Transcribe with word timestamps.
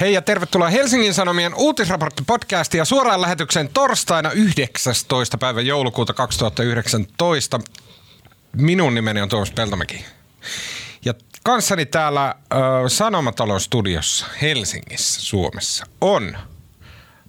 Hei 0.00 0.12
ja 0.12 0.22
tervetuloa 0.22 0.68
Helsingin 0.68 1.14
Sanomien 1.14 1.54
uutisraporttipodcastiin 1.54 2.78
ja 2.78 2.84
suoraan 2.84 3.20
lähetykseen 3.20 3.68
torstaina 3.68 4.30
19. 4.30 5.38
päivä 5.38 5.60
joulukuuta 5.60 6.12
2019. 6.12 7.60
Minun 8.56 8.94
nimeni 8.94 9.20
on 9.20 9.28
Tuomas 9.28 9.50
Peltomäki. 9.50 10.04
Ja 11.04 11.14
kanssani 11.44 11.86
täällä 11.86 12.26
äh, 12.26 12.58
Sanomatalon 12.88 13.60
studiossa 13.60 14.26
Helsingissä, 14.42 15.20
Suomessa 15.22 15.86
on 16.00 16.36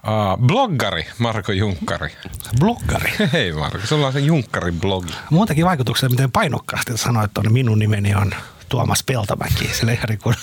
Uh, 0.08 0.46
bloggari 0.48 1.06
Marko 1.18 1.52
Junkkari. 1.52 2.12
Bloggari? 2.60 3.12
Hei 3.34 3.52
Marko, 3.52 3.88
sulla 3.88 4.08
on 4.08 4.14
se 4.14 4.20
Junkkari 4.20 4.72
blogi. 4.72 5.14
Muutakin 5.30 5.66
vaikutuksia, 5.66 6.10
miten 6.10 6.32
painokkaasti 6.32 6.98
sanoit, 6.98 7.26
että 7.38 7.50
minun 7.50 7.80
nimeni 7.80 8.16
on 8.16 8.32
Tuomas 8.70 9.04
Peltomäki. 9.04 9.68
Sille 9.68 9.94
ihan 9.94 10.10
niin 10.10 10.20
kuin, 10.20 10.36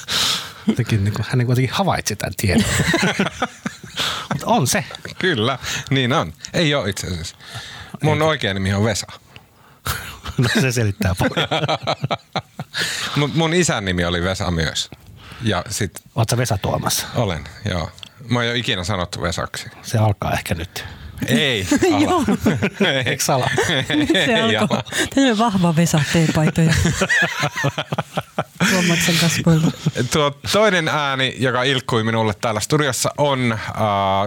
jotenkin, 0.69 1.05
niin 1.05 1.15
kuin, 1.15 1.27
hän 1.29 1.39
niin 1.39 1.47
kuitenkin 1.47 1.75
havaitsi 1.75 2.17
tämän 2.17 2.33
tiedon. 2.37 2.65
Mutta 4.33 4.47
on 4.47 4.67
se. 4.67 4.85
Kyllä, 5.19 5.59
niin 5.91 6.13
on. 6.13 6.33
Ei 6.53 6.75
ole 6.75 6.91
itse 6.91 7.07
asiassa. 7.07 7.37
Mun 8.03 8.13
Eikä. 8.13 8.25
oikea 8.25 8.55
nimi 8.55 8.75
on 8.75 8.85
Vesa. 8.85 9.07
no 10.39 10.49
se 10.61 10.73
selittää 10.73 11.15
paljon. 11.15 11.49
mun, 13.17 13.31
mun 13.35 13.55
isän 13.55 13.85
nimi 13.85 14.05
oli 14.05 14.23
Vesa 14.23 14.51
myös. 14.51 14.91
Ja 15.43 15.65
sit... 15.71 15.91
Oletko 16.15 16.37
Vesa 16.37 16.59
Tuomas? 16.59 17.07
Olen, 17.15 17.45
joo. 17.65 17.91
Mä 18.31 18.39
oon 18.39 18.47
jo 18.47 18.55
ikinä 18.55 18.85
sanottu 18.85 19.23
Vesaksi. 19.23 19.69
Se 19.83 19.99
alkaa 19.99 20.33
ehkä 20.33 20.55
nyt. 20.55 20.85
Ei, 21.27 21.67
Joo. 22.05 22.25
Eikö 23.05 23.25
sala? 23.25 23.51
Se 24.27 24.41
alkoi. 24.41 24.79
Tämmöinen 25.15 25.39
vahva 25.39 25.77
Vesa 25.77 26.01
teepaitoja. 26.13 26.75
Tuomaksen 28.71 29.15
kasvoilla. 29.21 29.71
Tuo 30.13 30.39
toinen 30.53 30.89
ääni, 30.89 31.37
joka 31.39 31.63
ilkkui 31.63 32.05
minulle 32.05 32.35
täällä 32.41 32.61
studiossa, 32.61 33.11
on 33.19 33.53
äh, 33.53 33.59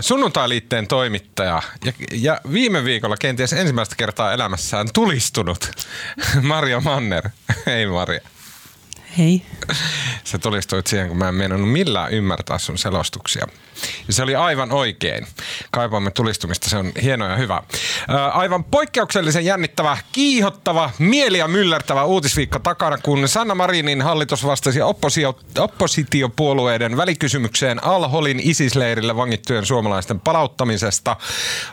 sunnuntailiitteen 0.01 0.87
toimittaja 0.87 1.61
ja, 1.85 1.93
ja 2.11 2.41
viime 2.53 2.83
viikolla 2.83 3.17
kenties 3.17 3.53
ensimmäistä 3.53 3.95
kertaa 3.95 4.33
elämässään 4.33 4.87
tulistunut 4.93 5.71
Maria 6.41 6.79
Manner. 6.79 7.29
Ei 7.67 7.85
Maria. 7.85 8.21
Hei. 9.17 9.41
Sä 10.23 10.37
tulistuit 10.37 10.87
siihen, 10.87 11.07
kun 11.07 11.17
mä 11.17 11.27
en 11.29 11.35
meinannut 11.35 11.71
millään 11.71 12.11
ymmärtää 12.11 12.57
sun 12.57 12.77
selostuksia. 12.77 13.47
Ja 14.07 14.13
se 14.13 14.23
oli 14.23 14.35
aivan 14.35 14.71
oikein. 14.71 15.27
Kaipaamme 15.71 16.11
tulistumista, 16.11 16.69
se 16.69 16.77
on 16.77 16.91
hieno 17.01 17.29
ja 17.29 17.35
hyvä. 17.35 17.63
Ää, 18.07 18.29
aivan 18.29 18.63
poikkeuksellisen 18.63 19.45
jännittävä, 19.45 19.97
kiihottava, 20.11 20.91
mieliä 20.99 21.47
myllertävä 21.47 22.03
uutisviikko 22.03 22.59
takana, 22.59 22.97
kun 22.97 23.27
Sanna 23.27 23.55
Marinin 23.55 24.01
hallitus 24.01 24.45
vastasi 24.45 24.81
opposio, 24.81 25.39
oppositiopuolueiden 25.59 26.97
välikysymykseen 26.97 27.83
Al-Holin 27.83 28.39
isisleirille 28.43 29.15
vangittujen 29.15 29.65
suomalaisten 29.65 30.19
palauttamisesta. 30.19 31.15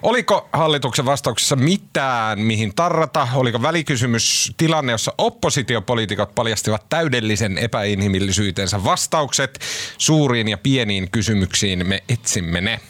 Oliko 0.02 0.48
hallituksen 0.52 1.04
vastauksessa 1.04 1.56
mitään, 1.56 2.40
mihin 2.40 2.74
tarrata? 2.74 3.28
Oliko 3.34 3.62
välikysymys 3.62 4.52
tilanne, 4.56 4.92
jossa 4.92 5.12
oppositiopoliitikot 5.18 6.34
paljastivat 6.34 6.88
täydellisen 6.88 7.58
epäinhimillisyytensä 7.58 8.84
vastaukset 8.84 9.58
suuriin 9.98 10.48
ja 10.48 10.58
pieniin 10.58 11.10
kysymyksiin? 11.10 11.86
Me 11.86 11.97
etsimme 12.08 12.60
ne. 12.60 12.80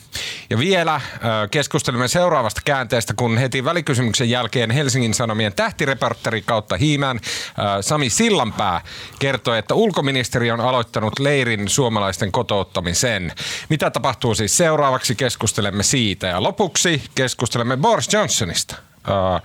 Ja 0.51 0.59
vielä 0.59 0.95
äh, 0.95 1.03
keskustelemme 1.51 2.09
seuraavasta 2.09 2.61
käänteestä, 2.65 3.15
kun 3.17 3.39
heti 3.39 3.65
välikysymyksen 3.65 4.31
jälkeen 4.31 4.71
Helsingin 4.71 5.15
Sanomien 5.15 5.53
tähtireporteri 5.53 6.43
kautta 6.43 6.77
Hiimään 6.77 7.17
äh, 7.17 7.65
Sami 7.81 8.11
Sillanpää 8.11 8.81
kertoi, 9.19 9.59
että 9.59 9.75
ulkoministeri 9.75 10.51
on 10.51 10.61
aloittanut 10.61 11.19
leirin 11.19 11.69
suomalaisten 11.69 12.33
kotouttamisen. 12.33 13.33
Mitä 13.69 13.91
tapahtuu 13.91 14.35
siis 14.35 14.57
seuraavaksi? 14.57 15.15
Keskustelemme 15.15 15.83
siitä. 15.83 16.27
Ja 16.27 16.43
lopuksi 16.43 17.03
keskustelemme 17.15 17.77
Boris 17.77 18.13
Johnsonista. 18.13 18.88
Uh, 19.09 19.43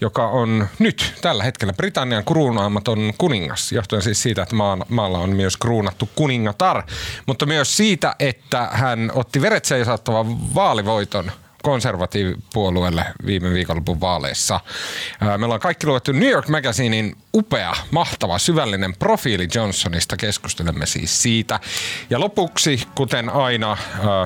joka 0.00 0.28
on 0.28 0.68
nyt 0.78 1.14
tällä 1.20 1.44
hetkellä 1.44 1.72
Britannian 1.72 2.24
kruunaamaton 2.24 3.12
kuningas, 3.18 3.72
johtuen 3.72 4.02
siis 4.02 4.22
siitä, 4.22 4.42
että 4.42 4.56
maalla 4.88 5.18
on 5.18 5.30
myös 5.30 5.56
kruunattu 5.56 6.08
kuningatar, 6.14 6.82
mutta 7.26 7.46
myös 7.46 7.76
siitä, 7.76 8.16
että 8.18 8.68
hän 8.72 9.12
otti 9.14 9.42
veret 9.42 9.64
seisattavan 9.64 10.54
vaalivoiton 10.54 11.32
konservatiivipuolueelle 11.62 13.04
viime 13.26 13.50
viikonlopun 13.50 14.00
vaaleissa. 14.00 14.60
Me 15.38 15.44
ollaan 15.44 15.60
kaikki 15.60 15.86
luettu 15.86 16.12
New 16.12 16.30
York 16.30 16.48
Magazinein 16.48 17.16
upea, 17.34 17.72
mahtava, 17.90 18.38
syvällinen 18.38 18.96
profiili 18.96 19.48
Johnsonista. 19.54 20.16
Keskustelemme 20.16 20.86
siis 20.86 21.22
siitä. 21.22 21.60
Ja 22.10 22.20
lopuksi, 22.20 22.82
kuten 22.94 23.30
aina, 23.30 23.76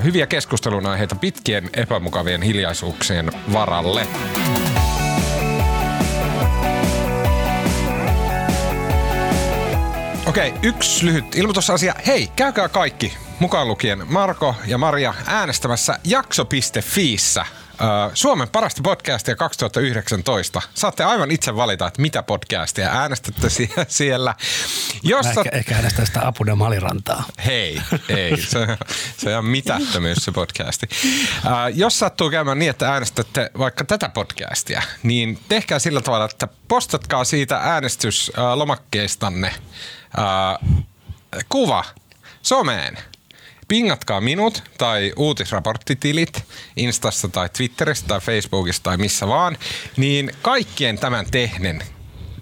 hyviä 0.05 0.27
keskustelun 0.27 0.87
aiheita 0.87 1.15
pitkien 1.15 1.71
epämukavien 1.75 2.43
hiljaisuuksien 2.43 3.33
varalle. 3.53 4.07
Okei, 10.27 10.55
yksi 10.63 11.07
lyhyt 11.07 11.35
ilmoitusasia. 11.35 11.95
Hei, 12.07 12.31
käykää 12.37 12.69
kaikki, 12.69 13.17
mukaan 13.39 13.69
lukien 13.69 14.03
Marko 14.13 14.55
ja 14.67 14.79
Maria, 14.79 15.15
äänestämässä 15.27 15.99
jakso.fiissä 16.05 17.47
Suomen 18.15 18.49
parasta 18.49 18.83
podcastia 18.83 19.37
2019. 19.37 20.63
Saatte 20.75 21.05
aivan 21.05 21.31
itse 21.31 21.57
valita, 21.57 21.87
että 21.87 22.03
mitä 22.03 22.23
podcastia 22.23 22.89
äänestätte 22.89 23.49
siellä. 23.89 24.35
Jos 25.03 25.27
ehkä, 25.27 25.43
ehkä 25.53 25.75
äänestää 25.75 26.05
sitä 26.05 26.27
Apuna 26.27 26.57
Malirantaa. 26.57 27.25
Hei, 27.47 27.83
ei. 28.09 28.37
Se, 28.37 28.79
se 29.19 29.37
on 29.37 29.45
mitättömyys 29.45 30.19
se 30.19 30.33
podcasti. 30.33 30.89
Jos 31.75 31.99
sattuu 31.99 32.31
käymään 32.31 32.59
niin, 32.59 32.71
että 32.71 32.93
äänestätte 32.93 33.51
vaikka 33.59 33.85
tätä 33.85 34.09
podcastia, 34.09 34.83
niin 35.03 35.39
tehkää 35.49 35.79
sillä 35.79 36.01
tavalla, 36.01 36.25
että 36.25 36.49
postatkaa 36.69 37.25
siitä 37.25 37.57
äänestyslomakkeistanne 37.57 39.55
kuva 41.49 41.85
someen– 42.43 42.99
Pingatkaa 43.69 44.21
minut 44.21 44.63
tai 44.79 45.13
uutisraporttitilit 45.17 46.45
Instassa 46.77 47.29
tai 47.29 47.49
Twitterissä 47.57 48.07
tai 48.07 48.21
Facebookissa 48.21 48.83
tai 48.83 48.97
missä 48.97 49.29
vaan, 49.29 49.57
niin 49.97 50.31
kaikkien 50.43 50.99
tämän 50.99 51.27
tehnen, 51.31 51.83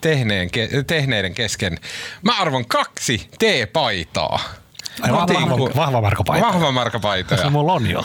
tehneen, 0.01 0.51
tehneiden 0.87 1.35
kesken 1.35 1.79
mä 2.23 2.41
arvon 2.41 2.67
kaksi 2.67 3.29
T-paitaa. 3.39 4.41
Ai, 5.01 5.13
vahva, 5.13 5.49
vahva, 5.49 5.75
vahva 5.77 6.01
markapaita. 6.01 6.47
Vahva 6.47 6.73
markapaita. 6.73 7.37
Se 7.37 7.51
mulla 7.51 7.73
on 7.73 7.91
jo. 7.91 8.05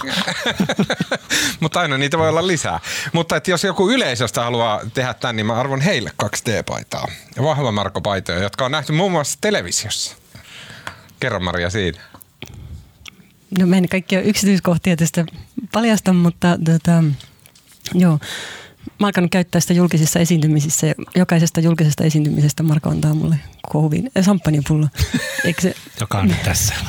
Mutta 1.59 1.79
aina 1.79 1.97
niitä 1.97 2.17
voi 2.17 2.29
olla 2.29 2.47
lisää. 2.47 2.79
Mutta 3.13 3.35
että 3.35 3.51
jos 3.51 3.63
joku 3.63 3.89
yleisöstä 3.89 4.43
haluaa 4.43 4.81
tehdä 4.93 5.13
tämän, 5.13 5.35
niin 5.35 5.45
mä 5.45 5.55
arvon 5.55 5.81
heille 5.81 6.11
kaksi 6.17 6.43
T-paitaa. 6.43 7.07
Vahva 7.43 7.71
markapaitoja, 7.71 8.39
jotka 8.39 8.65
on 8.65 8.71
nähty 8.71 8.91
muun 8.91 9.11
muassa 9.11 9.37
televisiossa. 9.41 10.15
Kerro 11.19 11.39
Maria 11.39 11.69
siitä. 11.69 12.08
No 13.59 13.67
mä 13.67 13.77
en 13.77 13.89
kaikkia 13.89 14.21
yksityiskohtia 14.21 14.95
tästä 14.95 15.25
paljasta, 15.71 16.13
mutta 16.13 16.57
tota, 16.65 17.03
joo. 17.93 18.19
Mä 18.99 19.07
alkanut 19.07 19.31
käyttää 19.31 19.61
sitä 19.61 19.73
julkisissa 19.73 20.19
esiintymisissä 20.19 20.87
ja 20.87 20.93
jokaisesta 21.15 21.59
julkisesta 21.59 22.03
esiintymisestä 22.03 22.63
Marko 22.63 22.89
antaa 22.89 23.13
mulle 23.13 23.35
kohvin 23.69 24.11
ja 24.15 24.23
samppanjapullo. 24.23 24.87
Eikö 25.45 25.61
se? 25.61 25.75
Joka 25.99 26.19
on 26.19 26.27
nyt 26.27 26.43
tässä. 26.43 26.73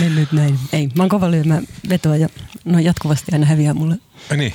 Mennyt 0.00 0.32
näin. 0.32 0.58
Ei, 0.72 0.88
mä 0.96 1.02
oon 1.02 1.08
kova 1.08 1.30
lyömään 1.30 1.64
vetoa 1.88 2.16
ja 2.16 2.28
no 2.64 2.78
jatkuvasti 2.78 3.32
aina 3.32 3.46
häviää 3.46 3.74
mulle. 3.74 3.96
Niin. 4.36 4.54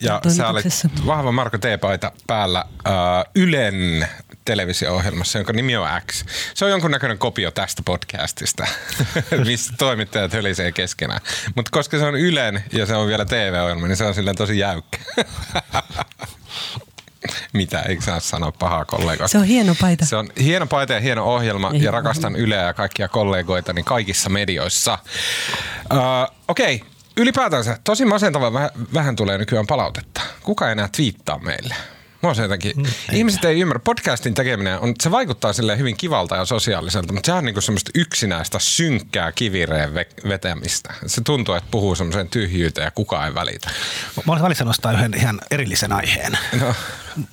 Ja 0.00 0.20
sä 0.28 0.48
olet 0.48 0.64
vahva 1.06 1.32
Marko 1.32 1.58
T-paita 1.58 2.12
päällä 2.26 2.64
uh, 2.68 3.32
Ylen 3.34 4.08
televisio-ohjelmassa, 4.46 5.38
jonka 5.38 5.52
nimi 5.52 5.76
on 5.76 5.88
X. 6.06 6.24
Se 6.54 6.64
on 6.64 6.70
jonkunnäköinen 6.70 7.18
kopio 7.18 7.50
tästä 7.50 7.82
podcastista, 7.84 8.66
missä 9.46 9.72
toimittajat 9.78 10.32
hölisee 10.32 10.72
keskenään. 10.72 11.20
Mutta 11.54 11.70
koska 11.72 11.98
se 11.98 12.04
on 12.04 12.14
Ylen 12.14 12.64
ja 12.72 12.86
se 12.86 12.94
on 12.94 13.08
vielä 13.08 13.24
TV-ohjelma, 13.24 13.86
niin 13.86 13.96
se 13.96 14.04
on 14.04 14.14
silleen 14.14 14.36
tosi 14.36 14.58
jäykkä. 14.58 14.98
Mitä, 17.52 17.82
eikö 17.82 18.02
saa 18.02 18.20
sanoa 18.20 18.52
pahaa 18.52 18.84
kollegoita? 18.84 19.28
Se 19.28 19.38
on 19.38 19.44
hieno 19.44 19.74
paita. 19.80 20.06
Se 20.06 20.16
on 20.16 20.28
hieno 20.40 20.66
paita 20.66 20.92
ja 20.92 21.00
hieno 21.00 21.24
ohjelma 21.24 21.70
Ei, 21.74 21.82
ja 21.82 21.90
rakastan 21.90 22.36
Yleä 22.36 22.62
ja 22.62 22.74
kaikkia 22.74 23.08
kollegoita 23.08 23.72
niin 23.72 23.84
kaikissa 23.84 24.30
medioissa. 24.30 24.98
Uh, 25.92 25.98
Okei, 26.48 26.74
okay. 26.74 26.88
ylipäätänsä 27.16 27.78
tosi 27.84 28.04
masentava 28.04 28.52
vähän, 28.52 28.70
vähän 28.94 29.16
tulee 29.16 29.38
nykyään 29.38 29.66
palautetta. 29.66 30.20
Kuka 30.42 30.70
enää 30.70 30.88
twiittaa 30.96 31.38
meille? 31.38 31.74
Mua 32.26 32.34
se 32.34 32.42
jotenkin, 32.42 32.72
mm, 32.76 32.84
ihmiset 33.12 33.44
ei 33.44 33.60
ymmärrä. 33.60 33.80
Podcastin 33.84 34.34
tekeminen, 34.34 34.80
on, 34.80 34.94
se 35.02 35.10
vaikuttaa 35.10 35.52
sille 35.52 35.78
hyvin 35.78 35.96
kivalta 35.96 36.36
ja 36.36 36.44
sosiaaliselta, 36.44 37.12
mutta 37.12 37.26
sehän 37.26 37.38
on 37.38 37.44
niinku 37.44 37.60
semmoista 37.60 37.90
yksinäistä 37.94 38.58
synkkää 38.58 39.32
kivireen 39.32 39.94
vetämistä. 40.28 40.94
Se 41.06 41.20
tuntuu, 41.20 41.54
että 41.54 41.68
puhuu 41.70 41.94
semmoiseen 41.94 42.28
tyhjyyteen 42.28 42.84
ja 42.84 42.90
kukaan 42.90 43.28
ei 43.28 43.34
välitä. 43.34 43.70
Mä 44.16 44.32
olisin 44.32 44.44
välissä 44.44 44.64
nostaa 44.64 44.92
yhden 44.92 45.14
ihan 45.14 45.40
erillisen 45.50 45.92
aiheen. 45.92 46.38
No. 46.60 46.74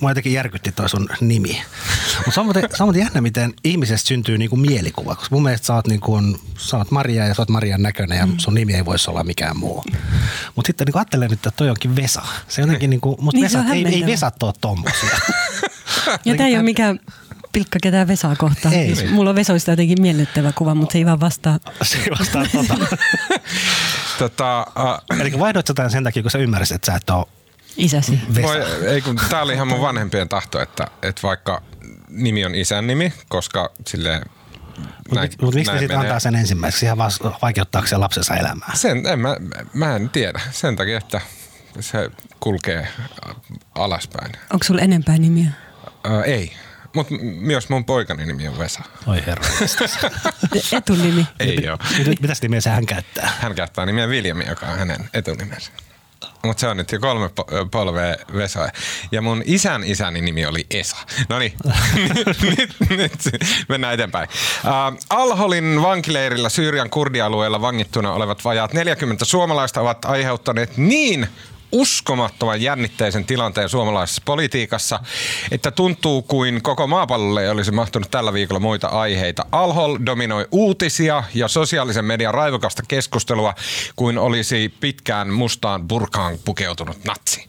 Mua 0.00 0.10
jotenkin 0.10 0.32
järkytti 0.32 0.72
toi 0.72 0.88
sun 0.88 1.08
nimi. 1.20 1.62
Mutta 2.26 2.40
on 2.40 2.46
muuten 2.46 3.02
jännä, 3.02 3.20
miten 3.20 3.54
ihmisestä 3.64 4.08
syntyy 4.08 4.38
niinku 4.38 4.56
mielikuva. 4.56 5.16
Koska 5.16 5.34
mun 5.34 5.42
mielestä 5.42 5.66
sä 5.66 5.74
oot, 5.74 5.86
niinku, 5.86 6.20
sä 6.58 6.76
oot 6.76 6.90
Maria 6.90 7.26
ja 7.26 7.34
sä 7.34 7.42
oot 7.42 7.48
Marian 7.48 7.82
näköinen 7.82 8.18
ja 8.18 8.28
sun 8.38 8.54
nimi 8.54 8.74
ei 8.74 8.84
voisi 8.84 9.10
olla 9.10 9.24
mikään 9.24 9.58
muu. 9.58 9.84
Mutta 10.56 10.66
sitten 10.66 10.84
niinku 10.84 10.98
ajattelen 10.98 11.30
nyt, 11.30 11.38
että 11.38 11.50
toi 11.50 11.70
onkin 11.70 11.96
Vesa. 11.96 12.22
Se 12.48 12.60
jotenkin 12.60 12.90
niinku, 12.90 13.16
musta 13.20 13.40
Niin, 13.40 13.50
se 13.50 13.58
Vesat, 13.58 13.70
on 13.70 13.76
ei, 13.76 13.86
ei. 13.86 14.06
Vesat 14.06 14.42
ole 14.42 14.52
tommosia. 14.60 15.18
Ja 16.24 16.36
tämä 16.36 16.48
ei 16.48 16.54
ole 16.54 16.62
mikään 16.62 17.00
pilkka 17.52 17.78
ketään 17.82 18.08
Vesaa 18.08 18.36
kohtaan. 18.36 18.74
Ei. 18.74 18.96
Siis 18.96 19.10
Mulla 19.10 19.30
on 19.30 19.36
Vesoista 19.36 19.70
jotenkin 19.70 20.02
miellyttävä 20.02 20.52
kuva, 20.52 20.74
mutta 20.74 20.92
se 20.92 20.98
ei 20.98 21.06
vaan 21.06 21.20
vastaa. 21.20 21.58
Se 21.82 21.98
ei 21.98 22.10
vastaa 22.18 22.44
tota. 22.52 22.96
Tota, 24.18 24.66
uh, 25.10 25.20
Eli 25.20 25.38
vaihdoit 25.38 25.66
sä 25.66 25.74
tämän 25.74 25.90
sen 25.90 26.04
takia, 26.04 26.22
kun 26.22 26.30
sä 26.30 26.38
ymmärsit, 26.38 26.74
että 26.74 26.92
sä 26.92 26.96
et 26.96 27.10
ole 27.10 27.26
Isäsi. 27.76 28.20
Voi, 28.42 28.56
ei 28.86 29.00
kun, 29.00 29.16
tää 29.28 29.42
oli 29.42 29.52
ihan 29.54 29.68
mun 29.68 29.80
vanhempien 29.80 30.28
tahto, 30.28 30.62
että, 30.62 30.86
että 31.02 31.22
vaikka 31.22 31.62
nimi 32.08 32.44
on 32.44 32.54
isän 32.54 32.86
nimi, 32.86 33.12
koska 33.28 33.72
silleen 33.86 34.22
Mutta 35.10 35.20
miksi 35.54 35.72
ne 35.72 35.78
sitten 35.78 35.98
antaa 35.98 36.20
sen 36.20 36.34
ensimmäiseksi? 36.36 36.86
Ihan 36.86 36.98
se 37.86 37.96
lapsensa 37.96 38.34
elämää? 38.36 38.70
Sen, 38.74 39.06
en, 39.06 39.18
mä, 39.18 39.36
mä 39.74 39.96
en 39.96 40.10
tiedä. 40.10 40.40
Sen 40.50 40.76
takia, 40.76 40.98
että 40.98 41.20
se 41.80 42.10
kulkee 42.40 42.88
alaspäin. 43.74 44.32
Onko 44.52 44.64
sulla 44.64 44.80
enempää 44.80 45.18
nimiä? 45.18 45.48
Ö, 46.06 46.22
ei. 46.22 46.52
Mutta 46.94 47.14
myös 47.40 47.68
mun 47.68 47.84
poikani 47.84 48.26
nimi 48.26 48.48
on 48.48 48.58
Vesa. 48.58 48.80
Oi 49.06 49.22
herra. 49.26 49.44
Etunimi. 50.72 51.26
Ei 51.40 51.68
ole. 51.68 51.78
Mit- 52.06 52.20
Mitäs 52.20 52.42
nimiä 52.42 52.60
hän 52.66 52.86
käyttää? 52.86 53.32
Hän 53.40 53.54
käyttää 53.54 53.86
nimeä 53.86 54.08
Viljami, 54.08 54.44
joka 54.48 54.66
on 54.66 54.78
hänen 54.78 55.10
etunimensä. 55.14 55.72
Mutta 56.44 56.60
se 56.60 56.68
on 56.68 56.76
nyt 56.76 56.92
jo 56.92 57.00
kolme 57.00 57.26
po- 57.26 57.68
polvea 57.70 58.16
Vesoa. 58.36 58.68
Ja 59.12 59.22
mun 59.22 59.42
isän 59.44 59.84
isäni 59.84 60.20
nimi 60.20 60.46
oli 60.46 60.66
Esa. 60.70 60.96
No 61.28 61.38
niin, 61.38 61.52
nyt, 62.56 62.90
nyt 62.90 63.12
mennään 63.68 63.94
eteenpäin. 63.94 64.28
Uh, 64.64 64.98
Alholin 65.10 65.82
vankileirillä 65.82 66.48
Syyrian 66.48 66.90
kurdialueella 66.90 67.60
vangittuna 67.60 68.12
olevat 68.12 68.44
vajaat 68.44 68.72
40 68.72 69.24
suomalaista 69.24 69.80
ovat 69.80 70.04
aiheuttaneet 70.04 70.76
niin 70.76 71.28
uskomattoman 71.74 72.62
jännitteisen 72.62 73.24
tilanteen 73.24 73.68
suomalaisessa 73.68 74.22
politiikassa, 74.24 75.00
että 75.50 75.70
tuntuu 75.70 76.22
kuin 76.22 76.62
koko 76.62 76.86
maapallolle 76.86 77.42
ei 77.42 77.48
olisi 77.48 77.72
mahtunut 77.72 78.10
tällä 78.10 78.32
viikolla 78.32 78.60
muita 78.60 78.88
aiheita. 78.88 79.46
Alhol 79.52 79.98
dominoi 80.06 80.48
uutisia 80.50 81.22
ja 81.34 81.48
sosiaalisen 81.48 82.04
median 82.04 82.34
raivokasta 82.34 82.82
keskustelua 82.88 83.54
kuin 83.96 84.18
olisi 84.18 84.74
pitkään 84.80 85.32
mustaan 85.32 85.88
burkaan 85.88 86.38
pukeutunut 86.44 87.04
natsi. 87.04 87.48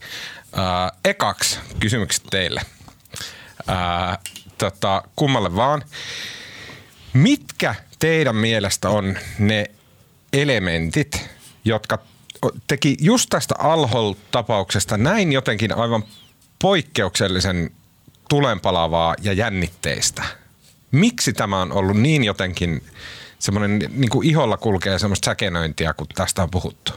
Ää, 0.54 0.92
ekaksi 1.06 1.60
kysymykset 1.80 2.24
teille. 2.30 2.62
Ää, 3.68 4.18
tota, 4.58 5.02
kummalle 5.16 5.56
vaan. 5.56 5.84
Mitkä 7.14 7.76
teidän 8.00 8.36
mielestä 8.36 8.90
on 8.90 9.18
ne 9.40 9.66
elementit, 10.34 11.30
jotka 11.66 12.00
teki 12.68 12.98
just 13.02 13.30
tästä 13.30 13.56
Alhol-tapauksesta 13.60 14.98
näin 14.98 15.32
jotenkin 15.32 15.78
aivan 15.78 16.04
poikkeuksellisen 16.62 17.72
tulenpalavaa 18.30 19.16
ja 19.22 19.34
jännitteistä? 19.34 20.24
Miksi 20.92 21.34
tämä 21.34 21.62
on 21.62 21.72
ollut 21.72 21.98
niin 21.98 22.24
jotenkin 22.24 22.84
semmoinen 23.40 23.80
niin 23.80 24.10
kuin 24.10 24.28
iholla 24.28 24.58
kulkee 24.58 25.00
semmoista 25.00 25.26
säkenöintiä, 25.26 25.94
kun 25.94 26.08
tästä 26.16 26.44
on 26.44 26.52
puhuttu 26.52 26.92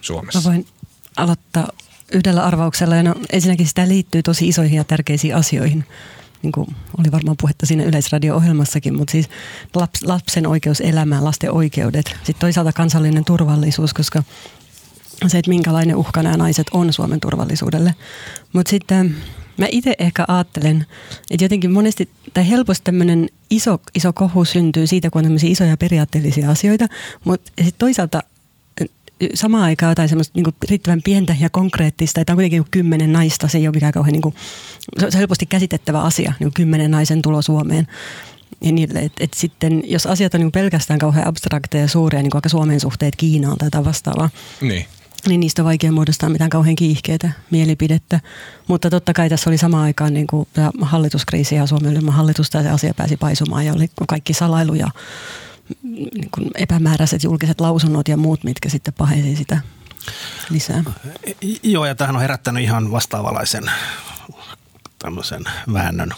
Suomessa? 0.00 0.38
Mä 0.40 0.44
voin 0.44 0.66
aloittaa 1.16 1.68
yhdellä 2.12 2.44
arvauksella. 2.44 3.02
No, 3.02 3.14
ensinnäkin 3.32 3.66
sitä 3.66 3.88
liittyy 3.88 4.22
tosi 4.22 4.48
isoihin 4.48 4.76
ja 4.76 4.84
tärkeisiin 4.84 5.36
asioihin. 5.36 5.84
Niin 6.42 6.52
kuin 6.52 6.76
oli 6.98 7.12
varmaan 7.12 7.36
puhetta 7.40 7.66
siinä 7.66 7.84
yleisradio-ohjelmassakin, 7.84 8.96
mutta 8.96 9.12
siis 9.12 9.28
laps, 9.74 10.02
lapsen 10.02 10.46
oikeus 10.46 10.80
elämään, 10.80 11.24
lasten 11.24 11.52
oikeudet. 11.52 12.06
Sitten 12.06 12.40
toisaalta 12.40 12.72
kansallinen 12.72 13.24
turvallisuus, 13.24 13.94
koska 13.94 14.22
se, 15.26 15.38
että 15.38 15.48
minkälainen 15.48 15.96
uhka 15.96 16.22
nämä 16.22 16.36
naiset 16.36 16.66
on 16.72 16.92
Suomen 16.92 17.20
turvallisuudelle. 17.20 17.94
Mutta 18.52 18.70
sitten 18.70 19.16
mä 19.56 19.66
itse 19.70 19.94
ehkä 19.98 20.24
ajattelen, 20.28 20.86
että 21.30 21.44
jotenkin 21.44 21.72
monesti 21.72 22.08
tai 22.34 22.48
helposti 22.48 22.84
tämmöinen 22.84 23.28
iso, 23.50 23.80
iso 23.94 24.12
kohu 24.12 24.44
syntyy 24.44 24.86
siitä, 24.86 25.10
kun 25.10 25.18
on 25.18 25.24
tämmöisiä 25.24 25.50
isoja 25.50 25.76
periaatteellisia 25.76 26.50
asioita, 26.50 26.86
mutta 27.24 27.52
sitten 27.56 27.78
toisaalta 27.78 28.22
samaan 29.34 29.64
aikaan 29.64 29.90
jotain 29.90 30.08
semmoista 30.08 30.32
niin 30.34 30.54
riittävän 30.70 31.02
pientä 31.04 31.36
ja 31.40 31.50
konkreettista, 31.50 32.20
että 32.20 32.32
on 32.32 32.36
kuitenkin 32.36 32.56
niinku 32.56 32.68
kymmenen 32.70 33.12
naista, 33.12 33.48
se 33.48 33.58
ei 33.58 33.68
ole 33.68 33.74
mikään 33.74 33.92
kauhean, 33.92 34.12
niin 34.12 34.22
kuin, 34.22 34.34
se 34.98 35.06
on 35.06 35.12
helposti 35.14 35.46
käsitettävä 35.46 36.02
asia, 36.02 36.32
niin 36.40 36.54
kymmenen 36.54 36.90
naisen 36.90 37.22
tulo 37.22 37.42
Suomeen. 37.42 37.86
Ja 38.60 38.72
niille, 38.72 38.98
et, 38.98 39.12
et 39.20 39.34
sitten, 39.34 39.82
jos 39.86 40.06
asiat 40.06 40.34
on 40.34 40.40
niin 40.40 40.52
pelkästään 40.52 40.98
kauhean 40.98 41.26
abstrakteja 41.26 41.84
ja 41.84 41.88
suuria, 41.88 42.22
niin 42.22 42.30
kuin 42.30 42.36
vaikka 42.36 42.48
Suomen 42.48 42.80
suhteet 42.80 43.16
Kiinaan 43.16 43.58
tai 43.58 43.66
jotain 43.66 43.84
vastaavaa, 43.84 44.30
Niin. 44.60 44.86
niin 45.28 45.40
niistä 45.40 45.62
on 45.62 45.66
vaikea 45.66 45.92
muodostaa 45.92 46.28
mitään 46.28 46.50
kauhean 46.50 46.76
kiihkeitä 46.76 47.30
mielipidettä. 47.50 48.20
Mutta 48.68 48.90
totta 48.90 49.12
kai 49.12 49.28
tässä 49.28 49.50
oli 49.50 49.58
samaan 49.58 49.84
aikaan 49.84 50.14
niin 50.14 50.26
kuin 50.26 50.48
tämä 50.52 50.70
hallituskriisi 50.80 51.54
ja 51.54 51.66
Suomen 51.66 51.92
ylimmän 51.92 52.14
hallitusta 52.14 52.58
ja 52.58 52.62
se 52.62 52.70
asia 52.70 52.94
pääsi 52.94 53.16
paisumaan 53.16 53.66
ja 53.66 53.72
oli 53.72 53.90
kaikki 54.08 54.32
salailu 54.32 54.74
ja 54.74 54.88
niin 55.82 56.30
kuin 56.30 56.50
epämääräiset 56.54 57.24
julkiset 57.24 57.60
lausunnot 57.60 58.08
ja 58.08 58.16
muut, 58.16 58.44
mitkä 58.44 58.68
sitten 58.68 58.94
pahesi 58.94 59.36
sitä 59.36 59.60
lisää. 60.50 60.84
Joo, 61.62 61.86
ja 61.86 61.94
tähän 61.94 62.16
on 62.16 62.22
herättänyt 62.22 62.62
ihan 62.62 62.90
vastaavanlaisen 62.90 63.70
tämmöisen 64.98 65.44
väännön 65.72 66.10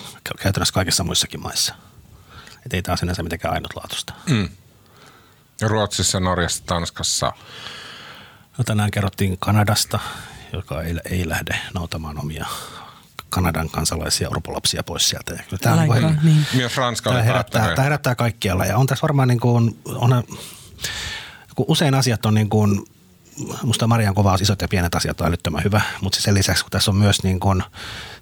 käytännössä 0.42 0.74
kaikissa 0.74 1.04
muissakin 1.04 1.42
maissa. 1.42 1.74
Että 2.64 2.76
ei 2.76 2.82
tämä 2.82 2.96
sinänsä 2.96 3.22
mitenkään 3.22 3.54
ainutlaatuista. 3.54 4.12
Mm. 4.26 4.48
Ruotsissa, 5.62 6.20
Norjassa, 6.20 6.62
Tanskassa. 6.66 7.32
No 8.58 8.64
tänään 8.64 8.90
kerrottiin 8.90 9.38
Kanadasta, 9.38 9.98
joka 10.52 10.82
ei, 10.82 10.94
ei 11.10 11.28
lähde 11.28 11.60
nautamaan 11.74 12.20
omia 12.20 12.46
Kanadan 13.30 13.70
kansalaisia 13.70 14.28
orpolapsia 14.30 14.82
pois 14.82 15.08
sieltä. 15.08 15.32
Ja 15.32 15.42
kyllä 15.42 15.60
Tämä, 15.60 15.74
on 15.74 15.88
Lainkaan, 15.88 16.20
niin 16.22 16.34
niin. 16.34 16.46
Myös 16.54 16.76
Ranska 16.76 17.10
tämä, 17.10 17.22
herättää, 17.22 17.74
tämä 17.74 17.82
herättää 17.82 18.14
kaikkialla. 18.14 18.66
Ja 18.66 18.78
on 18.78 18.86
tässä 18.86 19.02
varmaan 19.02 19.28
niin 19.28 19.40
kuin, 19.40 19.80
on, 19.84 20.24
kun 21.54 21.64
usein 21.68 21.94
asiat 21.94 22.26
on 22.26 22.34
niin 22.34 22.50
kuin, 22.50 22.84
musta 23.62 23.86
Marian 23.86 24.14
kuvaus 24.14 24.40
isot 24.40 24.62
ja 24.62 24.68
pienet 24.68 24.94
asiat 24.94 25.20
on 25.20 25.26
älyttömän 25.26 25.64
hyvä, 25.64 25.80
mutta 26.00 26.20
sen 26.20 26.34
lisäksi 26.34 26.64
kun 26.64 26.70
tässä 26.70 26.90
on 26.90 26.96
myös 26.96 27.22
niin 27.22 27.40
kuin, 27.40 27.62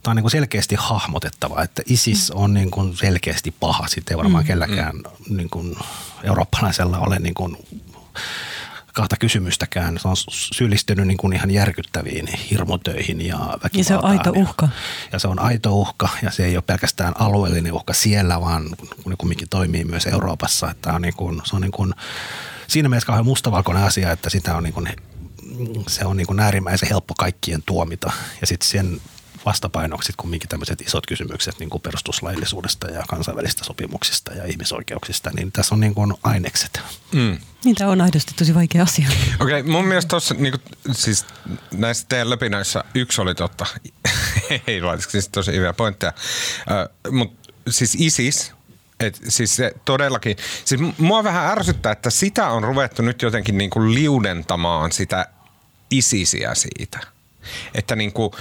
tämä 0.03 0.13
on 0.13 0.17
niin 0.17 0.23
kuin 0.23 0.31
selkeästi 0.31 0.75
hahmotettava, 0.79 1.63
että 1.63 1.83
ISIS 1.87 2.31
on 2.31 2.55
niin 2.55 2.71
kuin 2.71 2.97
selkeästi 2.97 3.55
paha, 3.61 3.89
sitten 3.89 4.15
ei 4.15 4.19
varmaan 4.19 4.45
kellekään 4.45 4.95
niin 5.29 5.51
kuin 5.51 5.77
eurooppalaisella 6.23 6.99
ole 6.99 7.19
niin 7.19 7.35
kuin 7.35 7.57
kahta 8.95 9.17
kysymystäkään. 9.17 9.99
Se 10.03 10.09
on 10.09 10.17
syyllistynyt 10.55 11.07
niin 11.07 11.17
kuin 11.17 11.33
ihan 11.33 11.51
järkyttäviin 11.51 12.27
hirmutöihin 12.51 13.27
ja 13.27 13.39
väkivaltaan. 13.39 13.79
Ja 13.79 13.85
se 13.85 13.95
on 13.97 14.05
aito 14.05 14.33
ja- 14.35 14.43
uhka. 14.43 14.69
Ja 15.13 15.19
se 15.19 15.29
on 15.29 15.39
aito 15.39 15.75
uhka 15.75 16.09
ja 16.23 16.31
se 16.31 16.45
ei 16.45 16.57
ole 16.57 16.65
pelkästään 16.67 17.15
alueellinen 17.19 17.73
uhka 17.73 17.93
siellä, 17.93 18.41
vaan 18.41 18.65
ne 19.07 19.17
kumminkin 19.19 19.49
toimii 19.49 19.85
myös 19.85 20.07
Euroopassa. 20.07 20.71
Että 20.71 20.93
on 20.93 21.03
niin 21.03 21.15
kuin, 21.15 21.43
se 21.45 21.57
on 21.57 21.63
niin 21.63 21.73
kuin, 21.73 21.95
siinä 22.67 22.89
mielessä 22.89 23.07
kauhean 23.07 23.25
mustavalkoinen 23.25 23.85
asia, 23.85 24.13
että 24.13 24.31
sitä 24.31 24.57
on 24.57 24.63
niin 24.63 24.75
kuin, 24.75 24.89
se 25.89 26.05
on 26.05 26.17
niin 26.17 26.27
kuin 26.27 26.41
äärimmäisen 26.41 26.89
helppo 26.89 27.15
kaikkien 27.19 27.63
tuomita. 27.67 28.13
Ja 28.41 28.47
sitten 28.47 28.69
sen 28.69 29.01
vastapainoksi 29.49 30.13
kumminkin 30.17 30.49
tämmöiset 30.49 30.81
isot 30.81 31.07
kysymykset 31.07 31.59
niin 31.59 31.71
kuin 31.71 31.83
perustuslaillisuudesta 31.83 32.91
ja 32.91 33.05
kansainvälisistä 33.09 33.65
sopimuksista 33.65 34.35
ja 34.35 34.45
ihmisoikeuksista, 34.45 35.31
niin 35.35 35.53
tässä 35.53 35.75
on 35.75 35.81
niin 35.81 35.95
kuin 35.95 36.15
ainekset. 36.23 36.81
Mm. 37.13 37.39
Niin 37.65 37.77
tämä 37.77 37.91
on 37.91 38.01
aidosti 38.01 38.35
tosi 38.39 38.55
vaikea 38.55 38.83
asia. 38.83 39.09
Okei, 39.41 39.63
mun 39.63 39.85
mielestä 39.85 40.09
tuossa 40.09 40.35
niinku, 40.35 40.59
siis 40.93 41.27
näissä 41.73 42.07
teidän 42.09 42.31
löpinöissä 42.31 42.85
yksi 42.95 43.21
oli 43.21 43.35
totta. 43.35 43.67
Ei 44.67 44.83
vaan, 44.83 45.03
siis 45.09 45.29
tosi 45.29 45.53
hyviä 45.53 45.73
pointteja. 45.73 46.13
Mutta 47.11 47.53
siis 47.69 47.95
ISIS, 47.99 48.53
et 49.01 49.21
siis 49.29 49.57
se 49.57 49.73
todellakin, 49.85 50.37
siis 50.65 50.81
mua 50.99 51.25
vähän 51.25 51.47
ärsyttää, 51.47 51.93
että 51.93 52.11
sitä 52.11 52.49
on 52.49 52.65
ruvettu 52.65 53.03
nyt 53.03 53.23
jotenkin 53.23 53.59
niinku 53.59 53.95
liudentamaan 53.95 54.93
sitä 54.93 55.27
ISISiä 55.91 56.55
siitä. 56.55 56.99
Että 57.75 57.97
niinku, 57.97 58.35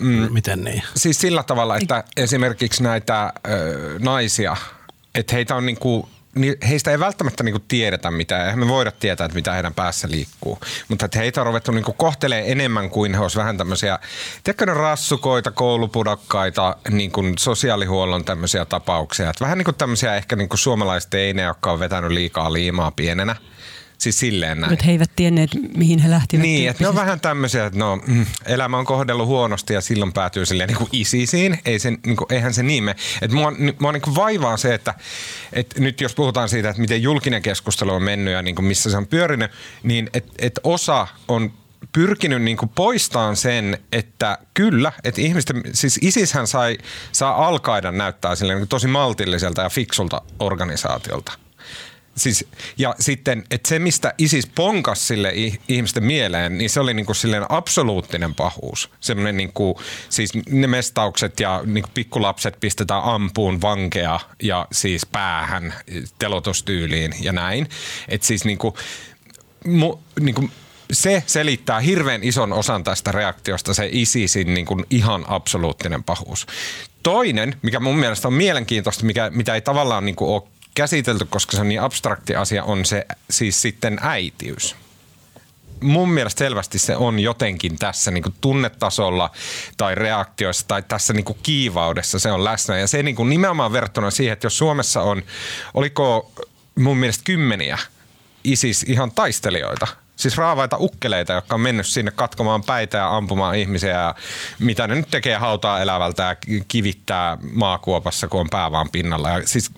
mm, 0.00 0.32
Miten 0.32 0.64
niin? 0.64 0.82
Siis 0.96 1.20
sillä 1.20 1.42
tavalla, 1.42 1.76
että 1.76 2.04
esimerkiksi 2.16 2.82
näitä 2.82 3.32
ö, 3.48 3.98
naisia, 3.98 4.56
että 5.14 5.34
heitä 5.34 5.56
on 5.56 5.66
niinku, 5.66 6.08
ni- 6.34 6.56
heistä 6.68 6.90
ei 6.90 6.98
välttämättä 6.98 7.42
niinku 7.44 7.64
tiedetä 7.68 8.10
mitään, 8.10 8.44
eihän 8.44 8.58
me 8.58 8.68
voida 8.68 8.90
tietää, 8.90 9.24
että 9.24 9.34
mitä 9.34 9.52
heidän 9.52 9.74
päässä 9.74 10.08
liikkuu. 10.10 10.58
Mutta 10.88 11.04
että 11.04 11.18
heitä 11.18 11.40
on 11.40 11.46
ruvettu 11.46 11.72
niinku 11.72 11.92
kohtelee 11.92 12.52
enemmän 12.52 12.90
kuin 12.90 13.14
he 13.14 13.20
olisivat 13.20 13.42
vähän 13.42 13.58
tämmöisiä, 13.58 13.98
tiedätkö 14.44 14.66
ne 14.66 14.74
rassukoita, 14.74 15.50
koulupudokkaita, 15.50 16.76
niin 16.90 17.10
kuin 17.12 17.34
sosiaalihuollon 17.38 18.24
tämmöisiä 18.24 18.64
tapauksia. 18.64 19.30
Että 19.30 19.44
vähän 19.44 19.58
niin 19.58 19.64
kuin 19.64 19.74
tämmöisiä 19.74 20.16
ehkä 20.16 20.36
niin 20.36 20.48
kuin 20.48 20.58
suomalaisteinejä, 20.58 21.48
jotka 21.48 21.72
on 21.72 21.80
vetänyt 21.80 22.10
liikaa 22.10 22.52
liimaa 22.52 22.90
pienenä. 22.90 23.36
Siis 24.04 24.18
silleen 24.18 24.60
näin. 24.60 24.70
Nyt 24.70 24.86
he 24.86 24.90
eivät 24.90 25.10
tienneet, 25.16 25.50
mihin 25.76 25.98
he 25.98 26.10
lähtivät. 26.10 26.42
Niin, 26.42 26.70
että 26.70 26.84
ne 26.84 26.88
on 26.88 26.94
vähän 26.94 27.20
tämmöisiä, 27.20 27.66
että 27.66 27.78
no, 27.78 27.98
mm, 28.06 28.26
elämä 28.46 28.78
on 28.78 28.84
kohdellut 28.84 29.26
huonosti 29.26 29.74
ja 29.74 29.80
silloin 29.80 30.12
päätyy 30.12 30.46
silleen 30.46 30.68
niin 30.68 30.78
kuin 30.78 30.88
isisiin. 30.92 31.58
Ei 31.64 31.78
se, 31.78 31.90
niin 32.06 32.16
kuin, 32.16 32.32
eihän 32.32 32.54
se 32.54 32.62
niin 32.62 32.84
mene. 32.84 32.96
Että 33.22 33.36
mua, 33.36 33.52
mua 33.78 33.92
niin 33.92 34.02
kuin 34.02 34.16
vaivaa 34.16 34.56
se, 34.56 34.74
että, 34.74 34.94
että 35.52 35.80
nyt 35.80 36.00
jos 36.00 36.14
puhutaan 36.14 36.48
siitä, 36.48 36.68
että 36.68 36.80
miten 36.80 37.02
julkinen 37.02 37.42
keskustelu 37.42 37.92
on 37.92 38.02
mennyt 38.02 38.34
ja 38.34 38.42
niin 38.42 38.54
kuin 38.54 38.66
missä 38.66 38.90
se 38.90 38.96
on 38.96 39.06
pyörinyt, 39.06 39.50
niin 39.82 40.10
että 40.14 40.32
että 40.38 40.60
osa 40.64 41.06
on 41.28 41.52
pyrkinyt 41.92 42.42
niin 42.42 42.56
kuin 42.56 42.68
poistamaan 42.68 43.36
sen, 43.36 43.78
että 43.92 44.38
kyllä, 44.54 44.92
että 45.04 45.20
ihmisten, 45.20 45.62
siis 45.72 45.98
ISIShän 46.02 46.46
sai, 46.46 46.78
saa 47.12 47.46
alkaida 47.46 47.92
näyttää 47.92 48.34
silleen 48.34 48.58
niin 48.58 48.68
tosi 48.68 48.86
maltilliselta 48.86 49.62
ja 49.62 49.68
fiksulta 49.68 50.22
organisaatiolta. 50.38 51.43
Siis, 52.16 52.46
ja 52.78 52.94
sitten, 53.00 53.44
että 53.50 53.68
se 53.68 53.78
mistä 53.78 54.14
ISIS 54.18 54.46
ponkas 54.46 55.08
sille 55.08 55.30
ih- 55.30 55.60
ihmisten 55.68 56.04
mieleen, 56.04 56.58
niin 56.58 56.70
se 56.70 56.80
oli 56.80 56.94
niinku 56.94 57.14
silleen 57.14 57.46
absoluuttinen 57.48 58.34
pahuus. 58.34 58.90
Semmoinen 59.00 59.36
niinku, 59.36 59.80
siis 60.08 60.30
ne 60.50 60.66
mestaukset 60.66 61.40
ja 61.40 61.62
niinku 61.66 61.90
pikkulapset 61.94 62.56
pistetään 62.60 63.04
ampuun 63.04 63.60
vankeja 63.60 64.20
ja 64.42 64.66
siis 64.72 65.06
päähän 65.06 65.74
telotustyyliin 66.18 67.14
ja 67.20 67.32
näin. 67.32 67.68
Että 68.08 68.26
siis 68.26 68.44
niinku, 68.44 68.76
mu, 69.66 69.98
niinku, 70.20 70.50
se 70.92 71.22
selittää 71.26 71.80
hirveän 71.80 72.24
ison 72.24 72.52
osan 72.52 72.84
tästä 72.84 73.12
reaktiosta, 73.12 73.74
se 73.74 73.88
ISISin 73.92 74.54
niin 74.54 74.66
kuin 74.66 74.84
ihan 74.90 75.24
absoluuttinen 75.28 76.04
pahuus. 76.04 76.46
Toinen, 77.02 77.56
mikä 77.62 77.80
mun 77.80 77.98
mielestä 77.98 78.28
on 78.28 78.34
mielenkiintoista, 78.34 79.04
mikä, 79.04 79.30
mitä 79.30 79.54
ei 79.54 79.60
tavallaan 79.60 80.04
niin 80.04 80.16
kuin 80.16 80.30
ole 80.30 80.42
käsitelty, 80.74 81.24
koska 81.24 81.56
se 81.56 81.60
on 81.60 81.68
niin 81.68 81.80
abstrakti 81.80 82.36
asia, 82.36 82.64
on 82.64 82.84
se 82.84 83.06
siis 83.30 83.62
sitten 83.62 83.98
äitiys 84.02 84.76
mun 85.84 86.10
mielestä 86.10 86.38
selvästi 86.38 86.78
se 86.78 86.96
on 86.96 87.20
jotenkin 87.20 87.78
tässä 87.78 88.10
niin 88.10 88.22
kuin 88.22 88.34
tunnetasolla 88.40 89.30
tai 89.76 89.94
reaktioissa 89.94 90.68
tai 90.68 90.82
tässä 90.82 91.12
niin 91.12 91.24
kuin 91.24 91.38
kiivaudessa 91.42 92.18
se 92.18 92.32
on 92.32 92.44
läsnä. 92.44 92.78
Ja 92.78 92.86
se 92.86 93.02
niin 93.02 93.16
kuin 93.16 93.30
nimenomaan 93.30 93.72
verrattuna 93.72 94.10
siihen, 94.10 94.32
että 94.32 94.46
jos 94.46 94.58
Suomessa 94.58 95.02
on, 95.02 95.22
oliko 95.74 96.32
mun 96.78 96.96
mielestä 96.96 97.24
kymmeniä 97.24 97.78
ISIS 98.44 98.82
ihan 98.82 99.10
taistelijoita, 99.10 99.86
siis 100.16 100.36
raavaita 100.36 100.76
ukkeleita, 100.80 101.32
jotka 101.32 101.54
on 101.54 101.60
mennyt 101.60 101.86
sinne 101.86 102.10
katkomaan 102.10 102.64
päitä 102.64 102.98
ja 102.98 103.16
ampumaan 103.16 103.56
ihmisiä 103.56 103.90
ja 103.90 104.14
mitä 104.58 104.86
ne 104.86 104.94
nyt 104.94 105.10
tekee 105.10 105.36
hautaa 105.36 105.80
elävältä 105.80 106.22
ja 106.22 106.36
kivittää 106.68 107.38
maakuopassa, 107.52 108.28
kun 108.28 108.40
on 108.40 108.50
pää 108.50 108.72
vaan 108.72 108.88
pinnalla. 108.90 109.30
Ja 109.30 109.42
siis 109.44 109.70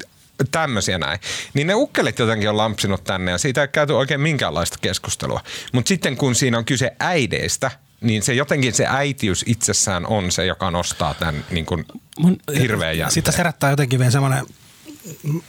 tämmöisiä 0.50 0.98
näin. 0.98 1.20
Niin 1.54 1.66
ne 1.66 1.74
ukkelit 1.74 2.18
jotenkin 2.18 2.50
on 2.50 2.56
lampsinut 2.56 3.04
tänne 3.04 3.30
ja 3.30 3.38
siitä 3.38 3.62
ei 3.62 3.68
käyty 3.68 3.92
oikein 3.92 4.20
minkäänlaista 4.20 4.78
keskustelua. 4.80 5.40
Mutta 5.72 5.88
sitten 5.88 6.16
kun 6.16 6.34
siinä 6.34 6.58
on 6.58 6.64
kyse 6.64 6.96
äideistä, 7.00 7.70
niin 8.00 8.22
se 8.22 8.34
jotenkin 8.34 8.74
se 8.74 8.86
äitiys 8.86 9.44
itsessään 9.46 10.06
on 10.06 10.32
se, 10.32 10.46
joka 10.46 10.70
nostaa 10.70 11.14
tämän 11.14 11.44
niin 11.50 11.66
kuin 11.66 11.84
Mun- 12.20 12.58
hirveän 12.58 12.98
jänteen. 12.98 13.14
Sitten 13.14 13.32
se 13.32 13.38
herättää 13.38 13.70
jotenkin 13.70 13.98
vielä 13.98 14.10
semmoinen, 14.10 14.46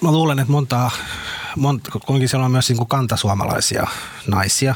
mä 0.01 0.11
luulen, 0.11 0.39
että 0.39 0.51
monta, 0.51 0.91
monta 1.55 1.91
kuitenkin 1.91 2.29
siellä 2.29 2.45
on 2.45 2.51
myös 2.51 2.69
niin 2.69 2.77
kuin 2.77 2.87
kantasuomalaisia 2.87 3.87
naisia. 4.27 4.75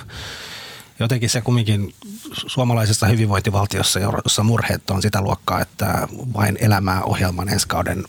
Jotenkin 1.02 1.30
se 1.30 1.42
kumminkin 1.42 1.94
suomalaisessa 2.34 3.06
hyvinvointivaltiossa, 3.06 4.00
jossa 4.00 4.44
murheet 4.44 4.90
on 4.90 5.02
sitä 5.02 5.22
luokkaa, 5.22 5.62
että 5.62 6.08
vain 6.34 6.58
elämää 6.62 7.04
ohjelman 7.04 7.50
ensi 7.50 7.68
kauden 7.68 8.04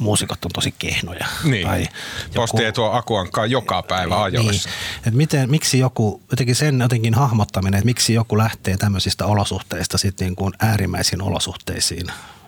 muusikot 0.00 0.44
on 0.44 0.50
tosi 0.54 0.74
kehnoja. 0.78 1.26
Niin. 1.44 1.66
Tai 1.66 1.86
Posti 2.34 2.64
ei 2.64 2.72
tuo 2.72 2.90
akuankkaa 2.92 3.46
joka 3.46 3.82
päivä 3.82 4.22
ajoissa. 4.22 4.68
Niin. 4.68 5.08
Et 5.08 5.14
miten, 5.14 5.50
miksi 5.50 5.78
joku, 5.78 6.22
jotenkin 6.30 6.54
sen 6.54 6.80
jotenkin 6.80 7.14
hahmottaminen, 7.14 7.78
että 7.78 7.84
miksi 7.84 8.14
joku 8.14 8.38
lähtee 8.38 8.76
tämmöisistä 8.76 9.26
olosuhteista 9.26 9.98
sitten 9.98 10.26
niin 10.26 10.36
kuin 10.36 10.52
äärimmäisiin 10.58 11.22
olosuhteisiin 11.22 12.06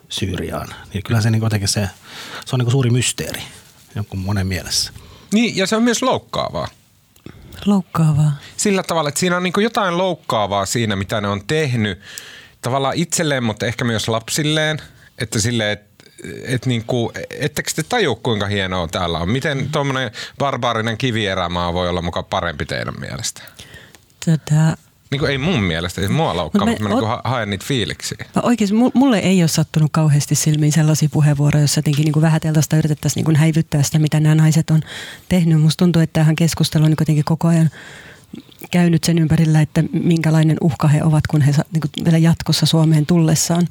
Syyriaan, 0.08 0.68
niin 0.92 1.02
kyllä 1.02 1.20
se 1.20 1.30
niin 1.30 1.42
jotenkin 1.42 1.68
se, 1.68 1.88
se 2.44 2.56
on 2.56 2.58
niin 2.58 2.64
kuin 2.64 2.72
suuri 2.72 2.90
mysteeri 2.90 3.42
jonkun 3.94 4.18
monen 4.18 4.46
mielessä. 4.46 4.92
Niin, 5.32 5.56
ja 5.56 5.66
se 5.66 5.76
on 5.76 5.82
myös 5.82 6.02
loukkaavaa. 6.02 6.68
Loukkaavaa. 7.66 8.32
Sillä 8.56 8.82
tavalla, 8.82 9.08
että 9.08 9.20
siinä 9.20 9.36
on 9.36 9.42
niin 9.42 9.52
jotain 9.56 9.98
loukkaavaa 9.98 10.66
siinä, 10.66 10.96
mitä 10.96 11.20
ne 11.20 11.28
on 11.28 11.46
tehnyt 11.46 12.00
tavallaan 12.62 12.94
itselleen, 12.96 13.44
mutta 13.44 13.66
ehkä 13.66 13.84
myös 13.84 14.08
lapsilleen. 14.08 14.78
Että 15.18 15.40
silleen, 15.40 15.70
että 15.70 15.88
et 16.44 16.66
niinku, 16.66 17.12
ettekö 17.30 17.70
te 17.74 17.82
taju, 17.82 18.16
kuinka 18.16 18.46
hienoa 18.46 18.88
täällä 18.88 19.18
on? 19.18 19.28
Miten 19.30 19.68
tuommoinen 19.72 20.10
barbaarinen 20.38 20.98
kivierämaa 20.98 21.72
voi 21.72 21.88
olla 21.88 22.02
mukaan 22.02 22.24
parempi 22.24 22.66
teidän 22.66 23.00
mielestä? 23.00 23.42
Tätä, 24.24 24.76
Niin 25.10 25.18
kuin 25.18 25.30
ei 25.30 25.38
mun 25.38 25.62
mielestä, 25.62 26.00
ei 26.00 26.08
mua 26.08 26.36
loukkaa, 26.36 26.66
Mut 26.66 26.68
mutta 26.68 26.82
mä, 26.82 26.88
niinku 26.88 27.04
o- 27.04 27.08
ha- 27.08 27.20
haen 27.24 27.50
niitä 27.50 27.64
fiiliksiä. 27.68 28.26
Mä 28.36 28.42
oikeasti, 28.42 28.76
mu- 28.76 28.90
mulle 28.94 29.18
ei 29.18 29.42
ole 29.42 29.48
sattunut 29.48 29.92
kauheasti 29.92 30.34
silmiin 30.34 30.72
sellaisia 30.72 31.08
puheenvuoroja, 31.12 31.62
joissa 31.62 31.78
jotenkin 31.78 32.04
niin 32.04 32.22
vähäteltäisiin 32.22 32.68
tai 32.68 32.78
yritettäisiin 32.78 33.24
niin 33.24 33.36
häivyttää 33.36 33.82
sitä, 33.82 33.98
mitä 33.98 34.20
nämä 34.20 34.34
naiset 34.34 34.70
on 34.70 34.80
tehnyt. 35.28 35.60
Musta 35.60 35.84
tuntuu, 35.84 36.02
että 36.02 36.20
tähän 36.20 36.36
keskustelu 36.36 36.84
on 36.84 36.90
niin 36.90 36.96
kuitenkin 36.96 37.24
koko 37.24 37.48
ajan 37.48 37.70
käynyt 38.70 39.04
sen 39.04 39.18
ympärillä, 39.18 39.60
että 39.60 39.84
minkälainen 39.92 40.56
uhka 40.60 40.88
he 40.88 41.04
ovat, 41.04 41.26
kun 41.26 41.40
he 41.40 41.52
niin 41.72 41.80
kuin 41.80 42.04
vielä 42.04 42.18
jatkossa 42.18 42.66
Suomeen 42.66 43.06
tullessaan. 43.06 43.66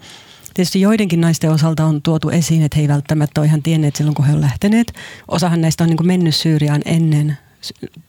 Tietysti 0.54 0.82
joidenkin 0.82 1.22
naisten 1.22 1.52
osalta 1.52 1.86
on 1.86 2.02
tuotu 2.02 2.30
esiin, 2.30 2.64
että 2.64 2.76
he 2.76 2.82
ei 2.82 2.88
välttämättä 2.88 3.42
ole 3.42 3.48
ihan 3.48 3.64
tienneet 3.64 3.96
silloin, 3.96 4.16
kun 4.16 4.26
he 4.26 4.32
ovat 4.32 4.42
lähteneet. 4.44 4.94
Osahan 5.28 5.62
näistä 5.62 5.84
on 5.84 5.90
niin 5.90 6.08
mennyt 6.08 6.36
Syyriaan 6.36 6.82
ennen 6.86 7.38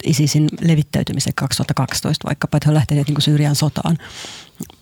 ISISin 0.05 0.49
levittäytymisen 0.61 1.33
2012, 1.35 2.29
vaikkapa, 2.29 2.57
että 2.57 2.67
he 2.67 2.71
ovat 2.71 2.79
lähteneet 2.79 3.09
niin 3.09 3.23
Syyrian 3.23 3.57
sotaan. 3.57 3.99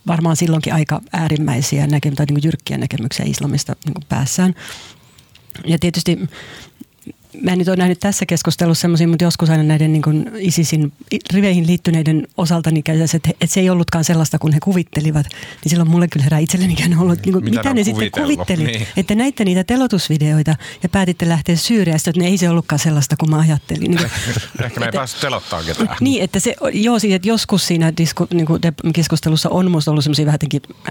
Varmaan 0.06 0.36
silloinkin 0.36 0.74
aika 0.74 1.00
äärimmäisiä 1.12 1.86
näkemyksiä 1.86 2.26
tai 2.26 2.34
niin 2.34 2.44
jyrkkiä 2.44 2.78
näkemyksiä 2.78 3.26
islamista 3.28 3.76
niin 3.84 3.94
päässään. 4.08 4.54
Ja 5.64 5.78
tietysti 5.78 6.18
mä 7.42 7.50
en 7.52 7.58
nyt 7.58 7.68
ole 7.68 7.76
nähnyt 7.76 8.00
tässä 8.00 8.26
keskustelussa 8.26 8.80
semmoisia, 8.80 9.08
mutta 9.08 9.24
joskus 9.24 9.50
aina 9.50 9.62
näiden 9.62 9.92
niin 9.92 10.02
kuin 10.02 10.30
ISISin 10.38 10.92
riveihin 11.32 11.66
liittyneiden 11.66 12.28
osalta, 12.36 12.70
niin 12.70 12.84
käy 12.84 13.00
että, 13.00 13.30
että 13.30 13.46
se 13.46 13.60
ei 13.60 13.70
ollutkaan 13.70 14.04
sellaista 14.04 14.38
kuin 14.38 14.52
he 14.52 14.60
kuvittelivat. 14.60 15.26
Niin 15.64 15.70
silloin 15.70 15.90
mulle 15.90 16.08
kyllä 16.08 16.24
herää 16.24 16.38
itselleni 16.38 16.76
ollut, 16.98 17.18
niin 17.24 17.32
kuin, 17.32 17.44
Mitä 17.44 17.58
mitä, 17.58 17.74
ne 17.74 17.84
sitten 17.84 18.10
kuvitellut, 18.10 18.36
kuvitteli. 18.36 18.64
niin. 18.64 18.86
Että 18.96 19.14
näitte 19.14 19.44
niitä 19.44 19.64
telotusvideoita 19.64 20.56
ja 20.82 20.88
päätitte 20.88 21.28
lähteä 21.28 21.56
Syyriasta, 21.56 22.10
että 22.10 22.22
ne 22.22 22.28
ei 22.28 22.38
se 22.38 22.50
ollutkaan 22.50 22.78
sellaista 22.78 23.16
kuin 23.16 23.30
mä 23.30 23.38
ajattelin. 23.38 23.80
Niin 23.90 23.96
kuin, 23.96 24.10
Ehkä 24.64 24.80
me 24.80 24.86
ei 24.86 24.92
päässyt 24.92 25.20
telottaa 25.20 25.62
ketään. 25.62 25.96
niin, 26.00 26.22
että 26.22 26.40
se, 26.40 26.54
joo, 26.72 26.98
siis, 26.98 27.14
että 27.14 27.28
joskus 27.28 27.66
siinä 27.66 27.92
disku, 27.96 28.26
niin 28.34 28.46
kuin 28.46 28.60
keskustelussa 28.94 29.48
on 29.48 29.70
musta 29.70 29.90
ollut 29.90 30.04
semmoisia 30.04 30.26
vähän 30.26 30.38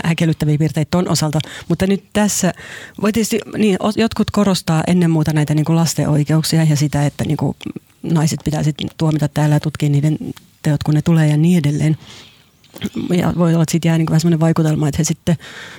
häkellyttäviä 0.03 0.57
piirteitä 0.57 0.91
ton 0.91 1.09
osalta, 1.09 1.39
mutta 1.69 1.87
nyt 1.87 2.03
tässä 2.13 2.53
voi 3.01 3.11
tietysti, 3.11 3.39
niin, 3.57 3.77
jotkut 3.95 4.31
korostaa 4.31 4.83
ennen 4.87 5.11
muuta 5.11 5.33
näitä 5.33 5.53
niin 5.53 5.65
kuin 5.65 5.75
lasten 5.75 6.09
oikeuksia 6.09 6.34
ja 6.69 6.75
sitä, 6.75 7.05
että 7.05 7.23
niin 7.23 7.37
kuin 7.37 7.57
naiset 8.03 8.39
pitää 8.45 8.63
sitten 8.63 8.89
tuomita 8.97 9.27
täällä 9.27 9.55
ja 9.55 9.59
tutkia 9.59 9.89
niiden 9.89 10.17
teot, 10.61 10.83
kun 10.83 10.93
ne 10.93 11.01
tulee 11.01 11.27
ja 11.27 11.37
niin 11.37 11.57
edelleen. 11.57 11.97
Ja 13.17 13.33
voi 13.37 13.53
olla, 13.53 13.63
että 13.63 13.71
siitä 13.71 13.87
jää 13.87 13.97
niin 13.97 14.07
vähän 14.09 14.19
sellainen 14.19 14.39
vaikutelma, 14.39 14.87
että 14.87 14.97
he 14.97 15.03
sitten 15.03 15.35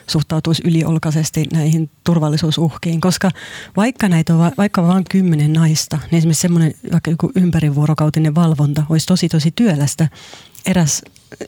suhtautuisi 0.06 0.62
yliolkaisesti 0.64 1.46
näihin 1.52 1.90
turvallisuusuhkiin. 2.04 3.00
Koska 3.00 3.30
vaikka 3.76 4.08
näitä 4.08 4.32
on 4.32 4.38
va- 4.38 4.52
vaikka 4.58 4.82
vain 4.82 5.04
kymmenen 5.10 5.52
naista, 5.52 5.98
niin 6.10 6.18
esimerkiksi 6.18 6.42
semmoinen 6.42 6.74
vaikka 6.92 7.10
joku 7.10 7.32
ympärivuorokautinen 7.34 8.34
valvonta 8.34 8.82
olisi 8.88 9.06
tosi 9.06 9.28
tosi 9.28 9.50
työlästä. 9.56 10.08
Eräs 10.66 11.02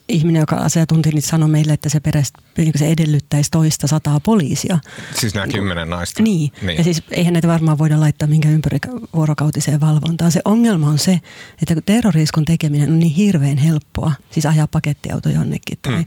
ihminen, 0.07 0.39
joka 0.39 0.55
asiantuntija 0.55 1.13
niin 1.13 1.21
sanoi 1.21 1.49
meille, 1.49 1.73
että 1.73 1.89
se, 1.89 1.99
peräst, 1.99 2.35
niin 2.57 2.71
se 2.75 2.87
edellyttäisi 2.87 3.51
toista 3.51 3.87
sataa 3.87 4.19
poliisia. 4.19 4.79
Siis 5.19 5.33
nämä 5.33 5.47
kymmenen 5.47 5.89
naista. 5.89 6.23
Niin. 6.23 6.51
niin, 6.61 6.77
ja 6.77 6.83
siis 6.83 7.03
eihän 7.11 7.33
näitä 7.33 7.47
varmaan 7.47 7.77
voida 7.77 7.99
laittaa 7.99 8.27
minkään 8.27 8.53
ympärivuorokautiseen 8.53 9.79
valvontaan. 9.79 10.31
Se 10.31 10.41
ongelma 10.45 10.87
on 10.87 10.99
se, 10.99 11.19
että 11.61 11.75
kun 12.33 12.45
tekeminen 12.45 12.89
on 12.89 12.99
niin 12.99 13.15
hirveän 13.15 13.57
helppoa, 13.57 14.11
siis 14.31 14.45
ajaa 14.45 14.67
pakettiauto 14.67 15.29
jonnekin 15.29 15.77
tai 15.81 16.05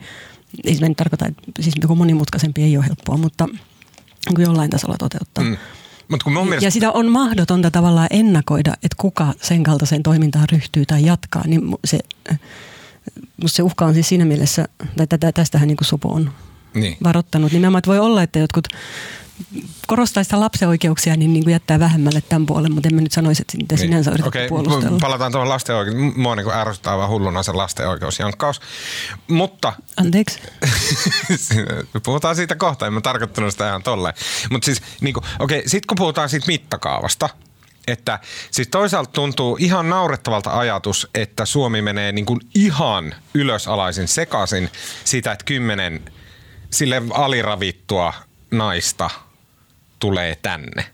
ei 0.65 0.75
se 0.75 0.89
nyt 0.89 0.97
tarkoita, 0.97 1.27
että 1.27 1.43
siis 1.61 1.75
monimutkaisempi 1.97 2.63
ei 2.63 2.77
ole 2.77 2.87
helppoa, 2.87 3.17
mutta 3.17 3.49
jollain 4.39 4.71
tasolla 4.71 4.97
toteuttaa. 4.99 5.45
Mm. 5.45 5.57
Mut 6.09 6.23
kun 6.23 6.33
mun 6.33 6.45
mielestä... 6.45 6.67
Ja 6.67 6.71
sitä 6.71 6.93
on 6.93 7.11
mahdotonta 7.11 7.71
tavallaan 7.71 8.09
ennakoida, 8.11 8.73
että 8.73 8.97
kuka 8.99 9.35
sen 9.43 9.63
kaltaiseen 9.63 10.03
toimintaan 10.03 10.49
ryhtyy 10.53 10.87
tai 10.87 11.05
jatkaa, 11.05 11.47
niin 11.47 11.63
se, 11.85 11.99
musta 13.43 13.57
se 13.57 13.63
uhka 13.63 13.85
on 13.87 13.95
siis 13.95 14.09
siinä 14.09 14.25
mielessä, 14.25 14.69
tai 14.97 15.07
tätä, 15.07 15.33
tästähän 15.33 15.69
niin 15.69 15.77
kuin 15.77 15.87
Supo 15.89 16.09
on 16.09 16.33
Niin. 16.75 16.97
varoittanut. 17.05 17.53
Nimenomaan, 17.53 17.79
että 17.79 17.91
voi 17.91 17.99
olla, 17.99 18.23
että 18.23 18.39
jotkut 18.39 18.69
korostaa 19.87 20.25
sitä 20.25 20.41
lapsen 20.41 20.69
oikeuksia, 20.69 21.17
niin, 21.17 21.33
niin 21.33 21.45
kuin 21.45 21.53
jättää 21.53 21.79
vähemmälle 21.79 22.21
tämän 22.29 22.47
puolen, 22.47 22.73
mutta 22.75 22.89
en 22.89 22.95
mä 22.95 23.01
nyt 23.01 23.13
sanoisi, 23.13 23.43
että 23.43 23.53
sitä 23.61 23.77
sinänsä 23.77 24.11
yritetty 24.11 24.29
Okei, 24.39 24.49
puolustella. 24.49 24.99
palataan 25.01 25.33
tuohon 25.33 25.49
lasten 25.49 25.77
oikeus. 25.77 26.17
Mua 26.17 26.37
niin 26.37 26.51
ärsyttää 26.51 26.97
vaan 26.99 27.09
hulluna 27.11 27.43
se 27.43 27.53
lasten 27.53 27.89
oikeusjankkaus. 27.89 28.61
Mutta 29.29 29.73
Anteeksi. 29.97 30.39
puhutaan 32.05 32.37
siitä 32.37 32.55
kohta, 32.57 32.87
en 32.87 32.93
mä 32.93 33.01
tarkoittanut 33.01 33.51
sitä 33.53 33.69
ihan 33.69 33.83
tolleen. 33.83 34.15
Mutta 34.51 34.65
siis, 34.67 34.83
niin 35.01 35.15
okei, 35.39 35.63
sit 35.67 35.87
kun 35.87 35.97
puhutaan 35.99 36.29
siitä 36.29 36.47
mittakaavasta, 36.47 37.29
että 37.87 38.19
siis 38.51 38.69
toisaalta 38.69 39.11
tuntuu 39.13 39.57
ihan 39.61 39.89
naurettavalta 39.89 40.59
ajatus, 40.59 41.09
että 41.15 41.45
Suomi 41.45 41.83
menee 41.83 42.13
niin 42.13 42.27
kuin 42.27 42.41
ihan 42.55 43.15
ylösalaisin 43.35 44.09
sekaisin 44.09 44.71
sitä, 45.05 45.33
että 45.33 45.45
kymmenen 45.45 46.13
sille 46.71 47.03
aliravittua 47.15 48.15
naista 48.51 49.11
tulee 49.99 50.39
tänne. 50.43 50.87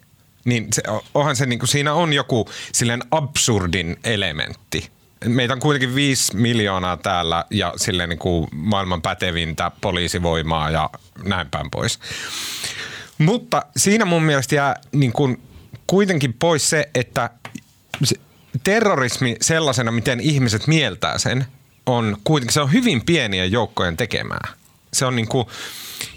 Niin 0.45 0.67
se, 0.73 0.83
onhan 1.15 1.37
se, 1.37 1.47
niin 1.47 1.59
kuin, 1.59 1.69
siinä 1.69 1.95
on 1.95 2.13
joku 2.13 2.49
silleen 2.73 3.03
absurdin 3.11 3.97
elementti. 4.05 4.91
Meitä 5.25 5.55
on 5.55 5.61
kuitenkin 5.61 5.95
viisi 5.95 6.37
miljoonaa 6.37 6.97
täällä 6.97 7.45
ja 7.51 7.73
silleen 7.77 8.09
niin 8.09 8.19
kuin 8.19 8.49
maailman 8.53 9.03
pätevintä 9.03 9.71
poliisivoimaa 9.81 10.71
ja 10.71 10.91
näin 11.25 11.49
päin 11.51 11.71
pois. 11.71 11.99
Mutta 13.19 13.63
siinä 13.77 14.05
mun 14.05 14.23
mielestä 14.23 14.55
jää 14.55 14.81
niin 14.93 15.13
kuin 15.13 15.43
kuitenkin 15.89 16.35
pois 16.35 16.71
se, 16.71 16.89
että 16.95 17.31
terrorismi 18.65 19.37
sellaisena, 19.41 19.93
miten 19.93 20.21
ihmiset 20.21 20.67
mieltää 20.67 21.19
sen, 21.19 21.47
on 21.87 22.17
kuitenkin, 22.25 22.53
se 22.55 22.61
on 22.61 22.73
hyvin 22.73 23.05
pienien 23.05 23.53
joukkojen 23.53 23.97
tekemää. 23.97 24.49
Se 24.93 25.07
on 25.07 25.17
niin 25.17 25.29
kuin, 25.29 25.47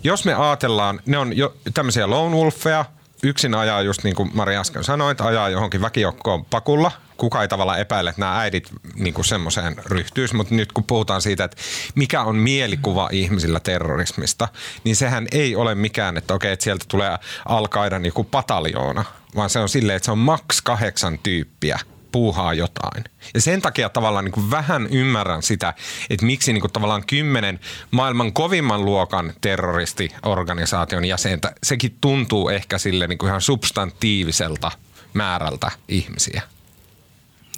jos 0.04 0.26
me 0.26 0.34
ajatellaan, 0.34 1.00
ne 1.06 1.18
on 1.18 1.38
jo 1.38 1.56
tämmöisiä 1.74 2.10
lone 2.10 2.36
wolfeja, 2.36 2.86
yksin 3.24 3.56
ajaa 3.56 3.82
just 3.82 4.04
niin 4.04 4.16
kuin 4.16 4.32
Mari 4.34 4.58
äsken 4.58 4.84
sanoi, 4.84 5.12
että 5.12 5.26
ajaa 5.26 5.50
johonkin 5.50 5.82
väkijoukkoon 5.82 6.46
pakulla. 6.46 6.92
Kuka 7.22 7.42
ei 7.42 7.48
tavallaan 7.48 7.80
epäile, 7.80 8.10
että 8.10 8.22
nämä 8.22 8.40
äidit 8.40 8.70
niin 8.96 9.14
kuin 9.14 9.26
semmoiseen 9.26 9.76
ryhtyisi, 9.86 10.36
mutta 10.36 10.56
nyt 10.56 10.72
kun 10.72 10.84
puhutaan 10.84 11.22
siitä, 11.22 11.44
että 11.44 11.58
mikä 11.96 12.22
on 12.22 12.36
mielikuva 12.36 13.10
ihmisillä 13.12 13.60
terrorismista, 13.60 14.48
niin 14.84 14.96
sehän 14.96 15.28
ei 15.32 15.56
ole 15.56 15.76
mikään, 15.76 16.18
että 16.18 16.34
okei, 16.34 16.52
että 16.52 16.64
sieltä 16.64 16.86
tulee 16.88 17.18
alkaida 17.46 17.98
joku 17.98 18.24
pataljoona, 18.24 19.06
vaan 19.36 19.50
se 19.50 19.60
on 19.60 19.70
silleen, 19.70 19.96
että 19.96 20.06
se 20.06 20.12
on 20.12 20.18
maks 20.18 20.62
kahdeksan 20.62 21.20
tyyppiä 21.20 21.80
puuhaa 22.12 22.54
jotain. 22.54 23.04
Ja 23.34 23.42
sen 23.42 23.62
takia 23.62 23.90
tavallaan 23.90 24.26
niin 24.26 24.34
kuin 24.34 24.52
vähän 24.52 24.88
ymmärrän 24.92 25.44
sitä, 25.44 25.74
että 26.10 26.26
miksi 26.26 26.54
niin 26.54 26.62
kuin 26.62 26.74
tavallaan 26.74 27.06
kymmenen 27.06 27.60
maailman 27.92 28.34
kovimman 28.34 28.86
luokan 28.86 29.34
terroristiorganisaation 29.42 31.06
jäsentä, 31.06 31.54
sekin 31.64 31.98
tuntuu 32.02 32.50
ehkä 32.50 32.78
sille 32.78 33.08
niin 33.08 33.18
kuin 33.18 33.28
ihan 33.28 33.42
substantiiviselta 33.42 34.72
määrältä 35.14 35.72
ihmisiä. 35.88 36.42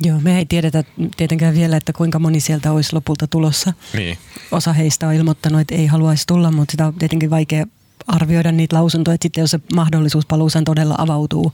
Joo, 0.02 0.20
me 0.20 0.38
ei 0.38 0.46
tiedetä 0.46 0.84
tietenkään 1.18 1.56
vielä, 1.56 1.78
että 1.78 1.94
kuinka 1.94 2.20
moni 2.20 2.40
sieltä 2.40 2.72
olisi 2.72 2.94
lopulta 2.94 3.28
tulossa. 3.28 3.74
Niin. 3.94 4.18
Osa 4.52 4.74
heistä 4.74 5.08
on 5.08 5.14
ilmoittanut, 5.14 5.62
että 5.62 5.76
ei 5.76 5.86
haluaisi 5.86 6.28
tulla, 6.28 6.52
mutta 6.52 6.72
sitä 6.72 6.88
on 6.88 6.94
tietenkin 6.94 7.30
vaikea 7.30 7.66
arvioida 8.08 8.52
niitä 8.52 8.76
lausuntoja, 8.76 9.16
että 9.16 9.26
sitten 9.26 9.42
jos 9.42 9.52
se 9.52 9.60
mahdollisuus 9.76 10.26
paluuseen 10.26 10.66
todella 10.66 10.96
avautuu 10.98 11.54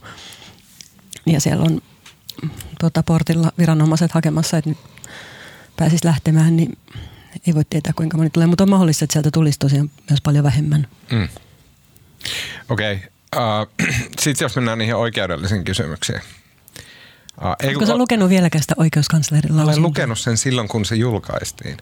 ja 1.26 1.40
siellä 1.40 1.64
on 1.64 1.82
tuota, 2.80 3.02
portilla 3.02 3.52
viranomaiset 3.58 4.12
hakemassa, 4.12 4.58
että 4.58 4.70
nyt 4.70 4.78
pääsisi 5.76 6.06
lähtemään, 6.06 6.56
niin 6.56 6.78
ei 7.46 7.54
voi 7.54 7.64
tietää 7.70 7.92
kuinka 7.96 8.16
moni 8.16 8.30
tulee, 8.30 8.46
mutta 8.46 8.64
on 8.64 8.70
mahdollista, 8.70 9.04
että 9.04 9.12
sieltä 9.12 9.30
tulisi 9.30 9.58
tosiaan 9.58 9.90
myös 10.10 10.20
paljon 10.20 10.44
vähemmän. 10.44 10.86
Mm. 11.12 11.28
Okei. 12.68 12.94
Okay. 12.94 13.08
Uh, 13.36 13.86
Sitten 14.20 14.44
jos 14.44 14.56
mennään 14.56 14.78
niihin 14.78 14.96
oikeudellisiin 14.96 15.64
kysymyksiin. 15.64 16.20
Onko 17.40 17.86
sä 17.86 17.96
lukenut 17.96 18.28
vieläkään 18.28 18.62
sitä 18.62 18.74
oikeuskanslerin 18.76 19.56
lausuntoa? 19.56 19.72
Olen 19.72 19.82
lukenut 19.82 20.18
sen 20.18 20.36
silloin, 20.36 20.68
kun 20.68 20.84
se 20.84 20.94
julkaistiin. 20.94 21.76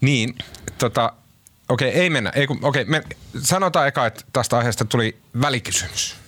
Niin, 0.00 0.34
tota, 0.78 1.12
okei, 1.68 1.90
ei 1.90 2.10
mennä. 2.10 2.30
Ei, 2.30 2.46
okei, 2.62 2.82
okay, 2.82 3.02
sanotaan 3.42 3.88
eka, 3.88 4.06
että 4.06 4.22
tästä 4.32 4.58
aiheesta 4.58 4.84
tuli 4.84 5.16
välikysymys 5.40 6.25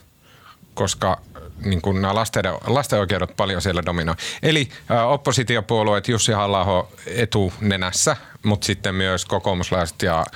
koska 0.78 1.20
niin 1.64 1.80
kuin 1.82 2.02
nämä 2.02 2.14
lasten, 2.14 2.44
lasten 2.66 2.98
oikeudet 2.98 3.36
paljon 3.36 3.62
siellä 3.62 3.82
dominoi. 3.86 4.14
Eli 4.42 4.68
ä, 4.90 5.04
oppositiopuolueet 5.04 6.08
Jussi 6.08 6.32
halla 6.32 6.88
etunenässä, 7.06 8.16
mutta 8.42 8.64
sitten 8.64 8.94
myös 8.94 9.24
kokoomuslaiset 9.24 10.02
ja 10.02 10.26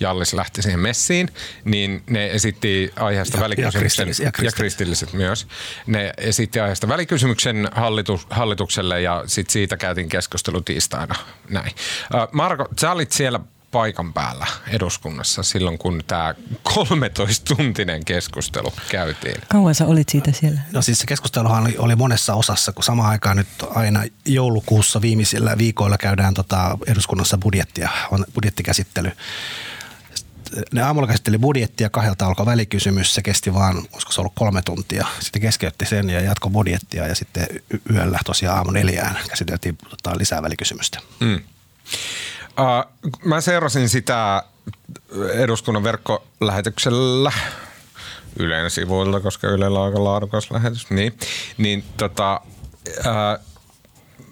Jallis 0.00 0.34
lähti 0.34 0.62
siihen 0.62 0.80
messiin, 0.80 1.28
niin 1.64 2.02
ne 2.10 2.30
esitti 2.30 2.92
aiheesta 2.96 3.36
ja, 3.36 3.42
välikysymyksen, 3.42 3.78
ja 3.78 3.80
kristilliset, 3.80 4.24
ja, 4.24 4.32
kristilliset. 4.32 4.58
ja 4.58 4.62
kristilliset 4.62 5.12
myös, 5.12 5.46
ne 5.86 6.12
esitti 6.16 6.60
aiheesta 6.60 6.88
välikysymyksen 6.88 7.68
hallitus, 7.72 8.26
hallitukselle 8.30 9.00
ja 9.00 9.24
sit 9.26 9.50
siitä 9.50 9.76
käytiin 9.76 10.08
keskustelu 10.08 10.60
tiistaina. 10.60 11.14
Näin. 11.50 11.72
Marko, 12.32 12.68
sä 12.80 12.92
olit 12.92 13.12
siellä 13.12 13.40
paikan 13.70 14.12
päällä 14.12 14.46
eduskunnassa 14.68 15.42
silloin, 15.42 15.78
kun 15.78 16.02
tämä 16.06 16.34
13-tuntinen 16.68 18.04
keskustelu 18.04 18.72
käytiin. 18.90 19.42
Kauan 19.48 19.74
sä 19.74 19.86
olit 19.86 20.08
siitä 20.08 20.32
siellä? 20.32 20.60
No 20.72 20.82
siis 20.82 20.98
se 20.98 21.06
keskusteluhan 21.06 21.62
oli, 21.62 21.74
oli 21.78 21.96
monessa 21.96 22.34
osassa, 22.34 22.72
kun 22.72 22.84
samaan 22.84 23.10
aikaan 23.10 23.36
nyt 23.36 23.48
aina 23.74 24.04
joulukuussa 24.24 25.00
viimeisillä 25.00 25.58
viikoilla 25.58 25.98
käydään 25.98 26.34
tota 26.34 26.78
eduskunnassa 26.86 27.38
budjettia, 27.38 27.88
on 28.10 28.24
budjettikäsittely. 28.34 29.12
Ne 30.72 30.82
aamulla 30.82 31.06
käsitteli 31.06 31.38
budjettia, 31.38 31.90
kahdelta 31.90 32.26
alkoi 32.26 32.46
välikysymys, 32.46 33.14
se 33.14 33.22
kesti 33.22 33.54
vaan, 33.54 33.76
olisiko 33.92 34.12
se 34.12 34.20
ollut 34.20 34.32
kolme 34.34 34.62
tuntia. 34.62 35.06
Sitten 35.20 35.42
keskeytti 35.42 35.86
sen 35.86 36.10
ja 36.10 36.20
jatko 36.20 36.50
budjettia 36.50 37.06
ja 37.06 37.14
sitten 37.14 37.46
yöllä 37.94 38.18
tosiaan 38.26 38.56
aamu 38.56 38.70
neljään 38.70 39.18
käsiteltiin 39.28 39.78
tota, 39.90 40.18
lisää 40.18 40.42
välikysymystä. 40.42 40.98
Mm. 41.20 41.40
Uh, 42.60 43.14
mä 43.24 43.40
seurasin 43.40 43.88
sitä 43.88 44.42
eduskunnan 45.32 45.82
verkkolähetyksellä 45.82 47.32
Ylen 48.38 48.70
sivuilta, 48.70 49.20
koska 49.20 49.48
Ylellä 49.48 49.80
on 49.80 49.86
aika 49.86 50.04
laadukas 50.04 50.50
lähetys. 50.50 50.90
Niin, 50.90 51.18
niin 51.58 51.84
tota, 51.96 52.40
uh, 52.98 53.44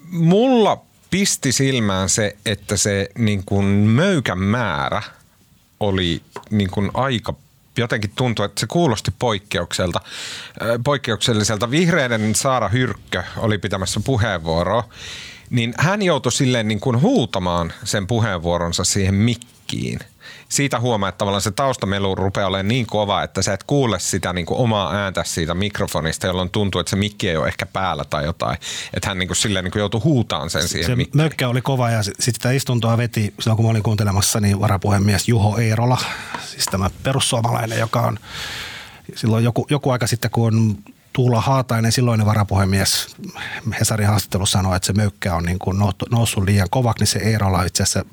mulla 0.09 0.81
pisti 1.09 1.51
silmään 1.51 2.09
se, 2.09 2.37
että 2.45 2.77
se 2.77 3.09
niin 3.17 3.43
kuin 3.45 3.65
möykän 3.65 4.39
määrä 4.39 5.01
oli 5.79 6.21
niin 6.49 6.69
kuin 6.69 6.91
aika 6.93 7.33
jotenkin 7.77 8.11
tuntui, 8.15 8.45
että 8.45 8.59
se 8.59 8.67
kuulosti 8.67 9.11
poikkeukselta. 9.19 10.01
poikkeukselliselta. 10.83 11.71
Vihreiden 11.71 12.35
Saara 12.35 12.67
Hyrkkö 12.67 13.23
oli 13.37 13.57
pitämässä 13.57 13.99
puheenvuoroa 14.05 14.89
niin 15.49 15.73
hän 15.77 16.01
joutui 16.01 16.31
silleen 16.31 16.67
niin 16.67 16.79
kuin 16.79 17.01
huutamaan 17.01 17.73
sen 17.83 18.07
puheenvuoronsa 18.07 18.83
siihen 18.83 19.15
mikkiin. 19.15 19.99
Siitä 20.49 20.79
huomaa, 20.79 21.09
että 21.09 21.17
tavallaan 21.17 21.41
se 21.41 21.51
taustamelu 21.51 22.15
rupeaa 22.15 22.47
olemaan 22.47 22.67
niin 22.67 22.85
kova, 22.85 23.23
että 23.23 23.41
sä 23.41 23.53
et 23.53 23.63
kuule 23.63 23.99
sitä 23.99 24.33
niin 24.33 24.45
kuin 24.45 24.59
omaa 24.59 24.93
ääntä 24.93 25.23
siitä 25.23 25.53
mikrofonista, 25.53 26.27
jolloin 26.27 26.49
tuntuu, 26.49 26.81
että 26.81 26.89
se 26.89 26.95
mikki 26.95 27.29
ei 27.29 27.37
ole 27.37 27.47
ehkä 27.47 27.65
päällä 27.65 28.05
tai 28.05 28.25
jotain. 28.25 28.57
Että 28.93 29.09
hän 29.09 29.19
niin 29.19 29.27
kuin 29.27 29.37
silleen 29.37 29.65
niin 29.65 29.71
kuin 29.71 29.79
joutui 29.79 30.01
huutaan 30.01 30.49
sen 30.49 30.67
siihen 30.67 30.85
Se 30.85 30.95
mikkiin. 30.95 31.23
mökkä 31.23 31.49
oli 31.49 31.61
kova 31.61 31.89
ja 31.89 32.03
sitten 32.03 32.23
sitä 32.23 32.51
istuntoa 32.51 32.97
veti, 32.97 33.33
silloin 33.39 33.55
kun 33.55 33.65
mä 33.65 33.71
olin 33.71 33.83
kuuntelemassa, 33.83 34.39
niin 34.39 34.59
varapuhemies 34.59 35.27
Juho 35.27 35.57
Eerola, 35.57 35.97
siis 36.45 36.65
tämä 36.65 36.89
perussuomalainen, 37.03 37.79
joka 37.79 38.01
on 38.01 38.19
silloin 39.15 39.43
joku, 39.43 39.67
joku 39.69 39.89
aika 39.89 40.07
sitten, 40.07 40.31
kun 40.31 40.83
Tuula 41.19 41.41
Haatainen, 41.41 41.91
silloinen 41.91 42.25
varapuhemies 42.25 43.15
Hesarin 43.79 44.07
haastattelussa 44.07 44.59
sanoi, 44.59 44.75
että 44.75 44.87
se 44.87 44.93
möykkä 44.93 45.35
on 45.35 45.43
niin 45.43 45.59
kuin 45.59 45.77
noussut 46.11 46.43
liian 46.43 46.69
kovaksi, 46.69 47.01
niin 47.01 47.07
se 47.07 47.19
Eerola 47.19 47.63
itse 47.63 47.83
asiassa 47.83 48.05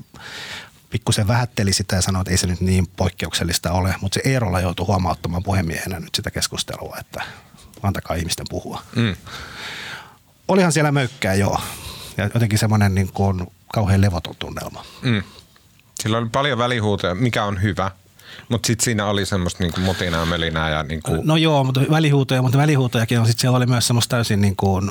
pikkusen 0.91 1.29
vähätteli 1.29 1.73
sitä 1.73 1.97
ja 1.97 2.03
sanoi, 2.03 2.21
että 2.21 2.31
ei 2.31 2.37
se 2.37 2.47
nyt 2.47 2.61
niin 2.61 2.87
poikkeuksellista 2.97 3.73
ole, 3.73 3.95
mutta 4.01 4.15
se 4.15 4.31
Eerola 4.31 4.61
joutui 4.61 4.87
huomauttamaan 4.87 5.43
puhemiehenä 5.43 6.01
nyt 6.01 6.15
sitä 6.15 6.31
keskustelua, 6.31 6.97
että 7.01 7.23
antakaa 7.83 8.17
ihmisten 8.17 8.47
puhua. 8.51 8.83
Mm. 8.97 9.17
Olihan 10.49 10.73
siellä 10.73 10.93
möykkää 10.93 11.35
joo 11.35 11.61
ja 12.17 12.31
jotenkin 12.35 12.59
semmoinen 12.59 12.95
niin 12.95 13.13
kuin 13.13 13.47
kauhean 13.73 14.01
levoton 14.01 14.37
tunnelma. 14.39 14.85
Mm. 15.03 15.23
Sillä 16.01 16.19
oli 16.19 16.29
paljon 16.29 16.59
välihuutoja, 16.59 17.15
mikä 17.15 17.45
on 17.45 17.63
hyvä– 17.63 17.91
mutta 18.49 18.67
sitten 18.67 18.85
siinä 18.85 19.07
oli 19.07 19.27
semmoista 19.27 19.63
niinku 19.63 19.81
mutinaa, 19.81 20.27
melinää 20.27 20.71
ja 20.71 20.83
niinku... 20.83 21.23
No 21.25 21.37
joo, 21.37 21.65
mutta 21.65 21.81
välihuutoja, 21.91 22.43
mutta 22.43 22.59
välihuutojakin 22.59 23.21
on 23.21 23.27
sitten 23.27 23.41
siellä 23.41 23.57
oli 23.57 23.67
myös 23.67 23.87
semmoista 23.87 24.17
täysin 24.17 24.41
niin 24.41 24.57
kuin, 24.57 24.91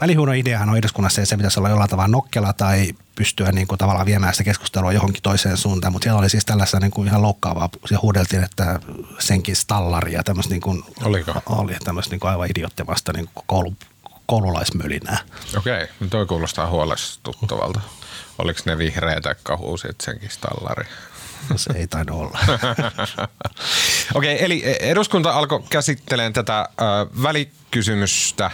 välihuudon 0.00 0.34
ideahan 0.34 0.68
on 0.68 0.76
eduskunnassa, 0.76 1.20
että 1.20 1.28
se 1.28 1.36
pitäisi 1.36 1.60
olla 1.60 1.68
jollain 1.68 1.90
tavalla 1.90 2.08
nokkela 2.08 2.52
tai 2.52 2.92
pystyä 3.14 3.52
niin 3.52 3.66
kuin 3.66 3.78
tavallaan 3.78 4.06
viemään 4.06 4.34
sitä 4.34 4.44
keskustelua 4.44 4.92
johonkin 4.92 5.22
toiseen 5.22 5.56
suuntaan, 5.56 5.92
mutta 5.92 6.04
siellä 6.04 6.18
oli 6.18 6.30
siis 6.30 6.44
tällaista 6.44 6.80
niin 6.80 6.90
kuin 6.90 7.08
ihan 7.08 7.22
loukkaavaa, 7.22 7.68
siellä 7.86 8.02
huudeltiin, 8.02 8.44
että 8.44 8.80
senkin 9.18 9.56
stallari 9.56 10.12
ja 10.12 10.22
tämmöistä 10.22 10.54
niin 10.54 10.62
kuin, 10.62 10.82
Oliko? 11.04 11.32
Oli 11.46 11.76
tämmöistä 11.84 12.12
niin 12.12 12.20
kuin 12.20 12.30
aivan 12.30 12.50
idioottimasta 12.50 13.12
niin 13.12 13.28
kuin 13.34 13.44
koulu, 13.46 13.74
koululaismölinää. 14.26 15.18
Okei, 15.56 15.84
okay, 15.84 16.08
toi 16.10 16.26
kuulostaa 16.26 16.70
huolestuttavalta. 16.70 17.80
Oliko 18.38 18.60
ne 18.64 18.78
vihreitä 18.78 19.34
kahuusit 19.42 20.00
senkin 20.00 20.30
stallari? 20.30 20.84
Se 21.56 21.72
ei 21.72 21.86
taida 21.86 22.12
olla. 22.12 22.38
Okei, 24.14 24.34
okay, 24.34 24.44
eli 24.44 24.62
eduskunta 24.80 25.30
alkoi 25.30 25.62
käsittelemään 25.70 26.32
tätä 26.32 26.68
välikysymystä 27.22 28.50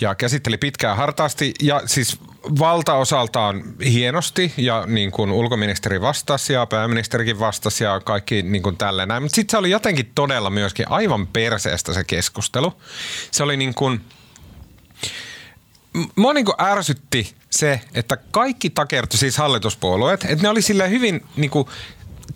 ja 0.00 0.14
käsitteli 0.14 0.58
pitkään 0.58 0.96
hartaasti. 0.96 1.54
Ja 1.62 1.82
siis 1.86 2.18
valtaosaltaan 2.58 3.62
hienosti 3.84 4.52
ja 4.56 4.84
niin 4.86 5.10
kuin 5.10 5.30
ulkoministeri 5.30 6.00
vastasi 6.00 6.52
ja 6.52 6.66
pääministerikin 6.66 7.38
vastasi 7.38 7.84
ja 7.84 8.00
kaikki 8.00 8.42
niin 8.42 8.62
kuin 8.62 8.76
tälleen 8.76 9.08
näin. 9.08 9.22
Mutta 9.22 9.36
sitten 9.36 9.50
se 9.50 9.58
oli 9.58 9.70
jotenkin 9.70 10.12
todella 10.14 10.50
myöskin 10.50 10.86
aivan 10.88 11.26
perseestä 11.26 11.92
se 11.92 12.04
keskustelu. 12.04 12.72
Se 13.30 13.42
oli 13.42 13.56
niin 13.56 13.74
kuin, 13.74 14.00
mua 16.16 16.34
niin 16.34 16.46
ärsytti 16.62 17.34
se, 17.50 17.80
että 17.94 18.16
kaikki 18.16 18.70
takertui 18.70 19.18
siis 19.18 19.38
hallituspuolueet, 19.38 20.24
että 20.24 20.42
ne 20.42 20.48
oli 20.48 20.62
sille 20.62 20.90
hyvin 20.90 21.24
niin 21.36 21.50
kuin 21.50 21.68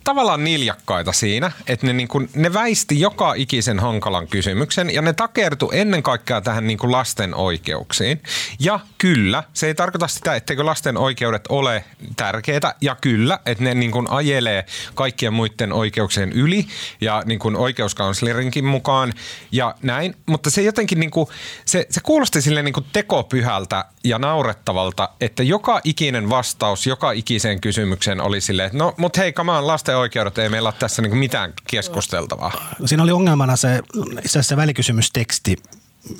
tavallaan 0.03 0.43
niljakkaita 0.43 1.11
siinä, 1.11 1.51
että 1.67 1.87
ne, 1.87 1.93
niin 1.93 2.07
kuin, 2.07 2.29
ne 2.35 2.53
väisti 2.53 2.99
joka 2.99 3.33
ikisen 3.33 3.79
hankalan 3.79 4.27
kysymyksen 4.27 4.93
ja 4.93 5.01
ne 5.01 5.13
takertu 5.13 5.71
ennen 5.71 6.03
kaikkea 6.03 6.41
tähän 6.41 6.67
niin 6.67 6.77
kuin 6.77 6.91
lasten 6.91 7.35
oikeuksiin. 7.35 8.21
Ja 8.59 8.79
kyllä, 8.97 9.43
se 9.53 9.67
ei 9.67 9.75
tarkoita 9.75 10.07
sitä, 10.07 10.35
etteikö 10.35 10.65
lasten 10.65 10.97
oikeudet 10.97 11.47
ole 11.49 11.85
tärkeitä 12.15 12.75
ja 12.81 12.95
kyllä, 13.01 13.39
että 13.45 13.63
ne 13.63 13.73
niin 13.73 13.91
kuin 13.91 14.09
ajelee 14.09 14.65
kaikkien 14.93 15.33
muiden 15.33 15.73
oikeuksien 15.73 16.31
yli 16.31 16.65
ja 17.01 17.23
niin 17.25 17.39
kuin 17.39 17.55
oikeuskanslerinkin 17.55 18.65
mukaan 18.65 19.13
ja 19.51 19.75
näin, 19.81 20.15
mutta 20.25 20.49
se 20.49 20.61
jotenkin 20.61 20.99
niin 20.99 21.11
kuin, 21.11 21.27
se, 21.65 21.87
se 21.89 22.01
kuulosti 22.03 22.41
sille 22.41 22.63
niin 22.63 22.73
kuin 22.73 22.85
tekopyhältä 22.93 23.85
ja 24.05 24.19
naurettavalta, 24.19 25.09
että 25.21 25.43
joka 25.43 25.81
ikinen 25.83 26.29
vastaus 26.29 26.87
joka 26.87 27.11
ikiseen 27.11 27.61
kysymykseen 27.61 28.21
oli 28.21 28.41
silleen, 28.41 28.65
että 28.65 28.77
no 28.77 28.93
mut 28.97 29.17
hei, 29.17 29.33
kamaan 29.33 29.67
lasten 29.67 29.97
oikeudet, 29.97 30.37
ei 30.37 30.49
meillä 30.49 30.69
ole 30.69 30.75
tässä 30.79 31.01
niin 31.01 31.17
mitään 31.17 31.53
keskusteltavaa. 31.69 32.51
Siinä 32.85 33.03
oli 33.03 33.11
ongelmana 33.11 33.55
se, 33.55 33.81
itse 34.25 34.43
se 34.43 34.57
välikysymysteksti, 34.57 35.57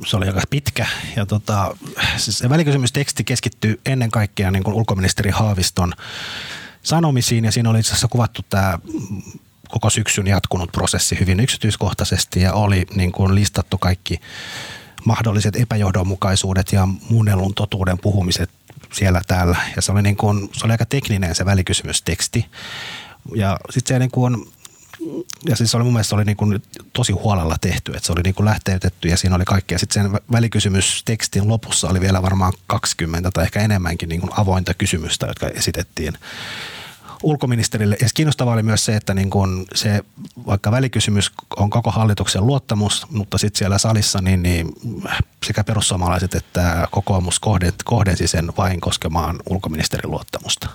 se 0.05 0.17
oli 0.17 0.27
aika 0.27 0.41
pitkä 0.49 0.85
ja 1.15 1.25
tota, 1.25 1.77
se 2.17 2.49
välikysymysteksti 2.49 3.23
keskittyy 3.23 3.79
ennen 3.85 4.11
kaikkea 4.11 4.51
niin 4.51 4.63
kuin 4.63 4.73
ulkoministeri 4.73 5.31
Haaviston 5.31 5.93
sanomisiin 6.83 7.45
ja 7.45 7.51
siinä 7.51 7.69
oli 7.69 7.79
itse 7.79 7.91
asiassa 7.91 8.07
kuvattu 8.07 8.41
tämä 8.49 8.79
koko 9.69 9.89
syksyn 9.89 10.27
jatkunut 10.27 10.71
prosessi 10.71 11.19
hyvin 11.19 11.39
yksityiskohtaisesti 11.39 12.41
ja 12.41 12.53
oli 12.53 12.85
niin 12.95 13.11
kuin 13.11 13.35
listattu 13.35 13.77
kaikki 13.77 14.19
mahdolliset 15.05 15.55
epäjohdonmukaisuudet 15.55 16.71
ja 16.71 16.87
muunnellun 17.09 17.53
totuuden 17.53 17.97
puhumiset 17.97 18.49
siellä 18.93 19.21
täällä. 19.27 19.57
Ja 19.75 19.81
se 19.81 19.91
oli, 19.91 20.01
niin 20.01 20.15
kuin, 20.15 20.49
se 20.53 20.65
oli 20.65 20.71
aika 20.71 20.85
tekninen 20.85 21.35
se 21.35 21.45
välikysymysteksti. 21.45 22.45
Ja 23.35 23.59
sitten 23.69 23.95
se 23.95 23.99
niin 23.99 24.11
kuin, 24.11 24.45
ja 25.49 25.55
siis 25.55 25.75
oli 25.75 25.83
mun 25.83 25.93
mielestä 25.93 26.15
oli 26.15 26.25
niin 26.25 26.37
kuin 26.37 26.63
tosi 26.93 27.13
huolella 27.13 27.55
tehty, 27.61 27.91
että 27.91 28.05
se 28.05 28.11
oli 28.11 28.21
niin 28.21 28.35
kuin 28.35 28.45
lähteytetty 28.45 29.07
ja 29.07 29.17
siinä 29.17 29.35
oli 29.35 29.45
kaikkea. 29.45 29.79
Sitten 29.79 30.03
sen 30.03 30.19
välikysymystekstin 30.31 31.47
lopussa 31.47 31.89
oli 31.89 32.01
vielä 32.01 32.21
varmaan 32.21 32.53
20 32.67 33.31
tai 33.31 33.43
ehkä 33.43 33.61
enemmänkin 33.61 34.09
niin 34.09 34.21
kuin 34.21 34.31
avointa 34.37 34.73
kysymystä, 34.73 35.25
jotka 35.25 35.47
esitettiin 35.47 36.17
ulkoministerille. 37.25 37.97
Ja 38.01 38.07
kiinnostavaa 38.13 38.53
oli 38.53 38.63
myös 38.63 38.85
se, 38.85 38.95
että 38.95 39.13
niin 39.13 39.29
kun 39.29 39.65
se, 39.75 40.01
vaikka 40.45 40.71
välikysymys 40.71 41.31
on 41.57 41.69
koko 41.69 41.91
hallituksen 41.91 42.47
luottamus, 42.47 43.07
mutta 43.09 43.37
sitten 43.37 43.57
siellä 43.57 43.77
salissa 43.77 44.21
niin, 44.21 44.43
niin 44.43 44.73
sekä 45.45 45.63
perussuomalaiset 45.63 46.35
että 46.35 46.87
kokoomus 46.91 47.39
kohdensi 47.83 48.27
sen 48.27 48.51
vain 48.57 48.81
koskemaan 48.81 49.35
ulkoministerin 49.49 50.11
luottamusta. 50.11 50.69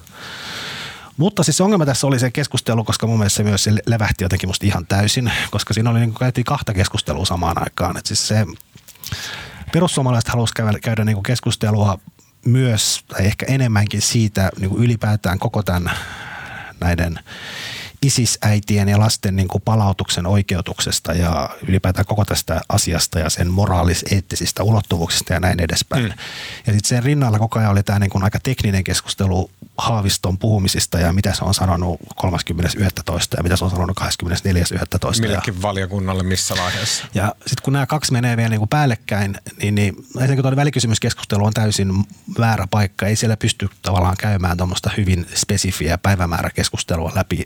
Mutta 1.16 1.42
siis 1.42 1.60
ongelma 1.60 1.86
tässä 1.86 2.06
oli 2.06 2.18
se 2.18 2.30
keskustelu, 2.30 2.84
koska 2.84 3.06
mun 3.06 3.18
mielestä 3.18 3.36
se 3.36 3.42
myös 3.42 3.64
se 3.64 3.72
levähti 3.86 4.24
jotenkin 4.24 4.48
musta 4.48 4.66
ihan 4.66 4.86
täysin, 4.86 5.32
koska 5.50 5.74
siinä 5.74 5.90
oli 5.90 6.00
niin 6.00 6.14
käytiin 6.14 6.44
kahta 6.44 6.74
keskustelua 6.74 7.24
samaan 7.24 7.62
aikaan. 7.62 7.96
Et 7.96 8.06
siis 8.06 8.28
se 8.28 8.46
perussuomalaiset 9.72 10.28
halusivat 10.28 10.56
käydä, 10.56 10.78
käydä 10.78 11.04
niin 11.04 11.22
keskustelua 11.22 11.98
myös, 12.44 13.04
tai 13.08 13.26
ehkä 13.26 13.46
enemmänkin 13.46 14.02
siitä 14.02 14.50
niin 14.58 14.76
ylipäätään 14.76 15.38
koko 15.38 15.62
tämän 15.62 15.90
näiden 16.80 17.18
isisäitien 18.02 18.88
ja 18.88 18.98
lasten 18.98 19.36
niin 19.36 19.48
kuin 19.48 19.62
palautuksen 19.62 20.26
oikeutuksesta 20.26 21.12
ja 21.12 21.50
ylipäätään 21.68 22.06
koko 22.06 22.24
tästä 22.24 22.60
asiasta 22.68 23.18
ja 23.18 23.30
sen 23.30 23.50
moraalis-eettisistä 23.50 24.62
ulottuvuuksista 24.62 25.32
ja 25.32 25.40
näin 25.40 25.60
edespäin. 25.60 26.04
Mm. 26.04 26.08
Ja 26.66 26.72
sitten 26.72 26.88
sen 26.88 27.02
rinnalla 27.02 27.38
koko 27.38 27.58
ajan 27.58 27.70
oli 27.70 27.82
tämä 27.82 27.98
niin 27.98 28.10
kuin 28.10 28.24
aika 28.24 28.38
tekninen 28.42 28.84
keskustelu 28.84 29.50
Haaviston 29.78 30.38
puhumisista 30.38 30.98
ja 30.98 31.12
mitä 31.12 31.34
se 31.34 31.44
on 31.44 31.54
sanonut 31.54 32.00
30.11. 32.24 32.36
ja 33.36 33.42
mitä 33.42 33.56
se 33.56 33.64
on 33.64 33.70
sanonut 33.70 34.00
24.11. 34.00 35.20
Millekin 35.20 35.62
valiokunnalle 35.62 36.22
missä 36.22 36.54
vaiheessa. 36.58 37.04
Ja 37.14 37.34
sitten 37.38 37.62
kun 37.62 37.72
nämä 37.72 37.86
kaksi 37.86 38.12
menee 38.12 38.36
vielä 38.36 38.48
niin 38.48 38.60
kuin 38.60 38.68
päällekkäin, 38.68 39.36
niin, 39.62 39.74
niin 39.74 39.94
ensinnäkin 40.16 40.42
tuo 40.42 40.56
välikysymyskeskustelu 40.56 41.44
on 41.44 41.52
täysin 41.52 42.04
väärä 42.38 42.66
paikka. 42.70 43.06
Ei 43.06 43.16
siellä 43.16 43.36
pysty 43.36 43.68
tavallaan 43.82 44.16
käymään 44.16 44.56
tuommoista 44.56 44.90
hyvin 44.96 45.26
spesifiä 45.34 45.98
päivämääräkeskustelua 45.98 47.12
läpi, 47.14 47.44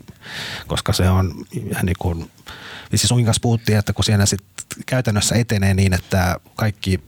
koska 0.67 0.93
se 0.93 1.09
on 1.09 1.45
niin 1.83 1.95
kuin, 1.99 2.31
siis 2.95 3.11
puhuttiin, 3.41 3.77
että 3.77 3.93
kun 3.93 4.05
siellä 4.05 4.25
sitten 4.25 4.83
käytännössä 4.85 5.35
etenee 5.35 5.73
niin, 5.73 5.93
että 5.93 6.39
kaikki 6.55 6.99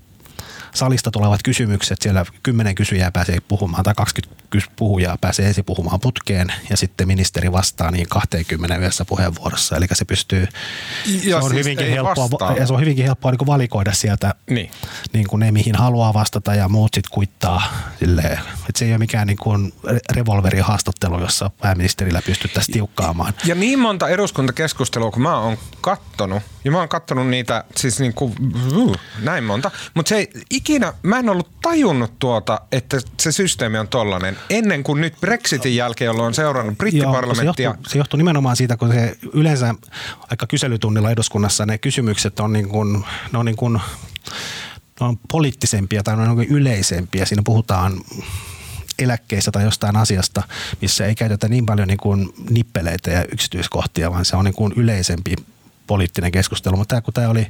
salista 0.77 1.11
tulevat 1.11 1.39
kysymykset, 1.43 2.01
siellä 2.01 2.25
kymmenen 2.43 2.75
kysyjää 2.75 3.11
pääsee 3.11 3.39
puhumaan 3.47 3.83
tai 3.83 3.93
20 3.95 4.37
puhujaa 4.75 5.17
pääsee 5.21 5.47
ensin 5.47 5.65
puhumaan 5.65 5.99
putkeen 5.99 6.53
ja 6.69 6.77
sitten 6.77 7.07
ministeri 7.07 7.51
vastaa 7.51 7.91
niin 7.91 8.07
20 8.09 8.77
yhdessä 8.77 9.05
puheenvuorossa. 9.05 9.75
Eli 9.77 9.85
se 9.93 10.05
pystyy, 10.05 10.47
ja 11.05 11.19
se 11.21 11.35
on, 11.35 11.41
siis 11.41 11.53
hyvinkin 11.53 11.89
helppoa, 11.89 12.51
ja 12.51 12.67
se 12.67 12.73
on 12.73 12.79
hyvinkin 12.79 13.05
helppoa 13.05 13.31
niin 13.31 13.47
valikoida 13.47 13.93
sieltä 13.93 14.33
niin. 14.49 14.71
Niin 15.13 15.27
kuin 15.27 15.39
ne, 15.39 15.51
mihin 15.51 15.75
haluaa 15.75 16.13
vastata 16.13 16.55
ja 16.55 16.69
muut 16.69 16.93
sitten 16.93 17.11
kuittaa. 17.13 17.63
Silleen, 17.99 18.33
että 18.33 18.79
se 18.79 18.85
ei 18.85 18.91
ole 18.91 18.97
mikään 18.97 19.27
niin 19.27 19.37
kuin 19.37 19.73
revolverin 20.13 20.63
haastattelu, 20.63 21.21
jossa 21.21 21.51
pääministerillä 21.61 22.21
pystyttäisiin 22.25 22.73
tiukkaamaan. 22.73 23.33
Ja 23.45 23.55
niin 23.55 23.79
monta 23.79 24.09
eduskuntakeskustelua, 24.09 25.11
kun 25.11 25.21
mä 25.21 25.39
oon 25.39 25.57
kattonut, 25.81 26.43
ja 26.63 26.71
mä 26.71 26.77
oon 26.79 26.89
kattonut 26.89 27.27
niitä 27.27 27.63
siis 27.75 27.99
niin 27.99 28.13
kuin, 28.13 28.33
uh, 28.75 28.95
näin 29.21 29.43
monta, 29.43 29.71
mutta 29.93 30.09
se 30.09 30.15
ei 30.15 30.29
ikinä, 30.67 30.93
mä 31.03 31.19
en 31.19 31.29
ollut 31.29 31.49
tajunnut 31.61 32.19
tuota, 32.19 32.61
että 32.71 32.97
se 33.19 33.31
systeemi 33.31 33.77
on 33.77 33.87
tollanen 33.87 34.37
ennen 34.49 34.83
kuin 34.83 35.01
nyt 35.01 35.13
Brexitin 35.21 35.75
jälkeen, 35.75 36.07
jolloin 36.07 36.27
on 36.27 36.33
seurannut 36.33 36.77
brittiparlamenttia. 36.77 37.43
Joo, 37.45 37.53
se, 37.53 37.63
johtuu, 37.63 37.91
se 37.91 37.97
johtuu 37.97 38.17
nimenomaan 38.17 38.55
siitä, 38.55 38.77
kun 38.77 38.93
se 38.93 39.17
yleensä 39.33 39.75
aika 40.31 40.47
kyselytunnilla 40.47 41.11
eduskunnassa 41.11 41.65
ne 41.65 41.77
kysymykset 41.77 42.39
on 42.39 42.53
niin 42.53 42.69
kuin, 42.69 43.05
ne 43.31 43.39
on 43.39 43.45
niin 43.45 43.55
kuin, 43.55 43.73
ne 44.99 45.05
on 45.05 45.19
poliittisempia 45.31 46.03
tai 46.03 46.17
ne 46.17 46.29
on 46.29 46.37
niin 46.37 46.49
yleisempiä. 46.49 47.25
Siinä 47.25 47.41
puhutaan 47.45 47.93
eläkkeistä 48.99 49.51
tai 49.51 49.63
jostain 49.63 49.95
asiasta, 49.95 50.43
missä 50.81 51.05
ei 51.05 51.15
käytetä 51.15 51.47
niin 51.47 51.65
paljon 51.65 51.87
niin 51.87 51.97
kuin 51.97 52.33
nippeleitä 52.49 53.11
ja 53.11 53.25
yksityiskohtia, 53.31 54.11
vaan 54.11 54.25
se 54.25 54.35
on 54.35 54.45
niin 54.45 54.55
kuin 54.55 54.73
yleisempi 54.75 55.35
poliittinen 55.87 56.31
keskustelu. 56.31 56.77
Mutta 56.77 56.89
tämä, 56.95 57.01
kun 57.01 57.13
tämä 57.13 57.29
oli 57.29 57.47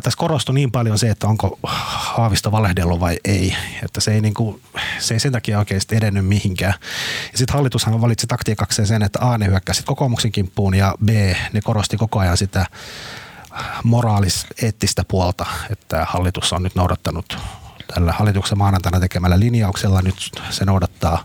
tässä 0.00 0.18
korostui 0.18 0.54
niin 0.54 0.70
paljon 0.72 0.98
se, 0.98 1.10
että 1.10 1.26
onko 1.26 1.58
Haavisto 1.62 2.52
valehdellut 2.52 3.00
vai 3.00 3.18
ei. 3.24 3.56
Että 3.84 4.00
se 4.00 4.14
ei, 4.14 4.20
niin 4.20 4.34
kuin, 4.34 4.62
se 4.98 5.14
ei 5.14 5.20
sen 5.20 5.32
takia 5.32 5.58
oikeasti 5.58 5.96
edennyt 5.96 6.26
mihinkään. 6.26 6.74
Ja 7.32 7.38
sitten 7.38 7.54
hallitushan 7.54 8.00
valitsi 8.00 8.26
taktiikakseen 8.26 8.88
sen, 8.88 9.02
että 9.02 9.18
A, 9.22 9.38
ne 9.38 9.46
hyökkäsi 9.46 9.82
kokoomuksen 9.82 10.32
kimppuun 10.32 10.74
ja 10.74 10.94
B, 11.04 11.08
ne 11.52 11.60
korosti 11.64 11.96
koko 11.96 12.18
ajan 12.18 12.36
sitä 12.36 12.66
moraalis-eettistä 13.84 15.04
puolta, 15.08 15.46
että 15.70 16.06
hallitus 16.08 16.52
on 16.52 16.62
nyt 16.62 16.74
noudattanut 16.74 17.38
tällä 17.94 18.12
hallituksen 18.12 18.58
maanantaina 18.58 19.00
tekemällä 19.00 19.40
linjauksella. 19.40 20.02
Nyt 20.02 20.30
se 20.50 20.64
noudattaa 20.64 21.24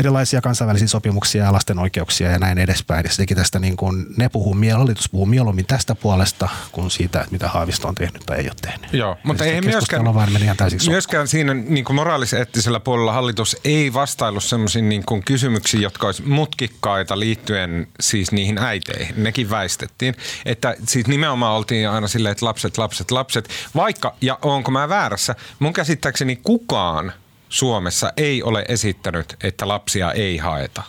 erilaisia 0.00 0.40
kansainvälisiä 0.40 0.88
sopimuksia 0.88 1.44
ja 1.44 1.52
lasten 1.52 1.78
oikeuksia 1.78 2.30
ja 2.30 2.38
näin 2.38 2.58
edespäin. 2.58 3.04
Ja 3.18 3.36
tästä 3.36 3.58
niin 3.58 3.76
kuin, 3.76 4.06
ne 4.16 4.28
puhuu, 4.28 4.56
hallitus 4.76 5.08
puhuu 5.08 5.26
mieluummin 5.26 5.66
tästä 5.66 5.94
puolesta 5.94 6.48
kuin 6.72 6.90
siitä, 6.90 7.20
että 7.20 7.32
mitä 7.32 7.48
Haavisto 7.48 7.88
on 7.88 7.94
tehnyt 7.94 8.22
tai 8.26 8.38
ei 8.38 8.44
ole 8.44 8.54
tehnyt. 8.62 8.92
Joo, 8.92 9.16
mutta 9.22 9.44
ei 9.44 9.60
myöskään, 9.60 10.14
vaan 10.14 10.32
meni 10.32 10.44
ihan 10.44 10.56
myöskään 10.88 11.28
siinä 11.28 11.54
niin 11.54 11.84
kuin 11.84 11.96
moraalis-eettisellä 11.96 12.80
puolella 12.80 13.12
hallitus 13.12 13.56
ei 13.64 13.92
vastailu 13.92 14.40
sellaisiin 14.40 14.88
niin 14.88 15.04
kuin 15.04 15.22
kysymyksiin, 15.24 15.82
jotka 15.82 16.06
olisi 16.06 16.22
mutkikkaita 16.22 17.18
liittyen 17.18 17.88
siis 18.00 18.32
niihin 18.32 18.58
äiteihin. 18.58 19.14
Nekin 19.16 19.50
väistettiin. 19.50 20.14
Että 20.44 20.76
siis 20.86 21.06
nimenomaan 21.06 21.56
oltiin 21.56 21.88
aina 21.88 22.08
silleen, 22.08 22.32
että 22.32 22.46
lapset, 22.46 22.78
lapset, 22.78 23.10
lapset. 23.10 23.48
Vaikka, 23.76 24.14
ja 24.20 24.38
onko 24.42 24.70
mä 24.70 24.88
väärässä, 24.88 25.34
mun 25.58 25.72
käsittääkseni 25.72 26.36
kukaan– 26.36 27.12
Suomessa 27.48 28.12
ei 28.16 28.42
ole 28.42 28.64
esittänyt, 28.68 29.36
että 29.42 29.68
lapsia 29.68 30.12
ei 30.12 30.36
haeta. 30.36 30.82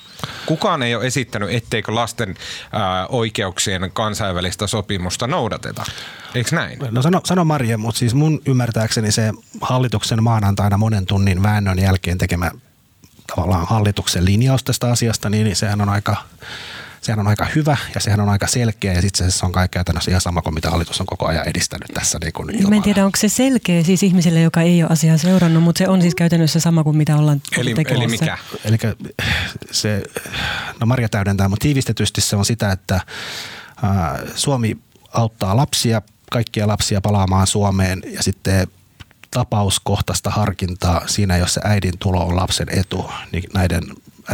Kukaan 0.46 0.84
ei 0.84 0.96
ole 0.96 1.06
esittänyt, 1.06 1.50
etteikö 1.54 1.96
lasten 1.96 2.36
ää, 2.72 3.08
oikeuksien 3.08 3.92
kansainvälistä 3.94 4.68
sopimusta 4.68 5.28
noudateta. 5.28 5.84
Eikö 6.36 6.56
näin? 6.56 6.80
No 6.92 7.02
sano, 7.02 7.22
sano 7.24 7.46
Marja, 7.46 7.78
mutta 7.78 8.00
siis 8.00 8.14
mun 8.14 8.42
ymmärtääkseni 8.46 9.12
se 9.12 9.32
hallituksen 9.62 10.24
maanantaina 10.24 10.78
monen 10.78 11.06
tunnin 11.06 11.44
väännön 11.44 11.80
jälkeen 11.80 12.18
tekemä 12.18 12.52
tavallaan 13.36 13.68
hallituksen 13.68 14.26
linjaus 14.26 14.64
tästä 14.64 14.92
asiasta, 14.92 15.30
niin 15.30 15.56
sehän 15.56 15.82
on 15.82 15.90
aika 15.90 16.16
sehän 17.08 17.20
on 17.20 17.28
aika 17.28 17.46
hyvä 17.56 17.78
ja 17.96 18.02
sehän 18.02 18.20
on 18.20 18.30
aika 18.30 18.48
selkeä 18.48 18.94
ja 18.94 19.02
sitten 19.02 19.32
se 19.32 19.46
on 19.46 19.52
kaikkea 19.52 19.78
käytännössä 19.78 20.12
ihan 20.12 20.22
sama 20.22 20.42
kuin 20.42 20.54
mitä 20.54 20.70
hallitus 20.70 21.02
on 21.02 21.08
koko 21.08 21.26
ajan 21.26 21.48
edistänyt 21.48 21.88
tässä. 21.94 22.18
Niin 22.22 22.34
kuin 22.34 22.70
Mä 22.70 22.76
en 22.76 22.82
tiedä, 22.82 23.06
onko 23.06 23.18
se 23.18 23.30
selkeä 23.30 23.84
siis 23.84 24.04
ihmiselle, 24.04 24.42
joka 24.42 24.62
ei 24.62 24.84
ole 24.84 24.92
asiaa 24.92 25.18
seurannut, 25.18 25.64
mutta 25.64 25.80
se 25.80 25.88
on 25.88 26.02
siis 26.02 26.16
käytännössä 26.16 26.60
sama 26.60 26.84
kuin 26.84 26.98
mitä 26.98 27.18
ollaan 27.18 27.42
Eli, 27.58 27.74
tekemässä. 27.74 28.04
eli 28.04 28.08
mikä? 28.08 28.38
Eli 28.66 28.78
se, 29.72 30.04
no 30.80 30.86
Maria 30.86 31.10
täydentää, 31.10 31.50
mutta 31.50 31.64
tiivistetysti 31.64 32.22
se 32.22 32.36
on 32.36 32.46
sitä, 32.46 32.72
että 32.72 33.02
Suomi 34.36 34.78
auttaa 35.14 35.58
lapsia, 35.58 36.02
kaikkia 36.32 36.68
lapsia 36.68 37.02
palaamaan 37.02 37.48
Suomeen 37.48 38.02
ja 38.14 38.24
sitten 38.24 38.68
tapauskohtaista 39.32 40.30
harkintaa 40.30 41.08
siinä, 41.08 41.38
jos 41.38 41.54
se 41.54 41.62
äidin 41.64 41.94
tulo 42.00 42.26
on 42.26 42.36
lapsen 42.36 42.68
etu, 42.70 43.12
niin 43.32 43.44
näiden 43.54 43.84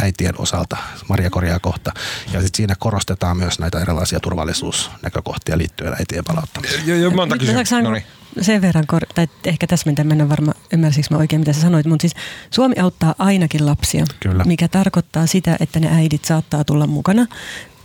äitien 0.02 0.34
osalta, 0.38 0.78
Maria 1.10 1.30
korjaa 1.30 1.60
kohta. 1.60 1.92
Ja 2.34 2.42
sitten 2.42 2.58
siinä 2.58 2.76
korostetaan 2.80 3.38
myös 3.38 3.60
näitä 3.60 3.80
erilaisia 3.80 4.20
turvallisuusnäkökohtia 4.20 5.58
liittyen 5.58 5.94
äitien 5.94 6.24
palauttamiseen. 6.24 6.88
Jo, 6.88 6.96
jo, 6.96 7.12
monta 7.12 7.38
kysymystä. 7.38 7.70
saanko 7.70 7.90
No 7.90 7.94
niin. 7.96 8.06
sen 8.42 8.62
verran, 8.62 8.88
kor- 8.88 9.08
tai 9.16 9.28
ehkä 9.46 9.68
täsmentää, 9.68 10.06
mä 10.06 10.14
en 10.14 10.22
ole 10.22 10.30
varma, 10.30 10.54
ymmärsikö 10.74 11.08
mä 11.12 11.18
oikein 11.18 11.40
mitä 11.40 11.54
sä 11.54 11.62
sanoit, 11.62 11.86
mutta 11.86 12.02
siis 12.04 12.14
Suomi 12.52 12.76
auttaa 12.80 13.16
ainakin 13.20 13.66
lapsia, 13.66 14.06
Kyllä. 14.20 14.44
mikä 14.44 14.68
tarkoittaa 14.68 15.28
sitä, 15.28 15.58
että 15.60 15.80
ne 15.80 15.96
äidit 15.96 16.26
saattaa 16.26 16.64
tulla 16.64 16.88
mukana, 16.88 17.28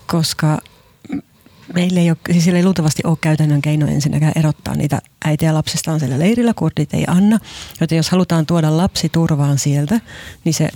koska 0.07 0.59
meillä 1.75 2.01
ei, 2.01 2.11
ole, 2.11 2.19
siis 2.33 2.49
ei 2.49 2.65
luultavasti 2.65 3.03
ole 3.05 3.19
käytännön 3.21 3.63
keino 3.63 3.87
ensinnäkään 3.87 4.33
erottaa 4.37 4.75
niitä 4.75 4.99
äitiä 5.25 5.55
lapsistaan 5.55 6.01
siellä 6.01 6.19
leirillä, 6.19 6.55
kurdit 6.55 6.95
ei 6.95 7.05
anna. 7.07 7.39
Joten 7.81 7.97
jos 7.97 8.11
halutaan 8.11 8.47
tuoda 8.47 8.77
lapsi 8.77 9.09
turvaan 9.09 9.59
sieltä, 9.59 10.01
niin 10.45 10.55
se 10.55 10.69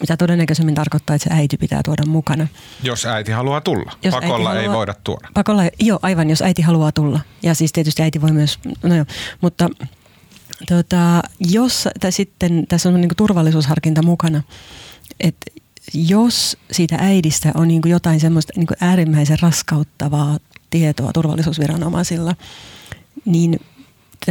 mitä 0.00 0.16
todennäköisemmin 0.16 0.74
tarkoittaa, 0.74 1.16
että 1.16 1.28
se 1.28 1.34
äiti 1.34 1.56
pitää 1.56 1.80
tuoda 1.84 2.06
mukana. 2.06 2.46
Jos 2.82 3.06
äiti 3.06 3.32
haluaa 3.32 3.60
tulla. 3.60 3.92
Jos 4.02 4.14
Pakolla 4.14 4.48
äiti 4.50 4.60
ei 4.60 4.66
haluaa- 4.66 4.76
voida 4.78 4.94
tuoda. 5.04 5.28
Pakolla, 5.34 5.62
joo 5.80 5.98
aivan, 6.02 6.30
jos 6.30 6.42
äiti 6.42 6.62
haluaa 6.62 6.92
tulla. 6.92 7.20
Ja 7.42 7.54
siis 7.54 7.72
tietysti 7.72 8.02
äiti 8.02 8.20
voi 8.20 8.32
myös, 8.32 8.58
no 8.82 8.94
joo, 8.94 9.04
mutta 9.40 9.68
tota, 10.68 11.22
jos, 11.40 11.88
tai 12.00 12.12
sitten 12.12 12.66
tässä 12.68 12.88
on 12.88 13.00
niin 13.00 13.10
turvallisuusharkinta 13.16 14.02
mukana, 14.02 14.42
että 15.20 15.46
jos 15.94 16.56
siitä 16.70 16.96
äidistä 17.00 17.52
on 17.54 17.68
niin 17.68 17.82
jotain 17.86 18.20
semmoista 18.20 18.52
niin 18.56 18.66
äärimmäisen 18.80 19.38
raskauttavaa 19.42 20.38
tietoa 20.70 21.12
turvallisuusviranomaisilla, 21.12 22.34
niin 23.24 23.60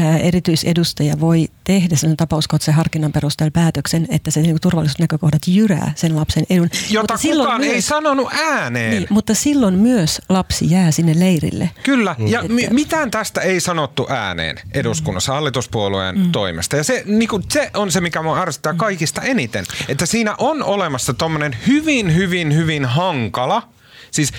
tämä 0.01 0.17
erityisedustaja 0.17 1.19
voi 1.19 1.47
tehdä 1.63 1.95
sen 1.95 2.17
tapauskohtaisen 2.17 2.73
harkinnan 2.73 3.11
perusteella 3.11 3.51
päätöksen, 3.51 4.05
että 4.09 4.31
se 4.31 4.41
niin 4.41 4.57
turvallisuusnäkökohdat 4.61 5.41
jyrää 5.47 5.91
sen 5.95 6.15
lapsen 6.15 6.43
edun. 6.49 6.69
Jota 6.89 7.01
Mutta 7.13 7.17
silloin 7.17 7.47
kukaan 7.47 7.63
ei 7.63 7.69
myös- 7.71 7.87
sanonut 7.87 8.27
ääneen. 8.33 8.91
niin, 8.91 9.07
mutta 9.09 9.33
silloin 9.33 9.73
myös 9.73 10.21
lapsi 10.29 10.71
jää 10.71 10.91
sinne 10.91 11.19
leirille. 11.19 11.69
Kyllä, 11.83 12.15
ja 12.27 12.41
Mm. 12.43 12.51
mi- 12.53 12.67
mitään 12.71 13.11
tästä 13.11 13.41
ei 13.41 13.59
sanottu 13.59 14.07
ääneen 14.09 14.57
eduskunnassa 14.73 15.33
hallituspuolueen 15.33 16.17
Mm. 16.19 16.31
toimesta. 16.31 16.75
Ja 16.75 16.83
se, 16.83 17.03
niinku, 17.05 17.41
se 17.49 17.71
on 17.73 17.91
se, 17.91 18.01
mikä 18.01 18.21
mua 18.21 18.39
ärsyttää 18.41 18.73
kaikista 18.73 19.21
eniten. 19.21 19.65
Että 19.89 20.05
siinä 20.05 20.35
on 20.37 20.63
olemassa 20.63 21.13
tommonen 21.13 21.55
hyvin, 21.67 22.15
hyvin, 22.15 22.55
hyvin 22.55 22.85
hankala, 22.85 23.69
siis 24.11 24.33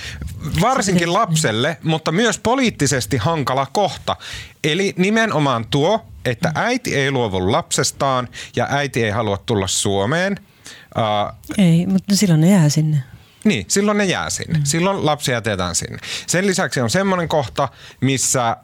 varsinkin 0.60 1.12
lapselle, 1.12 1.76
mutta 1.82 2.12
myös 2.12 2.38
poliittisesti 2.38 3.16
hankala 3.16 3.66
kohta. 3.66 4.16
Eli 4.64 4.94
nimenomaan 4.96 5.66
tuo, 5.66 6.06
että 6.24 6.52
äiti 6.54 6.96
ei 6.96 7.10
luovu 7.10 7.52
lapsestaan 7.52 8.28
ja 8.56 8.66
äiti 8.70 9.04
ei 9.04 9.10
halua 9.10 9.38
tulla 9.46 9.66
Suomeen. 9.66 10.40
Uh, 10.96 11.54
Ei, 11.58 11.86
mutta 11.86 12.16
silloin 12.16 12.40
ne 12.40 12.50
jää 12.50 12.68
sinne. 12.68 13.02
Niin, 13.44 13.64
silloin 13.68 13.98
ne 13.98 14.04
jää 14.04 14.30
sinne. 14.30 14.58
Mm. 14.58 14.64
Silloin 14.64 15.06
lapsi 15.06 15.32
jätetään 15.32 15.74
sinne. 15.74 15.98
Sen 16.26 16.46
lisäksi 16.46 16.80
on 16.80 16.90
semmoinen 16.90 17.28
kohta, 17.28 17.68
missä, 18.00 18.48
äh, 18.48 18.56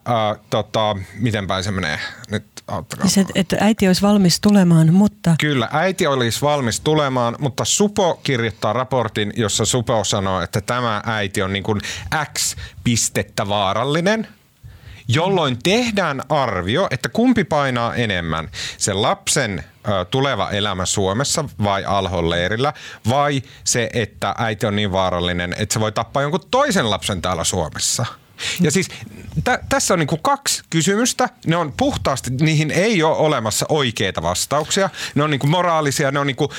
tota, 0.51 0.97
mitenpäin 1.15 1.65
se 1.65 1.71
menee? 1.71 1.99
Nyt 2.31 2.45
auttakaa. 2.69 3.09
Siis, 3.09 3.27
että, 3.35 3.57
äiti 3.61 3.87
olisi 3.87 4.03
valmis 4.03 4.41
tulemaan, 4.41 4.95
mutta 4.95 5.35
Kyllä, 5.41 5.69
äiti 5.73 6.07
olisi 6.07 6.43
valmis 6.43 6.81
tulemaan, 6.81 7.37
mutta 7.39 7.65
Supo 7.65 8.21
kirjoittaa 8.23 8.73
raportin, 8.73 9.33
jossa 9.37 9.65
Supo 9.65 10.05
sanoo, 10.05 10.41
että 10.41 10.61
tämä 10.61 11.03
äiti 11.07 11.43
on 11.43 11.53
niin 11.53 11.63
kuin 11.63 11.81
X 12.35 12.57
pistettä 12.85 13.49
vaarallinen, 13.49 14.29
jolloin 15.09 15.59
tehdään 15.63 16.23
arvio, 16.29 16.89
että 16.91 17.09
kumpi 17.09 17.45
painaa 17.45 17.95
enemmän, 17.95 18.49
se 18.79 18.93
lapsen 18.93 19.65
tuleva 20.11 20.51
elämä 20.51 20.87
Suomessa 20.87 21.45
vai 21.65 21.85
Alhon 21.85 22.31
leirillä, 22.31 22.73
vai 23.09 23.43
se, 23.65 23.91
että 23.93 24.35
äiti 24.39 24.67
on 24.67 24.77
niin 24.77 24.93
vaarallinen, 24.93 25.55
että 25.59 25.73
se 25.73 25.81
voi 25.81 25.93
tappaa 25.93 26.23
jonkun 26.23 26.41
toisen 26.51 26.91
lapsen 26.91 27.23
täällä 27.23 27.45
Suomessa. 27.45 28.07
Ja 28.61 28.71
siis 28.71 28.89
tä, 29.45 29.59
tässä 29.69 29.95
on 29.95 29.99
niinku 29.99 30.17
kaksi 30.17 30.63
kysymystä. 30.71 31.29
Ne 31.47 31.57
on 31.57 31.73
puhtaasti, 31.77 32.31
niihin 32.31 32.71
ei 32.71 33.03
ole 33.03 33.17
olemassa 33.17 33.67
oikeita 33.69 34.23
vastauksia. 34.23 34.91
Ne 35.15 35.23
on 35.23 35.31
niinku 35.31 35.47
moraalisia, 35.47 36.11
ne 36.11 36.19
on, 36.19 36.27
niinku, 36.27 36.53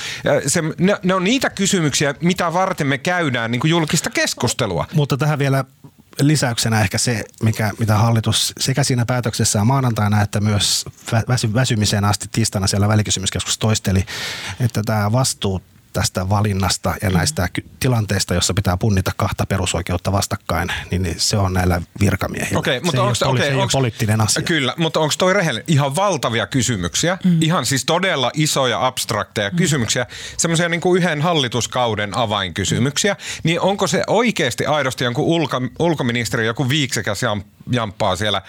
se, 0.48 0.62
ne, 0.78 0.98
ne 1.04 1.14
on 1.14 1.24
niitä 1.24 1.50
kysymyksiä, 1.50 2.16
mitä 2.22 2.54
varten 2.54 2.88
me 2.88 2.98
käydään 2.98 3.52
niinku 3.52 3.68
julkista 3.68 4.10
keskustelua. 4.10 4.86
Mutta 4.94 5.18
tähän 5.18 5.40
vielä 5.40 5.66
lisäyksenä 6.22 6.82
ehkä 6.82 6.98
se, 6.98 7.24
mikä, 7.44 7.72
mitä 7.80 7.98
hallitus 7.98 8.54
sekä 8.60 8.84
siinä 8.84 9.06
päätöksessään 9.06 9.68
maanantaina 9.68 10.22
että 10.22 10.42
myös 10.42 10.86
vä- 11.12 11.24
väsy, 11.28 11.54
väsymiseen 11.54 12.06
asti 12.06 12.28
tiistaina 12.32 12.68
siellä 12.68 12.88
välikysymyskeskus 12.88 13.58
toisteli, 13.58 14.06
että 14.60 14.82
tämä 14.86 15.12
vastuu 15.12 15.62
tästä 15.96 16.30
valinnasta 16.30 16.96
ja 17.02 17.10
näistä 17.10 17.50
tilanteista, 17.80 18.34
jossa 18.34 18.54
pitää 18.54 18.78
punnita 18.78 19.12
kahta 19.18 19.46
perusoikeutta 19.46 20.12
vastakkain, 20.12 20.70
niin 20.92 21.04
niin 21.04 21.20
se 21.20 21.38
on 21.38 21.54
näillä 21.54 21.82
virkamiehillä. 22.00 22.60
Okei, 22.60 22.80
mutta 22.80 22.92
se 22.92 22.98
ei, 22.98 23.08
onks, 23.08 23.24
ole, 23.24 23.30
poli- 23.32 23.36
okei, 23.36 23.46
se 23.46 23.52
ei 23.52 23.56
ole 23.56 23.64
onks- 23.64 23.72
poliittinen 23.72 24.22
asia. 24.22 24.44
Kyllä, 24.44 24.74
mutta 24.78 25.00
onko 25.00 25.14
toi 25.18 25.34
rehellinen? 25.34 25.66
Ihan 25.68 25.96
valtavia 25.96 26.48
kysymyksiä, 26.48 27.18
mm. 27.24 27.42
ihan 27.42 27.66
siis 27.66 27.86
todella 27.86 28.32
isoja 28.34 28.88
abstrakteja 28.88 29.50
mm. 29.50 29.56
kysymyksiä, 29.56 30.06
semmoisia 30.38 30.70
niin 30.70 30.82
kuin 30.82 31.02
yhden 31.02 31.22
hallituskauden 31.22 32.18
avainkysymyksiä, 32.18 33.16
niin 33.44 33.62
onko 33.62 33.88
se 33.88 34.04
oikeasti 34.08 34.66
aidosti 34.66 35.04
jonkun 35.04 35.26
ulko, 35.26 35.62
ulkoministeri, 35.80 36.46
joku 36.46 36.70
viiksekäs 36.70 37.24
jam, 37.24 37.44
jamppaa 37.72 38.16
siellä 38.16 38.42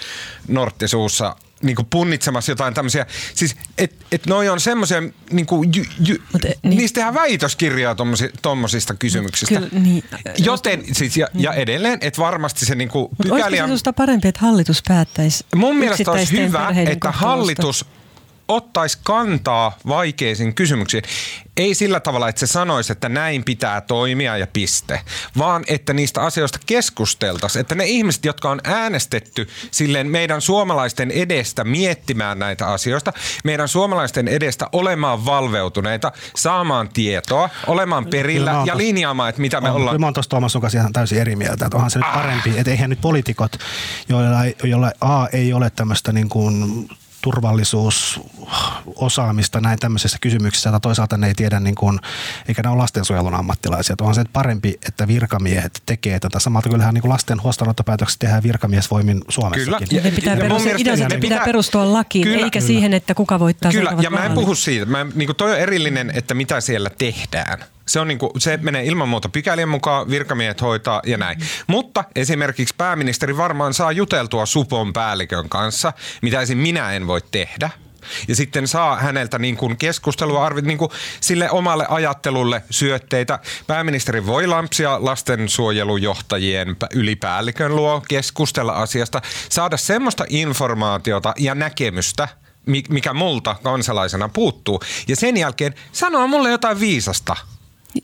Norttisuussa 0.49 1.37
niin 1.63 1.77
kuin 1.77 1.87
punnitsemassa 1.91 2.53
jotain 2.53 2.75
tämmöisiä, 2.75 3.07
siis 3.35 3.57
että 3.79 4.07
et 4.13 4.27
noi 4.27 4.49
on 4.49 4.61
semmoisia, 4.61 5.03
niin 5.31 5.47
kuin, 5.47 5.71
jy, 5.77 5.85
jy, 6.09 6.23
Mut, 6.33 6.45
e- 6.45 6.55
niin- 6.63 6.79
niistä 6.79 6.95
tehdään 6.95 7.15
väitöskirjaa 7.15 7.95
tommosi, 7.95 8.31
tommosista 8.43 8.95
kysymyksistä. 8.95 9.55
Kyllä, 9.55 9.69
niin. 9.73 10.05
Joten 10.39 10.85
siis, 10.93 11.17
ja, 11.17 11.27
ja 11.35 11.53
edelleen, 11.53 11.99
että 12.01 12.23
varmasti 12.23 12.67
se 12.67 12.75
niin 12.75 12.89
kuin 12.89 13.09
Mutta 13.69 13.93
parempi, 13.93 14.29
että 14.29 14.41
hallitus 14.41 14.83
päättäisi 14.89 15.45
Mun 15.55 15.77
mielestä 15.77 16.11
olisi 16.11 16.47
hyvä, 16.47 16.73
että 16.87 17.11
hallitus 17.11 17.85
ottaisi 18.49 18.99
kantaa 19.05 19.79
vaikeisiin 19.89 20.55
kysymyksiin. 20.55 21.03
Ei 21.57 21.75
sillä 21.75 22.01
tavalla, 22.01 22.29
että 22.29 22.39
se 22.41 22.47
sanoisi, 22.47 22.93
että 22.93 23.09
näin 23.09 23.45
pitää 23.45 23.81
toimia 23.81 24.37
ja 24.37 24.47
piste, 24.47 25.01
vaan 25.39 25.65
että 25.67 25.93
niistä 25.93 26.23
asioista 26.23 26.59
keskusteltaisiin. 26.67 27.61
Että 27.61 27.75
ne 27.75 27.85
ihmiset, 27.85 28.25
jotka 28.25 28.51
on 28.51 28.61
äänestetty 28.65 29.49
silleen 29.71 30.11
meidän 30.11 30.41
suomalaisten 30.41 31.11
edestä 31.11 31.65
miettimään 31.65 32.39
näitä 32.39 32.67
asioista, 32.67 33.13
meidän 33.45 33.69
suomalaisten 33.69 34.29
edestä 34.29 34.69
olemaan 34.73 35.25
valveutuneita, 35.25 36.13
saamaan 36.37 36.89
tietoa, 36.89 37.51
olemaan 37.67 38.07
perillä 38.07 38.63
ja 38.65 38.77
linjaamaan, 38.77 39.29
että 39.29 39.41
mitä 39.41 39.61
me 39.61 39.71
on, 39.71 39.77
ollaan. 39.77 40.01
Mä 40.01 40.07
oon 40.07 40.15
tuossa 40.15 40.31
Tuomas 40.31 40.75
ihan 40.75 40.93
täysin 40.93 41.19
eri 41.19 41.37
mieltä, 41.37 41.65
että 41.67 41.77
onhan 41.77 41.91
se 41.91 41.99
nyt 41.99 42.09
Ah. 42.09 42.15
parempi, 42.15 42.53
että 42.57 42.71
eihän 42.71 42.91
nyt 42.91 43.01
poliitikot, 43.01 43.57
joilla, 44.09 44.39
joilla 44.63 44.93
A 45.01 45.27
ei 45.33 45.53
ole 45.53 45.71
tämmöistä 45.71 46.13
niin 46.13 46.29
kuin 46.29 46.89
turvallisuusosaamista 47.27 49.61
näin 49.61 49.79
tämmöisissä 49.79 50.19
kysymyksissä, 50.21 50.71
tai 50.71 50.81
toisaalta 50.81 51.17
ne 51.17 51.27
ei 51.27 51.35
tiedä, 51.35 51.61
niin 51.61 51.75
kuin, 51.75 51.99
eikä 52.49 52.63
ne 52.63 52.69
ole 52.69 52.79
lastensuojelun 52.79 53.35
ammattilaisia. 53.35 53.93
Että 53.93 54.05
onhan 54.05 54.15
se 54.15 54.25
parempi, 54.33 54.79
että 54.89 55.09
virkamiehet 55.09 55.83
tekee 55.87 56.21
tätä. 56.21 56.39
Samalta 56.39 56.69
kyllähän 56.69 56.95
niin 56.95 57.03
kuin 57.03 57.13
lasten 57.13 57.43
huostaanottopäätökset 57.43 58.19
tehdään 58.19 58.43
virkamiesvoimin 58.43 59.21
Suomessakin. 59.29 59.89
Kyllä. 59.89 60.03
Ne 60.03 60.11
pitää, 60.11 60.35
Ja 60.35 60.41
perustua, 60.41 60.65
mielestä 60.65 60.83
ideansa 60.83 61.05
ne 61.05 61.09
pitää, 61.09 61.21
pitää- 61.21 61.45
perustua 61.45 61.93
lakiin, 61.93 62.25
Kyllä. 62.25 62.45
eikä 62.45 62.59
Kyllä. 62.59 62.67
siihen, 62.67 62.93
että 62.93 63.15
kuka 63.15 63.39
voittaa 63.39 63.73
Kyllä, 63.73 63.93
ja 64.01 64.11
mä 64.11 64.25
en 64.25 64.33
puhu 64.33 64.55
siitä. 64.55 64.87
Mä, 64.87 65.07
niin 65.15 65.27
kuin 65.27 65.37
toi 65.37 65.53
on 65.53 65.59
erillinen, 65.59 66.11
että 66.15 66.35
mitä 66.35 66.61
siellä 66.61 66.91
tehdään. 66.99 67.59
Se, 67.87 68.01
on 68.01 68.09
niin 68.09 68.19
kuin, 68.19 68.31
se 68.39 68.57
menee 68.57 68.85
ilman 68.85 69.09
muuta 69.09 69.29
pykälien 69.29 69.69
mukaan, 69.69 70.11
virkamiehet 70.11 70.61
hoitaa 70.61 71.03
ja 71.07 71.19
näin. 71.19 71.39
Mutta 71.67 72.05
esimerkiksi 72.17 72.75
pääministeri 72.79 73.37
varmaan 73.37 73.75
saa 73.75 73.93
juteltua 73.93 74.47
Supon 74.47 74.93
päällikön 74.93 75.49
kanssa, 75.49 75.93
mitä 76.23 76.41
esim. 76.41 76.59
minä 76.59 76.93
en 76.93 77.07
voi 77.07 77.21
tehdä. 77.31 77.71
Ja 78.29 78.37
sitten 78.37 78.69
saa 78.69 78.97
häneltä 78.97 79.39
niin 79.39 79.57
kuin 79.57 79.77
keskustelua, 79.77 80.47
arvit, 80.47 80.65
niin 80.65 80.79
kuin 80.79 80.91
sille 81.21 81.51
omalle 81.51 81.87
ajattelulle 81.89 82.63
syötteitä. 82.71 83.39
Pääministeri 83.67 84.27
voi 84.27 84.47
lampsia 84.47 84.99
lastensuojelujohtajien 85.05 86.69
pä- 86.69 86.89
ylipäällikön 86.95 87.77
luo, 87.77 88.03
keskustella 88.09 88.73
asiasta, 88.73 89.23
saada 89.49 89.77
semmoista 89.77 90.25
informaatiota 90.29 91.35
ja 91.39 91.55
näkemystä, 91.55 92.29
mi- 92.67 92.85
mikä 92.89 93.13
multa 93.13 93.57
kansalaisena 93.63 94.29
puuttuu. 94.29 94.81
Ja 95.09 95.17
sen 95.17 95.37
jälkeen 95.37 95.75
sanoa 95.93 96.27
mulle 96.27 96.51
jotain 96.51 96.81
viisasta. 96.81 97.37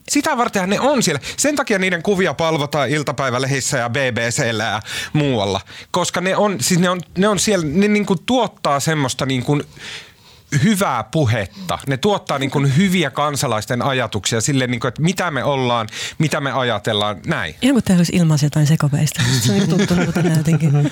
Sitä 0.08 0.36
vartenhan 0.36 0.70
ne 0.70 0.80
on 0.80 1.02
siellä. 1.02 1.20
Sen 1.36 1.56
takia 1.56 1.78
niiden 1.78 2.02
kuvia 2.02 2.34
palvotaan 2.34 2.88
iltapäivälehissä 2.90 3.78
ja 3.78 3.90
BBCllä 3.90 4.64
ja 4.64 4.80
muualla. 5.12 5.60
Koska 5.90 6.20
ne 6.20 6.36
on, 6.36 6.60
siis 6.60 6.80
ne 6.80 6.90
on, 6.90 7.00
ne 7.18 7.28
on 7.28 7.38
siellä, 7.38 7.66
ne 7.66 7.88
niin 7.88 8.06
kuin 8.06 8.18
tuottaa 8.26 8.80
semmoista 8.80 9.26
niin 9.26 9.42
kuin 9.42 9.62
hyvää 10.62 11.04
puhetta. 11.04 11.78
Ne 11.86 11.96
tuottaa 11.96 12.38
niin 12.38 12.50
kuin 12.50 12.76
hyviä 12.76 13.10
kansalaisten 13.10 13.82
ajatuksia 13.82 14.40
sille, 14.40 14.66
niin 14.66 14.80
kuin, 14.80 14.88
että 14.88 15.02
mitä 15.02 15.30
me 15.30 15.44
ollaan, 15.44 15.88
mitä 16.18 16.40
me 16.40 16.52
ajatellaan, 16.52 17.16
näin. 17.26 17.54
Ihan 17.62 17.74
kuin 17.74 17.84
täällä 17.84 18.00
olisi 18.00 18.16
ilmaisi 18.16 18.46
jotain 18.46 18.66
sekopäistä. 18.66 19.22
Se 19.40 19.52
on 19.52 19.98
niin 19.98 20.12
tänään 20.12 20.38
jotenkin 20.38 20.90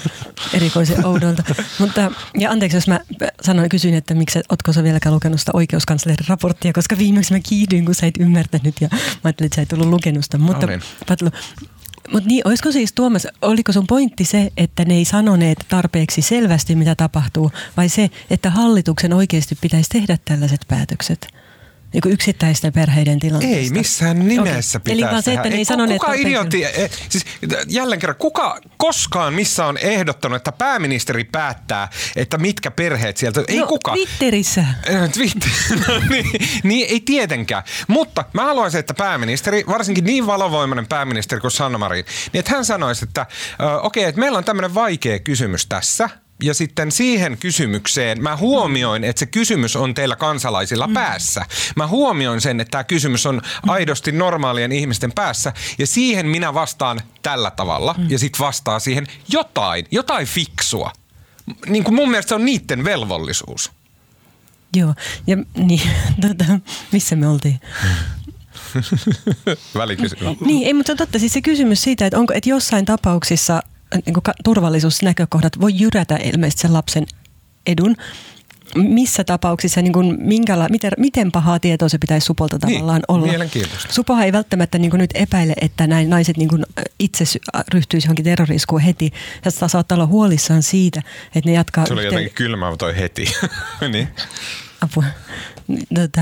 erikoisen 0.54 1.06
oudolta. 1.06 1.42
Mutta, 1.78 2.10
ja 2.38 2.50
anteeksi, 2.50 2.76
jos 2.76 2.88
mä 2.88 3.00
sanoin, 3.42 3.68
kysyin, 3.68 3.94
että 3.94 4.14
miksi, 4.14 4.40
ootko 4.48 4.72
sä 4.72 4.82
vieläkään 4.82 5.14
lukenut 5.14 5.40
sitä 5.40 5.52
oikeuskanslerin 5.54 6.28
raporttia, 6.28 6.72
koska 6.72 6.98
viimeksi 6.98 7.32
mä 7.32 7.40
kiihdyin, 7.48 7.84
kun 7.84 7.94
sä 7.94 8.06
et 8.06 8.14
ymmärtänyt 8.20 8.74
ja 8.80 8.88
mä 8.92 8.98
ajattelin, 9.24 9.46
että 9.46 9.56
sä 9.56 9.62
et 9.62 9.68
tullut 9.68 9.86
lukenut 9.86 10.24
sitä. 10.24 10.38
Mutta, 10.38 10.66
Olin. 10.66 10.82
Patlu, 11.08 11.30
mutta 12.12 12.28
niin, 12.28 12.42
olisiko 12.44 12.72
siis 12.72 12.92
Tuomas, 12.92 13.26
oliko 13.42 13.72
sun 13.72 13.86
pointti 13.86 14.24
se, 14.24 14.50
että 14.56 14.84
ne 14.84 14.94
ei 14.94 15.04
sanoneet 15.04 15.58
tarpeeksi 15.68 16.22
selvästi, 16.22 16.74
mitä 16.74 16.94
tapahtuu, 16.94 17.50
vai 17.76 17.88
se, 17.88 18.10
että 18.30 18.50
hallituksen 18.50 19.12
oikeasti 19.12 19.58
pitäisi 19.60 19.90
tehdä 19.90 20.18
tällaiset 20.24 20.60
päätökset? 20.68 21.39
Niin 21.92 22.00
kuin 22.02 22.12
yksittäisten 22.12 22.72
perheiden 22.72 23.18
tilanteesta. 23.18 23.56
Ei 23.56 23.70
missään 23.70 24.28
nimessä 24.28 24.78
Okei. 24.78 24.94
pitäisi 24.94 25.02
Eli 25.02 25.12
vaan 25.12 25.22
se, 25.22 25.32
että 25.34 25.48
ne 25.48 25.54
ei 25.54 25.64
ku- 25.64 25.68
sanoneet 25.72 25.98
kuka 25.98 26.06
tarpeeksi. 26.06 26.28
idiootti, 26.28 26.64
eh, 26.64 26.90
siis 27.08 27.24
jälleen 27.68 28.00
kerran, 28.00 28.16
kuka 28.16 28.58
koskaan 28.76 29.34
missä 29.34 29.66
on 29.66 29.78
ehdottanut, 29.78 30.36
että 30.36 30.52
pääministeri 30.52 31.24
päättää, 31.24 31.88
että 32.16 32.38
mitkä 32.38 32.70
perheet 32.70 33.16
sieltä, 33.16 33.42
ei 33.48 33.58
no, 33.58 33.66
kuka. 33.66 33.92
Twitterissä. 33.92 34.60
Äh, 34.60 35.10
Twitter. 35.12 35.50
No 35.88 36.00
niin, 36.10 36.26
niin, 36.62 36.86
ei 36.90 37.00
tietenkään. 37.00 37.62
Mutta 37.88 38.24
mä 38.32 38.44
haluaisin, 38.44 38.80
että 38.80 38.94
pääministeri, 38.94 39.64
varsinkin 39.68 40.04
niin 40.04 40.26
valovoimainen 40.26 40.86
pääministeri 40.86 41.40
kuin 41.40 41.50
Sanna 41.50 41.78
Marin, 41.78 42.04
niin 42.32 42.38
että 42.38 42.52
hän 42.54 42.64
sanoisi, 42.64 43.04
että 43.04 43.26
okei, 43.82 44.02
okay, 44.02 44.08
että 44.08 44.20
meillä 44.20 44.38
on 44.38 44.44
tämmöinen 44.44 44.74
vaikea 44.74 45.18
kysymys 45.18 45.66
tässä. 45.66 46.10
Ja 46.42 46.54
sitten 46.54 46.92
siihen 46.92 47.38
kysymykseen 47.38 48.22
mä 48.22 48.36
huomioin, 48.36 49.04
että 49.04 49.20
se 49.20 49.26
kysymys 49.26 49.76
on 49.76 49.94
teillä 49.94 50.16
kansalaisilla 50.16 50.86
mm. 50.86 50.94
päässä. 50.94 51.46
Mä 51.76 51.86
huomioin 51.86 52.40
sen, 52.40 52.60
että 52.60 52.70
tämä 52.70 52.84
kysymys 52.84 53.26
on 53.26 53.42
aidosti 53.68 54.12
normaalien 54.12 54.72
ihmisten 54.72 55.12
päässä. 55.12 55.52
Ja 55.78 55.86
siihen 55.86 56.26
minä 56.26 56.54
vastaan 56.54 57.00
tällä 57.22 57.50
tavalla. 57.50 57.94
Mm. 57.98 58.10
Ja 58.10 58.18
sitten 58.18 58.46
vastaa 58.46 58.78
siihen 58.78 59.06
jotain, 59.28 59.86
jotain 59.90 60.26
fiksua. 60.26 60.92
Niin 61.66 61.84
kuin 61.84 61.94
mun 61.94 62.10
mielestä 62.10 62.28
se 62.28 62.34
on 62.34 62.44
niiden 62.44 62.84
velvollisuus. 62.84 63.70
Joo, 64.76 64.94
ja 65.26 65.36
niin, 65.56 65.90
tota, 66.28 66.44
missä 66.92 67.16
me 67.16 67.28
oltiin? 67.28 67.60
Välikysymys. 69.78 70.40
Niin, 70.40 70.66
ei, 70.66 70.74
mutta 70.74 70.88
se 70.88 70.92
on 70.92 70.98
totta. 70.98 71.18
Siis 71.18 71.32
se 71.32 71.42
kysymys 71.42 71.82
siitä, 71.82 72.06
että 72.06 72.18
onko, 72.18 72.32
että 72.34 72.50
jossain 72.50 72.84
tapauksissa 72.84 73.62
niin 74.06 74.14
kuin 74.14 74.24
turvallisuusnäkökohdat 74.44 75.60
voi 75.60 75.72
jyrätä 75.74 76.16
ilmeisesti 76.16 76.62
sen 76.62 76.72
lapsen 76.72 77.06
edun. 77.66 77.96
Missä 78.74 79.24
tapauksissa, 79.24 79.82
niin 79.82 79.92
kuin 79.92 80.16
minkäla, 80.20 80.68
miten, 80.70 80.92
miten 80.98 81.32
pahaa 81.32 81.58
tietoa 81.60 81.88
se 81.88 81.98
pitäisi 81.98 82.24
supolta 82.24 82.58
tavallaan 82.58 82.96
Niin, 82.96 83.04
olla? 83.08 83.26
mielenkiintoista. 83.26 83.92
Supohan 83.92 84.24
ei 84.24 84.32
välttämättä 84.32 84.78
niin 84.78 84.90
kuin 84.90 84.98
nyt 84.98 85.10
epäile, 85.14 85.52
että 85.60 85.86
näin 85.86 86.10
naiset 86.10 86.36
niin 86.36 86.48
kuin 86.48 86.66
itse 86.98 87.24
ryhtyisi 87.74 88.06
johonkin 88.06 88.24
terroriskuun 88.24 88.80
heti. 88.80 89.12
Ja 89.44 89.50
saattaa 89.68 89.96
olla 89.96 90.06
huolissaan 90.06 90.62
siitä, 90.62 91.02
että 91.34 91.50
ne 91.50 91.52
jatkaa 91.52 91.86
Se 91.86 91.92
oli 91.92 92.00
yhteen- 92.02 92.12
jotenkin 92.12 92.34
kylmä 92.34 92.76
toi 92.78 92.96
heti. 92.96 93.24
niin. 93.92 94.08
Apua. 94.80 95.04
Tota, 95.94 96.20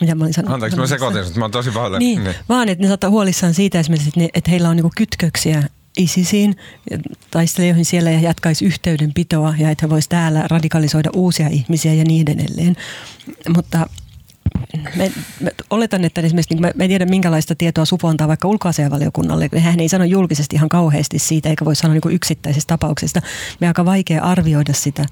mitä 0.00 0.14
mä 0.14 0.24
olin 0.24 0.34
sanonut? 0.34 0.54
Anteeksi, 0.54 0.78
mä 0.78 0.86
sekoitin, 0.86 1.22
että 1.22 1.38
mä 1.38 1.44
oon 1.44 1.50
tosi 1.50 1.70
pahoillani. 1.70 2.04
Niin, 2.04 2.24
niin, 2.24 2.36
vaan 2.48 2.68
että 2.68 2.82
ne 2.84 2.88
saattaa 2.88 3.10
huolissaan 3.10 3.54
siitä 3.54 3.80
esimerkiksi, 3.80 4.08
että, 4.08 4.20
ne, 4.20 4.28
että 4.34 4.50
heillä 4.50 4.68
on 4.68 4.76
niinku 4.76 4.92
kytköksiä 4.96 5.62
ISISiin, 5.98 6.56
taistelijoihin 7.30 7.84
siellä 7.84 8.10
ja 8.10 8.20
jatkaisi 8.20 8.64
yhteydenpitoa 8.64 9.54
ja 9.58 9.70
että 9.70 9.86
he 9.86 9.90
voisi 9.90 10.08
täällä 10.08 10.44
radikalisoida 10.50 11.10
uusia 11.14 11.48
ihmisiä 11.48 11.94
ja 11.94 12.04
niin 12.04 12.30
edelleen. 12.30 12.76
Mutta 13.56 13.86
me, 14.96 15.12
me 15.40 15.50
oletan, 15.70 16.04
että 16.04 16.20
esimerkiksi 16.20 16.54
niin 16.54 16.62
me, 16.62 16.72
me 16.74 16.84
ei 16.84 16.88
tiedä 16.88 17.06
minkälaista 17.06 17.54
tietoa 17.54 17.84
Supo 17.84 18.08
antaa 18.08 18.28
vaikka 18.28 18.48
ulkoasianvaliokunnalle. 18.48 19.48
Hän 19.58 19.80
ei 19.80 19.88
sano 19.88 20.04
julkisesti 20.04 20.56
ihan 20.56 20.68
kauheasti 20.68 21.18
siitä, 21.18 21.48
eikä 21.48 21.64
voi 21.64 21.76
sanoa 21.76 21.94
niin 21.94 22.14
yksittäisistä 22.14 22.68
tapauksista. 22.68 23.22
Me 23.60 23.66
on 23.66 23.68
aika 23.68 23.84
vaikea 23.84 24.22
arvioida 24.22 24.72
sitä 24.72 25.06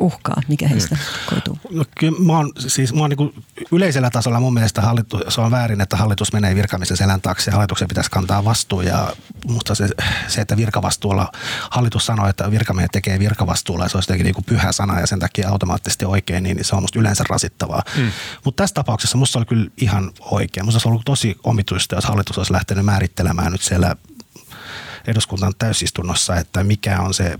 uhkaa, 0.00 0.42
mikä 0.48 0.68
heistä 0.68 0.96
koituu. 1.26 1.58
No, 1.70 1.84
kyllä 1.98 2.18
mä 2.18 2.36
oon, 2.36 2.52
siis 2.58 2.94
mä 2.94 3.00
oon 3.00 3.10
niin 3.10 3.44
yleisellä 3.72 4.10
tasolla 4.10 4.40
mun 4.40 4.54
mielestä 4.54 4.80
hallitus, 4.80 5.20
se 5.28 5.40
on 5.40 5.50
väärin, 5.50 5.80
että 5.80 5.96
hallitus 5.96 6.32
menee 6.32 6.54
virkamisen 6.54 6.96
selän 6.96 7.20
taakse 7.20 7.50
ja 7.50 7.54
hallituksen 7.54 7.88
pitäisi 7.88 8.10
kantaa 8.10 8.44
vastuu. 8.44 8.80
Ja 8.80 9.12
musta 9.46 9.74
se, 9.74 9.88
se, 10.28 10.40
että 10.40 10.56
virkavastuulla, 10.56 11.32
hallitus 11.70 12.06
sanoo, 12.06 12.28
että 12.28 12.50
virkamiehet 12.50 12.92
tekee 12.92 13.18
virkavastuulla 13.18 13.84
ja 13.84 13.88
se 13.88 13.96
olisi 13.96 14.10
jotenkin 14.10 14.24
niin 14.24 14.34
kuin 14.34 14.44
pyhä 14.44 14.72
sana 14.72 15.00
ja 15.00 15.06
sen 15.06 15.18
takia 15.18 15.48
automaattisesti 15.48 16.04
oikein, 16.04 16.42
niin 16.42 16.64
se 16.64 16.76
on 16.76 16.82
musta 16.82 16.98
yleensä 16.98 17.24
rasittavaa. 17.28 17.82
Mm. 17.96 18.12
Mutta 18.44 18.62
tässä 18.62 18.74
tapauksessa 18.74 19.18
musta 19.18 19.38
oli 19.38 19.46
kyllä 19.46 19.70
ihan 19.76 20.10
oikein. 20.20 20.66
Musta 20.66 20.76
olisi 20.76 20.88
ollut 20.88 21.02
tosi 21.04 21.36
omituista, 21.44 21.94
jos 21.94 22.04
hallitus 22.04 22.38
olisi 22.38 22.52
lähtenyt 22.52 22.84
määrittelemään 22.84 23.52
nyt 23.52 23.62
siellä 23.62 23.96
eduskunnan 25.06 25.52
täysistunnossa, 25.58 26.36
että 26.36 26.64
mikä 26.64 27.00
on 27.00 27.14
se, 27.14 27.38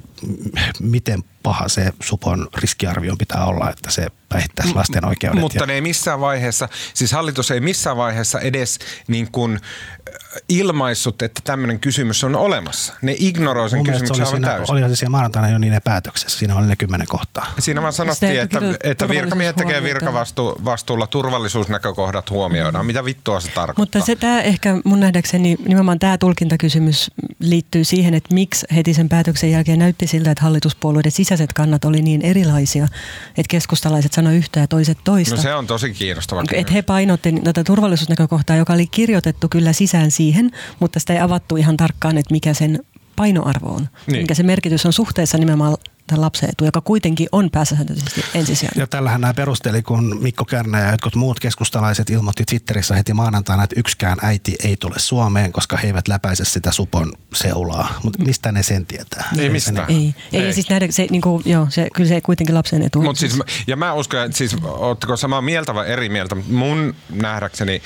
miten 0.81 1.25
paha 1.42 1.68
se 1.68 1.92
supon 2.03 2.48
riskiarvion 2.57 3.18
pitää 3.18 3.44
olla, 3.44 3.70
että 3.70 3.90
se 3.90 4.07
päihittäisi 4.29 4.75
lasten 4.75 5.05
oikeudet. 5.05 5.40
Mutta 5.40 5.59
ja, 5.59 5.66
ne 5.66 5.72
ei 5.72 5.81
missään 5.81 6.20
vaiheessa, 6.20 6.68
siis 6.94 7.12
hallitus 7.12 7.51
ei 7.51 7.61
missään 7.61 7.96
vaiheessa 7.96 8.40
edes 8.40 8.79
niin 9.09 9.33
kuin 9.33 9.53
äh, 9.53 10.40
ilmaissut, 10.48 11.22
että 11.22 11.40
tämmöinen 11.44 11.81
kysymys 11.81 12.25
on 12.25 12.37
olemassa. 12.37 12.94
Ne 13.03 13.16
ignoroi 13.18 13.70
sen 13.70 13.79
mun 13.79 13.87
mielestä 13.87 14.07
se 14.07 14.12
kysymyksen 14.12 14.35
oli 14.35 14.44
aivan 14.44 14.46
siinä, 14.46 14.59
täysin. 14.59 14.72
olihan 14.72 14.90
se 14.90 14.96
siellä 14.96 15.11
maanantaina 15.11 15.48
jo 15.48 15.59
niiden 15.59 15.83
päätöksessä, 15.85 16.38
siinä 16.38 16.57
oli 16.57 16.66
ne 16.66 16.77
kymmenen 16.77 17.07
kohtaa. 17.07 17.46
Siinä 17.59 17.83
vaan 17.83 17.92
sanottiin, 17.92 18.40
että, 18.40 18.61
että 18.85 19.09
virkamiehet 19.09 19.57
tekee 19.57 19.83
virkavastuulla 19.83 21.07
turvallisuusnäkökohdat 21.07 22.31
huomioidaan. 22.31 22.87
Mitä 22.87 23.05
vittua 23.05 23.40
se 23.40 23.48
tarkoittaa? 23.48 23.83
Mutta 23.83 24.01
se 24.01 24.16
tämä 24.16 24.40
ehkä 24.40 24.77
mun 24.85 25.01
nähdäkseni, 25.01 25.57
nimenomaan 25.66 25.98
tämä 25.98 26.18
tulkintakysymys 26.18 27.11
liittyy 27.52 27.84
siihen, 27.84 28.14
että 28.14 28.34
miksi 28.34 28.66
heti 28.74 28.94
sen 28.94 29.08
päätöksen 29.08 29.50
jälkeen 29.50 29.78
näytti 29.78 30.06
siltä, 30.06 30.30
että 30.30 30.42
hallituspuolueiden 30.42 31.12
sisäiset 31.12 31.52
kannat 31.52 31.84
oli 31.84 32.02
niin 32.02 32.22
erilaisia, 32.22 32.84
että 33.28 33.48
keskustalaiset 33.48 34.12
sanoi 34.12 34.36
yhtä 34.36 34.60
ja 34.60 34.66
toiset 34.66 34.98
toista. 35.04 35.36
No 35.36 35.42
se 35.42 35.54
on 35.54 35.66
tosi 35.66 35.90
kiinnostava 35.90 36.42
että 36.52 36.72
he 36.72 36.82
painotti 36.82 37.32
tätä 37.44 37.64
turvallisuusnäkökohtaa, 37.64 38.56
joka 38.56 38.72
oli 38.72 38.86
kirjoitettu 38.86 39.48
kyllä 39.48 39.72
sisään 39.72 40.10
siihen, 40.10 40.50
mutta 40.80 41.00
sitä 41.00 41.12
ei 41.12 41.20
avattu 41.20 41.56
ihan 41.56 41.76
tarkkaan, 41.76 42.18
että 42.18 42.34
mikä 42.34 42.54
sen 42.54 42.80
painoarvo 43.16 43.68
on. 43.68 43.88
Niin. 44.06 44.22
Mikä 44.22 44.34
se 44.34 44.42
merkitys 44.42 44.86
on 44.86 44.92
suhteessa 44.92 45.38
nimenomaan 45.38 45.76
tämän 46.06 46.20
lapsen 46.20 46.48
etu, 46.48 46.64
joka 46.64 46.80
kuitenkin 46.80 47.28
on 47.32 47.50
pääsääntöisesti 47.50 48.24
ensisijainen. 48.34 48.80
Ja 48.80 48.86
tällähän 48.86 49.20
nämä 49.20 49.34
perusteli, 49.34 49.82
kun 49.82 50.18
Mikko 50.22 50.44
Kärnä 50.44 50.80
ja 50.80 50.90
jotkut 50.90 51.14
muut 51.14 51.40
keskustalaiset 51.40 52.10
ilmoitti 52.10 52.44
Twitterissä 52.44 52.94
heti 52.94 53.14
maanantaina, 53.14 53.64
että 53.64 53.80
yksikään 53.80 54.18
äiti 54.22 54.54
ei 54.64 54.76
tule 54.76 54.94
Suomeen, 54.96 55.52
koska 55.52 55.76
he 55.76 55.86
eivät 55.86 56.08
läpäise 56.08 56.44
sitä 56.44 56.72
supon 56.72 57.12
seulaa. 57.34 57.94
Mutta 58.04 58.24
mistä 58.24 58.52
ne 58.52 58.62
sen 58.62 58.86
tietää? 58.86 59.28
Ei 59.38 59.50
mistään. 59.50 59.90
Ei, 59.90 59.96
ei, 59.96 60.14
Ei. 60.32 60.46
ei. 60.46 60.52
siis 60.52 60.70
nähdä, 60.70 60.86
se, 60.90 61.06
niin 61.10 61.22
kuin, 61.22 61.42
joo, 61.46 61.66
se, 61.70 61.88
kyllä 61.94 62.08
se 62.08 62.20
kuitenkin 62.20 62.54
lapsen 62.54 62.82
etu. 62.82 63.02
Mut 63.02 63.16
siis, 63.16 63.38
ja 63.66 63.76
mä 63.76 63.92
uskon, 63.92 64.20
että 64.24 64.38
siis, 64.38 64.56
ootteko 64.64 65.16
samaa 65.16 65.42
mieltä 65.42 65.74
vai 65.74 65.90
eri 65.90 66.08
mieltä? 66.08 66.34
Mun 66.34 66.94
nähdäkseni 67.10 67.82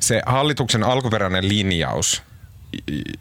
se 0.00 0.22
hallituksen 0.26 0.82
alkuperäinen 0.82 1.48
linjaus, 1.48 2.22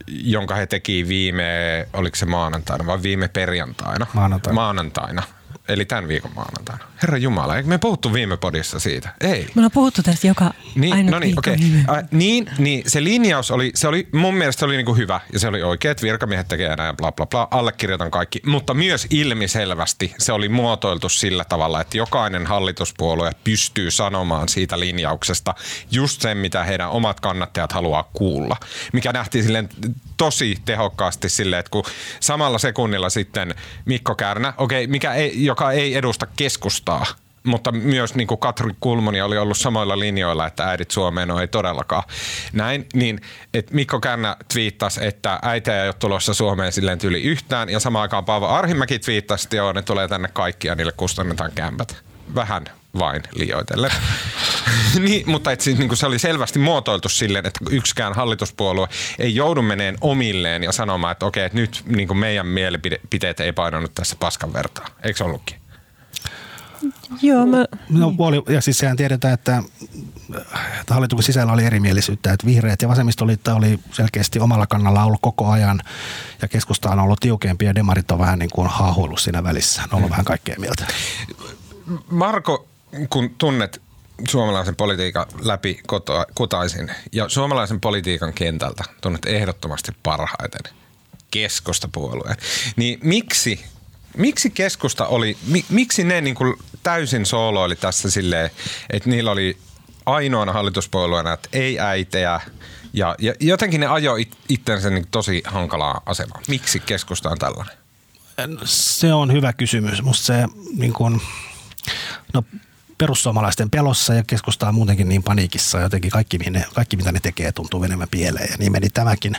jonka 0.07 0.55
he 0.55 0.65
teki 0.65 1.07
viime, 1.07 1.87
oliko 1.93 2.15
se 2.15 2.25
maanantaina 2.25 2.85
vai 2.85 3.03
viime 3.03 3.27
perjantaina? 3.27 4.07
Maanantaina. 4.13 4.55
Maanantaina. 4.55 5.23
Eli 5.71 5.85
tämän 5.85 6.07
viikon 6.07 6.31
maanantaina. 6.35 6.85
Herra 7.01 7.17
Jumala, 7.17 7.57
eikö 7.57 7.69
me 7.69 7.77
puhuttu 7.77 8.13
viime 8.13 8.37
podissa 8.37 8.79
siitä? 8.79 9.09
Ei. 9.21 9.41
Me 9.41 9.51
ollaan 9.55 9.71
puhuttu 9.71 10.03
tästä 10.03 10.27
joka 10.27 10.53
Niin, 10.75 10.93
ainut 10.93 11.11
no 11.11 11.19
niin, 11.19 11.39
Okay. 11.39 11.57
Äh, 11.97 12.03
niin, 12.11 12.49
niin, 12.57 12.83
se 12.87 13.03
linjaus 13.03 13.51
oli, 13.51 13.71
se 13.75 13.87
oli, 13.87 14.07
mun 14.13 14.33
mielestä 14.35 14.59
se 14.59 14.65
oli 14.65 14.75
niinku 14.75 14.95
hyvä 14.95 15.19
ja 15.33 15.39
se 15.39 15.47
oli 15.47 15.63
oikein, 15.63 15.91
että 15.91 16.01
virkamiehet 16.01 16.47
tekee 16.47 16.75
näin 16.75 16.97
bla 16.97 17.11
bla 17.11 17.25
bla, 17.25 17.47
allekirjoitan 17.51 18.11
kaikki. 18.11 18.41
Mutta 18.45 18.73
myös 18.73 19.07
ilmiselvästi 19.09 20.13
se 20.17 20.33
oli 20.33 20.49
muotoiltu 20.49 21.09
sillä 21.09 21.45
tavalla, 21.45 21.81
että 21.81 21.97
jokainen 21.97 22.47
hallituspuolue 22.47 23.31
pystyy 23.43 23.91
sanomaan 23.91 24.49
siitä 24.49 24.79
linjauksesta 24.79 25.55
just 25.91 26.21
sen, 26.21 26.37
mitä 26.37 26.63
heidän 26.63 26.89
omat 26.89 27.19
kannattajat 27.19 27.71
haluaa 27.71 28.09
kuulla. 28.13 28.57
Mikä 28.93 29.11
nähtiin 29.11 29.43
silleen 29.43 29.69
tosi 30.21 30.55
tehokkaasti 30.65 31.29
silleen, 31.29 31.59
että 31.59 31.69
kun 31.69 31.83
samalla 32.19 32.57
sekunnilla 32.57 33.09
sitten 33.09 33.55
Mikko 33.85 34.15
Kärnä, 34.15 34.53
okay, 34.57 34.87
mikä 34.87 35.13
ei, 35.13 35.45
joka 35.45 35.71
ei 35.71 35.95
edusta 35.95 36.27
keskustaa, 36.35 37.05
mutta 37.43 37.71
myös 37.71 38.15
niin 38.15 38.27
kuin 38.27 38.39
Katri 38.39 38.71
Kulmuni 38.79 39.21
oli 39.21 39.37
ollut 39.37 39.57
samoilla 39.57 39.99
linjoilla, 39.99 40.47
että 40.47 40.69
äidit 40.69 40.91
Suomeen 40.91 41.27
no 41.27 41.39
ei 41.39 41.47
todellakaan 41.47 42.03
näin, 42.53 42.85
niin 42.93 43.21
että 43.53 43.75
Mikko 43.75 43.99
Kärnä 43.99 44.35
twiittasi, 44.53 45.05
että 45.05 45.39
äitä 45.41 45.81
ei 45.81 45.87
ole 45.87 45.93
tulossa 45.93 46.33
Suomeen 46.33 46.71
silleen 46.71 46.99
tyli 46.99 47.21
yhtään, 47.21 47.69
ja 47.69 47.79
samaan 47.79 48.01
aikaan 48.01 48.25
Paavo 48.25 48.47
Arhimäki 48.47 48.99
twiittasi, 48.99 49.45
että 49.45 49.55
joo, 49.55 49.73
ne 49.73 49.81
tulee 49.81 50.07
tänne 50.07 50.27
kaikki 50.33 50.67
ja 50.67 50.75
niille 50.75 50.93
kustannetaan 50.97 51.51
kämpät. 51.55 52.03
Vähän 52.35 52.65
vain 52.99 53.23
liioitellen. 53.33 53.91
niin, 54.99 55.29
mutta 55.29 55.51
et 55.51 55.61
siis, 55.61 55.77
niin 55.77 55.97
se 55.97 56.05
oli 56.05 56.19
selvästi 56.19 56.59
muotoiltu 56.59 57.09
silleen, 57.09 57.45
että 57.45 57.59
yksikään 57.69 58.13
hallituspuolue 58.13 58.87
ei 59.19 59.35
joudu 59.35 59.61
meneen 59.61 59.97
omilleen 60.01 60.63
ja 60.63 60.71
sanomaan, 60.71 61.11
että 61.11 61.25
okei, 61.25 61.45
että 61.45 61.57
nyt 61.57 61.83
niin 61.85 62.17
meidän 62.17 62.47
mielipiteet 62.47 63.39
ei 63.39 63.51
painanut 63.51 63.95
tässä 63.95 64.15
paskan 64.19 64.53
vertaa. 64.53 64.87
Eikö 65.03 65.17
se 65.17 65.23
ollutkin? 65.23 65.61
Joo, 67.21 67.45
mä... 67.45 67.65
No, 67.89 68.13
oli, 68.17 68.43
ja 68.49 68.61
siis 68.61 68.77
sehän 68.77 68.97
tiedetään, 68.97 69.33
että, 69.33 69.63
että 70.81 70.93
hallituksen 70.93 71.25
sisällä 71.25 71.53
oli 71.53 71.65
erimielisyyttä, 71.65 72.33
että 72.33 72.47
vihreät 72.47 72.81
ja 72.81 72.87
vasemmistoliitto 72.87 73.55
oli 73.55 73.79
selkeästi 73.91 74.39
omalla 74.39 74.67
kannalla 74.67 75.03
ollut 75.03 75.21
koko 75.21 75.49
ajan 75.49 75.81
ja 76.41 76.47
keskusta 76.47 76.89
on 76.89 76.99
ollut 76.99 77.19
tiukempi 77.19 77.65
ja 77.65 77.75
demarit 77.75 78.11
on 78.11 78.19
vähän 78.19 78.39
niin 78.39 78.49
kuin 78.53 78.67
haahuillut 78.67 79.19
siinä 79.19 79.43
välissä. 79.43 79.81
Ne 79.81 79.87
on 79.91 79.95
ollut 79.97 80.09
mm. 80.09 80.11
vähän 80.11 80.25
kaikkea 80.25 80.55
mieltä. 80.59 80.87
Marko, 82.09 82.67
kun 83.09 83.35
tunnet 83.37 83.81
suomalaisen 84.27 84.75
politiikan 84.75 85.25
läpi 85.41 85.81
kotaisin 86.33 86.91
ja 87.11 87.29
suomalaisen 87.29 87.79
politiikan 87.79 88.33
kentältä 88.33 88.83
tunnet 89.01 89.25
ehdottomasti 89.25 89.91
parhaiten 90.03 90.73
keskustapuolueen, 91.31 92.37
niin 92.75 92.99
miksi 93.03 93.65
miksi 94.17 94.49
keskusta 94.49 95.07
oli, 95.07 95.37
mi, 95.47 95.65
miksi 95.69 96.03
ne 96.03 96.21
niin 96.21 96.35
kuin 96.35 96.55
täysin 96.83 97.25
sooloili 97.25 97.75
tässä 97.75 98.11
silleen, 98.11 98.49
että 98.89 99.09
niillä 99.09 99.31
oli 99.31 99.57
ainoana 100.05 100.53
hallituspuolueena, 100.53 101.33
että 101.33 101.49
ei 101.53 101.79
äitejä, 101.79 102.41
ja, 102.93 103.15
ja 103.19 103.33
jotenkin 103.39 103.79
ne 103.79 103.87
ajoi 103.87 104.27
itsensä 104.49 104.89
niin 104.89 105.07
tosi 105.11 105.41
hankalaa 105.45 106.01
asemaa. 106.05 106.41
Miksi 106.47 106.79
keskusta 106.79 107.29
on 107.29 107.37
tällainen? 107.37 107.77
Se 108.65 109.13
on 109.13 109.33
hyvä 109.33 109.53
kysymys. 109.53 110.01
Musta 110.01 110.25
se 110.25 110.47
niin 110.77 110.93
kuin, 110.93 111.21
no 112.33 112.43
perussuomalaisten 113.01 113.69
pelossa 113.69 114.13
ja 114.13 114.23
keskustaa 114.27 114.71
muutenkin 114.71 115.09
niin 115.09 115.23
paniikissa. 115.23 115.79
Jotenkin 115.79 116.11
kaikki, 116.11 116.37
ne, 116.37 116.65
kaikki 116.73 116.97
mitä 116.97 117.11
ne 117.11 117.19
tekee 117.19 117.51
tuntuu 117.51 117.79
menemään 117.79 118.09
pieleen 118.11 118.47
ja 118.51 118.55
niin 118.59 118.71
meni 118.71 118.89
tämäkin. 118.89 119.37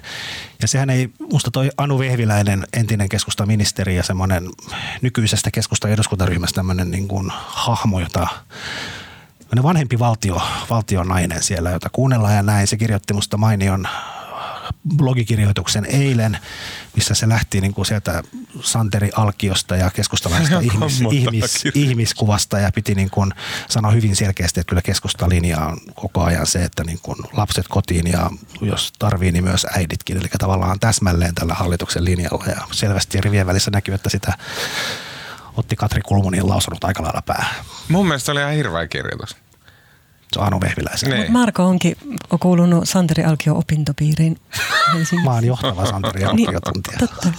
Ja 0.62 0.68
sehän 0.68 0.90
ei, 0.90 1.10
musta 1.32 1.50
toi 1.50 1.70
Anu 1.76 1.98
Vehviläinen, 1.98 2.66
entinen 2.72 3.08
keskustaministeri 3.08 3.96
ja 3.96 4.02
semmoinen 4.02 4.48
nykyisestä 5.02 5.50
keskusta 5.50 5.88
eduskuntaryhmästä 5.88 6.54
tämmöinen 6.54 6.90
niin 6.90 7.08
kuin 7.08 7.32
hahmo, 7.46 8.00
jota 8.00 8.28
vanhempi 9.62 9.98
valtio, 9.98 10.42
valtion 10.70 11.08
nainen 11.08 11.42
siellä, 11.42 11.70
jota 11.70 11.88
kuunnellaan 11.92 12.34
ja 12.34 12.42
näin. 12.42 12.66
Se 12.66 12.76
kirjoitti 12.76 13.14
musta 13.14 13.36
mainion 13.36 13.88
blogikirjoituksen 14.96 15.84
eilen, 15.84 16.38
missä 16.96 17.14
se 17.14 17.28
lähti 17.28 17.60
niin 17.60 17.74
kuin 17.74 17.86
sieltä 17.86 18.22
Santeri 18.60 19.10
Alkiosta 19.16 19.76
ja 19.76 19.90
keskustalaisesta 19.90 20.60
ihmis, 20.72 21.02
ihmis, 21.10 21.64
ihmiskuvasta 21.74 22.58
ja 22.58 22.72
piti 22.74 22.94
niin 22.94 23.10
kuin 23.10 23.32
sanoa 23.68 23.90
hyvin 23.90 24.16
selkeästi, 24.16 24.60
että 24.60 24.68
kyllä 24.68 24.82
keskustalinja 24.82 25.60
on 25.60 25.78
koko 25.94 26.22
ajan 26.22 26.46
se, 26.46 26.64
että 26.64 26.84
niin 26.84 26.98
kuin 27.02 27.18
lapset 27.32 27.68
kotiin 27.68 28.06
ja 28.06 28.30
jos 28.60 28.92
tarvii, 28.98 29.32
niin 29.32 29.44
myös 29.44 29.66
äiditkin. 29.76 30.16
Eli 30.16 30.28
tavallaan 30.38 30.80
täsmälleen 30.80 31.34
tällä 31.34 31.54
hallituksen 31.54 32.04
linjalla 32.04 32.44
ja 32.46 32.66
selvästi 32.72 33.20
rivien 33.20 33.46
välissä 33.46 33.70
näkyy, 33.70 33.94
että 33.94 34.10
sitä 34.10 34.38
otti 35.56 35.76
Katri 35.76 36.00
Kulmunin 36.00 36.48
lausunut 36.48 36.84
aika 36.84 37.02
lailla 37.02 37.22
päähän. 37.22 37.64
Mun 37.88 38.06
mielestä 38.06 38.26
se 38.26 38.32
oli 38.32 38.40
ihan 38.40 38.52
hirveä 38.52 38.86
kirjoitus. 38.86 39.41
Se 40.34 40.40
on 40.40 40.46
Anu 40.46 40.60
Vehviläisen. 40.60 41.10
Niin. 41.10 41.32
Marko 41.32 41.64
onkin 41.64 41.96
kuulunut 42.40 42.88
Santeri 42.88 43.24
Alkio 43.24 43.58
opintopiiriin 43.58 44.40
Mä 45.24 45.30
oon 45.34 45.44
johtava 45.44 45.86
Santeri 45.86 46.24
Alkio 46.24 46.60
tuntija. 46.60 46.98
Niin, 47.00 47.08
totta. 47.08 47.32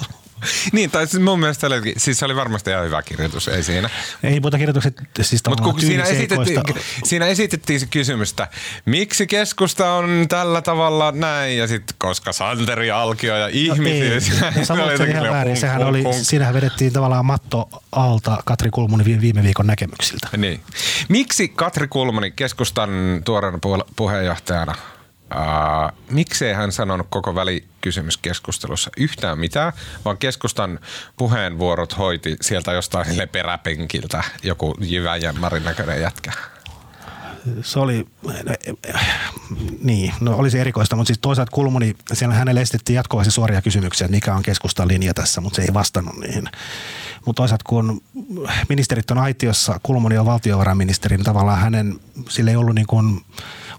niin, 0.73 0.91
tai 0.91 1.07
siis 1.07 1.23
mun 1.23 1.39
mielestä 1.39 1.67
oli, 1.67 1.93
siis 1.97 2.19
se 2.19 2.25
oli 2.25 2.35
varmasti 2.35 2.69
ihan 2.69 2.85
hyvä 2.85 3.01
kirjoitus, 3.01 3.47
ei 3.47 3.63
siinä. 3.63 3.89
Ei 4.23 4.39
muuta 4.39 4.57
kirjoitukset, 4.57 5.01
siis 5.21 5.41
Mutta 5.47 5.63
kun 5.63 5.81
siinä 5.81 6.03
esitettiin, 6.03 6.61
siinä 7.03 7.25
esitettiin 7.25 7.79
se 7.79 7.85
kysymystä, 7.85 8.47
miksi 8.85 9.27
keskusta 9.27 9.93
on 9.93 10.25
tällä 10.29 10.61
tavalla 10.61 11.11
näin, 11.11 11.57
ja 11.57 11.67
sitten 11.67 11.95
koska 11.99 12.33
Santeri 12.33 12.91
Alkio 12.91 13.37
ja 13.37 13.47
ihmisiä. 13.47 14.09
No, 14.09 14.47
ei, 14.55 14.65
se 14.65 14.73
oli 15.03 15.09
ihan 15.09 15.29
väärin. 15.29 15.57
Sehän 15.57 15.77
punk, 15.77 15.89
oli, 15.89 16.03
punk. 16.03 16.15
siinähän 16.21 16.53
vedettiin 16.53 16.93
tavallaan 16.93 17.25
matto 17.25 17.69
alta 17.91 18.37
Katri 18.45 18.69
Kulmunin 18.71 19.21
viime 19.21 19.43
viikon 19.43 19.67
näkemyksiltä. 19.67 20.27
Niin. 20.37 20.61
Miksi 21.09 21.47
Katri 21.47 21.87
Kulmuni 21.87 22.31
keskustan 22.31 22.89
tuoreena 23.25 23.59
puheenjohtajana 23.95 24.75
Miksei 26.09 26.53
hän 26.53 26.71
sanonut 26.71 27.07
koko 27.09 27.35
välikysymyskeskustelussa 27.35 28.91
yhtään 28.97 29.39
mitään, 29.39 29.73
vaan 30.05 30.17
keskustan 30.17 30.79
puheenvuorot 31.17 31.97
hoiti 31.97 32.37
sieltä 32.41 32.71
jostain 32.71 33.05
sille 33.05 33.27
peräpenkiltä 33.27 34.23
joku 34.43 34.75
jyväjämmarin 34.79 35.63
näköinen 35.63 36.01
jätkä? 36.01 36.31
se 37.61 37.79
oli, 37.79 38.07
niin, 39.81 40.13
no 40.21 40.35
olisi 40.35 40.59
erikoista, 40.59 40.95
mutta 40.95 41.07
siis 41.07 41.19
toisaalta 41.21 41.51
Kulmuni, 41.51 41.95
siellä 42.13 42.35
hänelle 42.35 42.61
esitettiin 42.61 42.95
jatkuvasti 42.95 43.31
suoria 43.31 43.61
kysymyksiä, 43.61 44.05
että 44.05 44.15
mikä 44.15 44.35
on 44.35 44.43
keskustan 44.43 44.87
linja 44.87 45.13
tässä, 45.13 45.41
mutta 45.41 45.55
se 45.55 45.61
ei 45.61 45.73
vastannut 45.73 46.17
niihin. 46.17 46.49
Mutta 47.25 47.39
toisaalta 47.39 47.63
kun 47.67 48.01
ministerit 48.69 49.11
on 49.11 49.17
aitiossa, 49.17 49.79
Kulmuni 49.83 50.17
on 50.17 50.25
valtiovarainministeri, 50.25 51.17
niin 51.17 51.25
tavallaan 51.25 51.59
hänen, 51.59 51.99
sillä 52.29 52.51
ei 52.51 52.57
ollut 52.57 52.75
niin 52.75 52.87
kuin, 52.87 53.21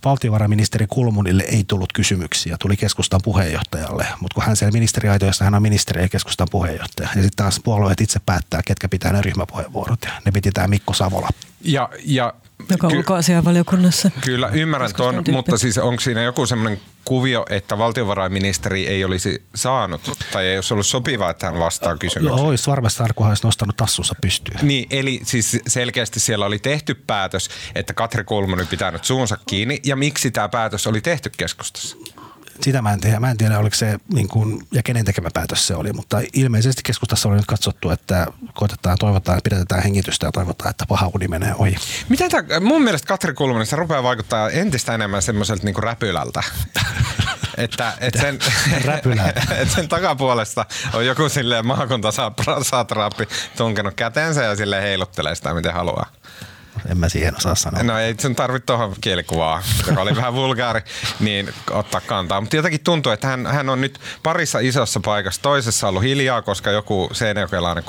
valtiovarainministeri 0.05 0.87
Kulmunille 0.87 1.43
ei 1.43 1.65
tullut 1.65 1.93
kysymyksiä, 1.93 2.57
tuli 2.61 2.77
keskustan 2.77 3.21
puheenjohtajalle, 3.25 4.07
mutta 4.21 4.35
kun 4.35 4.45
hän 4.45 4.57
siellä 4.57 4.73
ministeriaitoissa, 4.73 5.45
hän 5.45 5.55
on 5.55 5.63
ministeri 5.63 6.03
ja 6.03 6.09
keskustan 6.09 6.49
puheenjohtaja. 6.51 7.09
Ja 7.09 7.23
sitten 7.23 7.37
taas 7.37 7.61
puolueet 7.65 8.01
itse 8.01 8.21
päättää, 8.27 8.61
ketkä 8.65 8.89
pitää 8.89 9.13
ne 9.13 9.23
ryhmäpuheenvuorot 9.23 9.99
ja 10.05 10.13
ne 10.25 10.33
piti 10.33 10.53
tämä 10.53 10.69
Mikko 10.69 10.93
Savola. 10.93 11.29
Ja, 11.61 11.89
ja 12.05 12.35
joka 12.71 12.89
ky- 12.89 12.97
ulkoasianvaliokunnassa. 12.97 14.11
Kyllä, 14.25 14.49
ymmärrän 14.53 14.95
tuon, 14.97 15.25
mutta 15.33 15.59
siis 15.59 15.79
onko 15.79 16.01
siinä 16.01 16.23
joku 16.23 16.47
semmoinen 16.47 16.81
kuvio, 17.05 17.47
että 17.51 17.79
valtiovarainministeri 17.79 18.87
ei 18.87 19.05
olisi 19.05 19.43
saanut 19.55 20.19
tai 20.33 20.47
ei 20.47 20.57
olisi 20.57 20.75
ollut 20.75 20.87
sopivaa, 20.87 21.31
että 21.31 21.47
hän 21.47 21.59
vastaa 21.59 21.97
kysymykseen? 21.97 22.39
Joo, 22.39 22.49
olisi 22.49 22.71
varmasti 22.71 23.03
kun 23.15 23.27
olisi 23.27 23.45
nostanut 23.47 23.77
tassunsa 23.77 24.15
pystyyn. 24.21 24.59
Niin, 24.63 24.87
eli 24.91 25.21
siis 25.23 25.59
selkeästi 25.67 26.21
siellä 26.21 26.47
oli 26.47 26.59
tehty 26.59 26.95
päätös, 26.95 27.49
että 27.75 27.95
Katri 27.95 28.25
Kulmuni 28.25 28.65
pitää 28.65 28.91
nyt 28.91 29.05
suunsa 29.05 29.39
kiinni 29.47 29.81
ja 29.85 29.97
miksi 29.97 30.31
tämä 30.31 30.49
päätös 30.49 30.87
oli 30.87 31.01
tehty 31.01 31.31
keskustassa? 31.37 31.97
Sitä 32.61 32.83
mä 32.83 32.93
en 32.93 33.01
tiedä. 33.01 33.21
Mä 33.21 33.31
en 33.31 33.37
tiedä, 33.37 33.59
oliko 33.59 33.77
se 33.77 33.99
niin 34.13 34.29
kuin, 34.29 34.67
ja 34.73 34.83
kenen 34.83 35.05
tekemä 35.05 35.29
päätös 35.35 35.67
se 35.67 35.75
oli, 35.75 35.93
mutta 35.93 36.21
ilmeisesti 36.33 36.83
keskustassa 36.85 37.29
oli 37.29 37.37
nyt 37.37 37.47
katsottu, 37.47 37.91
että 37.91 38.27
koitetaan, 38.55 38.99
toivotaan, 38.99 39.41
pidetään 39.45 39.83
hengitystä 39.83 40.27
ja 40.27 40.33
toivotaan, 40.33 40.71
että 40.71 40.87
paha 40.87 41.11
uni 41.15 41.29
menee 41.29 41.55
ohi. 41.59 41.77
Mitä 42.09 42.29
tämä, 42.29 42.61
mun 42.61 42.83
mielestä 42.83 43.07
Katri 43.07 43.35
Kulmanen, 43.35 43.67
se 43.67 43.77
rupeaa 43.77 44.03
vaikuttaa 44.03 44.51
entistä 44.51 44.95
enemmän 44.95 45.23
semmoiselta 45.23 45.65
niin 45.65 45.83
räpylältä. 45.83 46.43
että, 47.57 47.93
et 48.01 48.15
sen, 48.15 48.39
et 49.61 49.71
sen 49.71 49.89
takapuolesta 49.89 50.67
on 50.93 51.07
joku 51.07 51.29
silleen 51.29 51.67
maakuntasatraappi 51.67 53.29
tunkenut 53.57 53.95
käteensä 53.95 54.43
ja 54.43 54.57
sille 54.57 54.83
heiluttelee 54.83 55.35
sitä 55.35 55.55
miten 55.55 55.73
haluaa 55.73 56.07
en 56.91 56.99
mä 56.99 57.09
siihen 57.09 57.37
osaa 57.37 57.55
sanoa. 57.55 57.83
No 57.83 57.99
ei 57.99 58.15
sen 58.19 58.35
tarvitse 58.35 58.67
tuohon 58.67 58.95
kielikuvaa, 59.01 59.63
joka 59.87 60.03
oli 60.03 60.17
vähän 60.17 60.35
vulgaari, 60.35 60.81
niin 61.21 61.55
ottaa 61.71 62.01
kantaa. 62.01 62.41
Mutta 62.41 62.57
jotenkin 62.57 62.81
tuntuu, 62.81 63.13
että 63.13 63.27
hän, 63.27 63.47
hän 63.47 63.69
on 63.69 63.81
nyt 63.81 64.01
parissa 64.23 64.59
isossa 64.59 65.01
paikassa. 65.01 65.43
Toisessa 65.43 65.89
ollut 65.89 66.03
hiljaa, 66.03 66.43
koska 66.43 66.71
joku 66.71 67.09
seinäjokelainen 67.13 67.85
k 67.85 67.89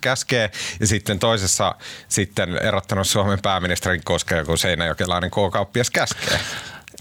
käskee. 0.00 0.50
Ja 0.80 0.86
sitten 0.86 1.18
toisessa 1.18 1.74
sitten 2.08 2.58
erottanut 2.58 3.06
Suomen 3.06 3.38
pääministerin, 3.42 4.04
koska 4.04 4.36
joku 4.36 4.56
seinäjokelainen 4.56 5.30
k 5.30 5.34
käskee. 5.92 6.40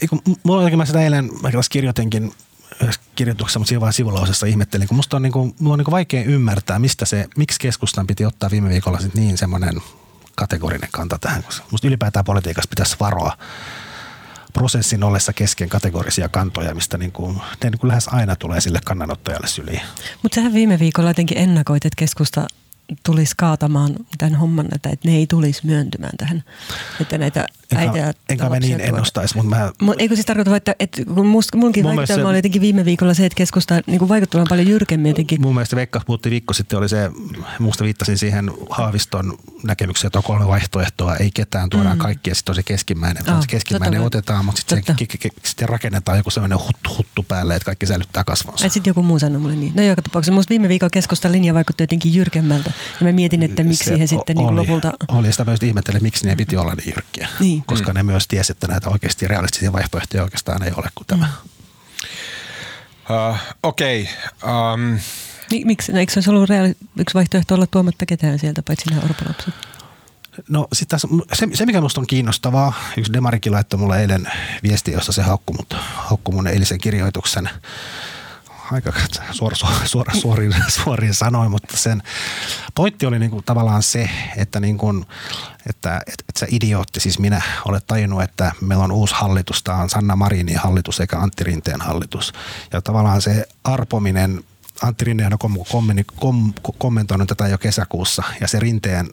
Eiku, 0.02 0.22
mulla 0.44 0.78
mä 0.78 0.86
sitä 0.86 1.02
eilen, 1.02 1.30
mä 1.42 1.50
kirjoitinkin 1.70 2.34
kirjoituksessa, 3.16 3.60
mutta 3.60 3.70
siinä 3.70 3.82
vaan 3.82 3.94
sivulausessa 3.94 4.46
ihmettelin, 4.46 4.88
kun 4.88 4.98
musta 4.98 5.16
on, 5.16 5.22
niin 5.22 5.32
kuin, 5.32 5.56
mulla 5.60 5.74
on 5.74 5.80
niin 5.80 5.86
kuin 5.86 5.92
vaikea 5.92 6.24
ymmärtää, 6.24 6.80
mistä 6.80 7.06
se, 7.06 7.26
miksi 7.38 7.60
keskustan 7.60 8.08
piti 8.08 8.26
ottaa 8.26 8.52
viime 8.52 8.70
viikolla 8.70 9.00
sit 9.00 9.14
niin 9.14 9.38
semmoinen 9.38 9.82
kategorinen 10.40 10.90
kanta 10.92 11.18
tähän, 11.22 11.44
koska 11.44 11.66
musta 11.72 11.88
ylipäätään 11.88 12.26
politiikassa 12.26 12.70
pitäisi 12.70 12.96
varoa 13.00 13.38
prosessin 14.54 15.04
ollessa 15.04 15.34
kesken 15.34 15.70
kategorisia 15.70 16.30
kantoja, 16.30 16.76
mistä 16.76 16.98
niin 16.98 17.12
kuin, 17.12 17.36
ne 17.36 17.70
niin 17.70 17.80
kuin 17.80 17.88
lähes 17.88 18.08
aina 18.08 18.36
tulee 18.36 18.62
sille 18.62 18.80
kannanottajalle 18.86 19.48
syliin. 19.48 19.82
Mutta 20.24 20.36
sähän 20.36 20.54
viime 20.54 20.80
viikolla 20.80 21.10
jotenkin 21.10 21.38
ennakoit, 21.38 21.86
että 21.86 21.96
keskusta 21.98 22.48
tulisi 23.06 23.34
kaatamaan 23.38 23.96
tämän 24.18 24.36
homman, 24.36 24.68
että 24.76 24.90
ne 25.04 25.16
ei 25.16 25.28
tulisi 25.28 25.66
myöntymään 25.66 26.18
tähän, 26.18 26.44
että 27.02 27.18
näitä 27.18 27.46
äitiä 27.76 28.14
Enkä 28.30 28.50
mä 28.50 28.60
niin 28.60 28.82
ennustaisi, 28.82 29.36
mutta 29.36 29.50
mä... 29.50 29.72
Mut 29.82 29.96
eikö 30.00 30.16
siis 30.16 30.26
tarkoita, 30.26 30.56
että, 30.56 30.76
että 30.80 31.02
kun 31.06 31.28
musta, 31.28 31.58
munkin 31.58 31.84
mun 31.84 31.96
vaikutelma 31.96 32.24
se, 32.24 32.28
oli 32.28 32.38
jotenkin 32.38 32.62
viime 32.62 32.86
viikolla 32.86 33.14
se, 33.14 33.26
että 33.26 33.38
keskusta 33.38 33.82
niin 33.88 34.10
vaikuttamaan 34.10 34.48
paljon 34.50 34.68
jyrkemmin 34.68 35.10
jotenkin. 35.10 35.42
Mun 35.42 35.54
mielestä 35.54 35.76
Veikka 35.76 36.02
puhutti 36.06 36.30
viikko 36.30 36.54
sitten, 36.54 36.80
oli 36.80 36.90
se, 36.90 37.12
musta 37.60 37.84
viittasin 37.84 38.18
siihen 38.18 38.52
Haaviston 38.70 39.38
näkemykseen, 39.64 40.08
että 40.08 40.20
on 40.20 40.24
kolme 40.24 40.48
vaihtoehtoa, 40.48 41.16
ei 41.16 41.32
ketään, 41.34 41.70
tuodaan 41.70 41.98
mm. 41.98 42.02
kaikki 42.02 42.30
ja 42.30 42.36
sitten 42.36 42.52
on 42.52 42.56
se 42.56 42.64
keskimmäinen. 42.64 43.30
Oh, 43.30 43.42
se 43.42 43.48
keskimmäinen 43.48 44.02
otetaan, 44.02 44.46
mutta 44.46 44.60
sitten 44.60 44.96
sit 45.44 45.62
rakennetaan 45.62 46.18
joku 46.18 46.30
sellainen 46.30 46.60
huttu, 46.60 46.96
huttu 46.98 47.24
päälle, 47.24 47.56
että 47.56 47.66
kaikki 47.66 47.86
säilyttää 47.86 48.24
kasvonsa. 48.24 48.70
Sitten 48.70 48.92
joku 48.92 49.04
muu 49.04 49.20
sanoi 49.20 49.40
mulle 49.42 49.56
niin. 49.56 49.74
No 49.76 49.84
joka 49.84 50.02
tapauksessa, 50.02 50.34
musta 50.34 50.50
viime 50.50 50.70
viikolla 50.70 50.90
keskustan 50.90 51.32
linja 51.32 51.54
vaikutti 51.54 51.84
jotenkin 51.84 52.16
jyrkemmältä. 52.16 52.72
Ja 53.00 53.06
mä 53.06 53.12
mietin, 53.12 53.44
että 53.44 53.64
miksi 53.64 53.84
se 53.84 54.00
he 54.00 54.08
sitten 54.08 54.36
niin 54.36 54.56
lopulta... 54.56 54.94
Oli 55.08 55.32
sitä 55.32 55.46
myös 55.46 55.64
ihmettelee, 55.64 56.00
miksi 56.00 56.28
ne 56.28 56.36
piti 56.36 56.58
olla 56.58 56.76
niin 56.76 56.88
jyrkkiä. 56.88 57.28
Niin. 57.40 57.59
Niin. 57.60 57.66
koska 57.66 57.92
mm. 57.92 57.98
ne 57.98 58.04
myös 58.04 58.28
tiesi, 58.28 58.52
että 58.52 58.68
näitä 58.68 58.90
oikeasti 58.90 59.28
realistisia 59.28 59.74
vaihtoehtoja 59.74 60.24
oikeastaan 60.24 60.64
ei 60.64 60.72
ole 60.78 60.90
kuin 60.96 61.08
tämä. 61.08 61.26
Mm. 61.26 61.50
Uh, 63.16 63.38
Okei. 63.64 64.10
Okay. 64.44 64.74
Um. 64.74 65.00
Miksi? 65.66 65.92
Eikö 65.92 66.14
se 66.14 66.18
olisi 66.18 66.30
ollut 66.30 66.50
reaali- 66.50 66.78
yksi 67.00 67.14
vaihtoehto 67.14 67.56
olla 67.56 67.68
tuomatta 67.68 68.06
ketään 68.06 68.40
sieltä, 68.40 68.62
paitsi 68.62 68.90
nämä 68.90 69.02
orpolapset? 69.02 69.54
No 70.50 70.68
sit 70.74 70.88
tässä, 70.88 71.08
se, 71.34 71.48
se, 71.54 71.66
mikä 71.66 71.80
minusta 71.80 72.02
on 72.02 72.08
kiinnostavaa, 72.08 72.74
yksi 72.98 73.14
Demarikin 73.14 73.52
laittoi 73.52 73.80
mulle 73.80 74.02
eilen 74.02 74.32
viesti, 74.64 74.92
jossa 74.92 75.12
se 75.12 75.22
haukkui, 75.22 75.56
mut, 75.56 75.74
haukkui 75.96 76.36
mun 76.36 76.48
eilisen 76.48 76.78
kirjoituksen 76.78 77.50
aika 78.72 78.94
suora, 79.32 79.56
suora, 79.86 80.14
suorin, 80.14 80.56
suorin 80.68 81.14
sanoin, 81.14 81.52
mutta 81.52 81.78
sen 81.78 82.04
pointti 82.76 83.06
oli 83.06 83.20
niinku 83.20 83.42
tavallaan 83.42 83.84
se, 83.84 84.10
että, 84.38 84.60
niinku, 84.60 85.06
että, 85.70 85.98
että, 85.98 86.24
että 86.30 86.40
se 86.40 86.48
idiootti, 86.50 87.00
siis 87.00 87.20
minä, 87.20 87.42
olet 87.66 87.88
tajunnut, 87.88 88.22
että 88.22 88.52
meillä 88.62 88.84
on 88.84 88.92
uusi 88.92 89.16
hallitus, 89.16 89.64
tämä 89.64 89.78
on 89.78 89.90
Sanna 89.90 90.16
Marinin 90.16 90.58
hallitus 90.58 91.00
eikä 91.00 91.20
Antti 91.20 91.44
Rinteen 91.44 91.82
hallitus. 91.82 92.34
Ja 92.74 92.82
tavallaan 92.82 93.22
se 93.22 93.48
arpominen, 93.64 94.44
Antti 94.82 95.06
Rinne 95.06 95.30
on 96.22 96.54
kommentoinut 96.78 97.28
tätä 97.28 97.48
jo 97.48 97.58
kesäkuussa 97.58 98.24
ja 98.42 98.48
se 98.48 98.60
Rinteen 98.60 99.10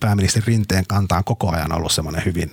pääministeri 0.00 0.46
Rinteen 0.46 0.84
kanta 0.86 1.16
on 1.16 1.24
koko 1.24 1.50
ajan 1.50 1.72
ollut 1.72 1.92
semmoinen 1.92 2.24
hyvin 2.24 2.50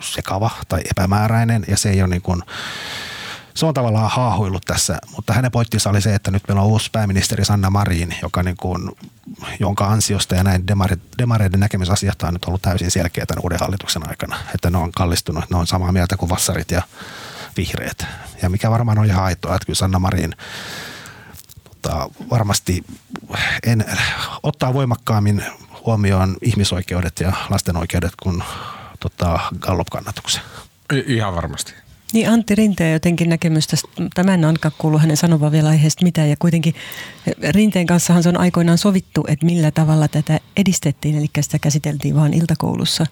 sekava 0.00 0.50
tai 0.68 0.82
epämääräinen 0.90 1.64
ja 1.68 1.76
se 1.76 1.90
ei 1.90 2.02
ole 2.02 2.10
niin 2.10 2.22
kuin, 2.22 2.42
se 3.54 3.66
on 3.66 3.74
tavallaan 3.74 4.10
haahuillut 4.10 4.64
tässä, 4.64 4.98
mutta 5.16 5.32
hänen 5.32 5.50
pointtinsa 5.50 5.90
oli 5.90 6.00
se, 6.00 6.14
että 6.14 6.30
nyt 6.30 6.42
meillä 6.48 6.62
on 6.62 6.68
uusi 6.68 6.90
pääministeri 6.92 7.44
Sanna 7.44 7.70
Marin, 7.70 8.14
joka 8.22 8.42
niin 8.42 8.56
kuin, 8.56 8.90
jonka 9.60 9.86
ansiosta 9.86 10.34
ja 10.34 10.44
näin 10.44 10.66
demareiden 11.18 11.60
näkemisasiat 11.60 12.22
on 12.22 12.32
nyt 12.32 12.44
ollut 12.44 12.62
täysin 12.62 12.90
selkeä 12.90 13.26
tämän 13.26 13.42
uuden 13.44 13.60
hallituksen 13.60 14.08
aikana, 14.08 14.36
että 14.54 14.70
ne 14.70 14.78
on 14.78 14.92
kallistunut, 14.92 15.50
ne 15.50 15.56
on 15.56 15.66
samaa 15.66 15.92
mieltä 15.92 16.16
kuin 16.16 16.30
vassarit 16.30 16.70
ja 16.70 16.82
vihreät. 17.56 18.06
Ja 18.42 18.50
mikä 18.50 18.70
varmaan 18.70 18.98
on 18.98 19.06
ihan 19.06 19.24
aitoa, 19.24 19.54
että 19.54 19.66
kyllä 19.66 19.76
Sanna 19.76 19.98
Marin 19.98 20.36
tota, 21.64 22.10
varmasti 22.30 22.84
en, 23.62 23.84
ottaa 24.42 24.74
voimakkaammin 24.74 25.44
huomioon 25.86 26.36
ihmisoikeudet 26.42 27.20
ja 27.20 27.32
lasten 27.50 27.76
oikeudet 27.76 28.12
kuin 28.22 28.44
tota, 29.00 29.40
Gallup-kannatuksen. 29.60 30.42
Ihan 31.06 31.34
varmasti. 31.34 31.83
Niin 32.14 32.30
Antti 32.30 32.54
Rinteen 32.54 32.92
jotenkin 32.92 33.28
näkemystä, 33.28 33.76
tämä 34.14 34.34
en 34.34 34.44
ainakaan 34.44 34.74
kuullut 34.78 35.00
hänen 35.00 35.16
sanovan 35.16 35.52
vielä 35.52 35.68
aiheesta 35.68 36.04
mitään 36.04 36.30
ja 36.30 36.36
kuitenkin 36.38 36.74
Rinteen 37.50 37.86
kanssahan 37.86 38.22
se 38.22 38.28
on 38.28 38.40
aikoinaan 38.40 38.78
sovittu, 38.78 39.24
että 39.28 39.46
millä 39.46 39.70
tavalla 39.70 40.08
tätä 40.08 40.40
edistettiin, 40.56 41.18
eli 41.18 41.26
sitä 41.40 41.58
käsiteltiin 41.58 42.16
vaan 42.16 42.34
iltakoulussa 42.34 43.06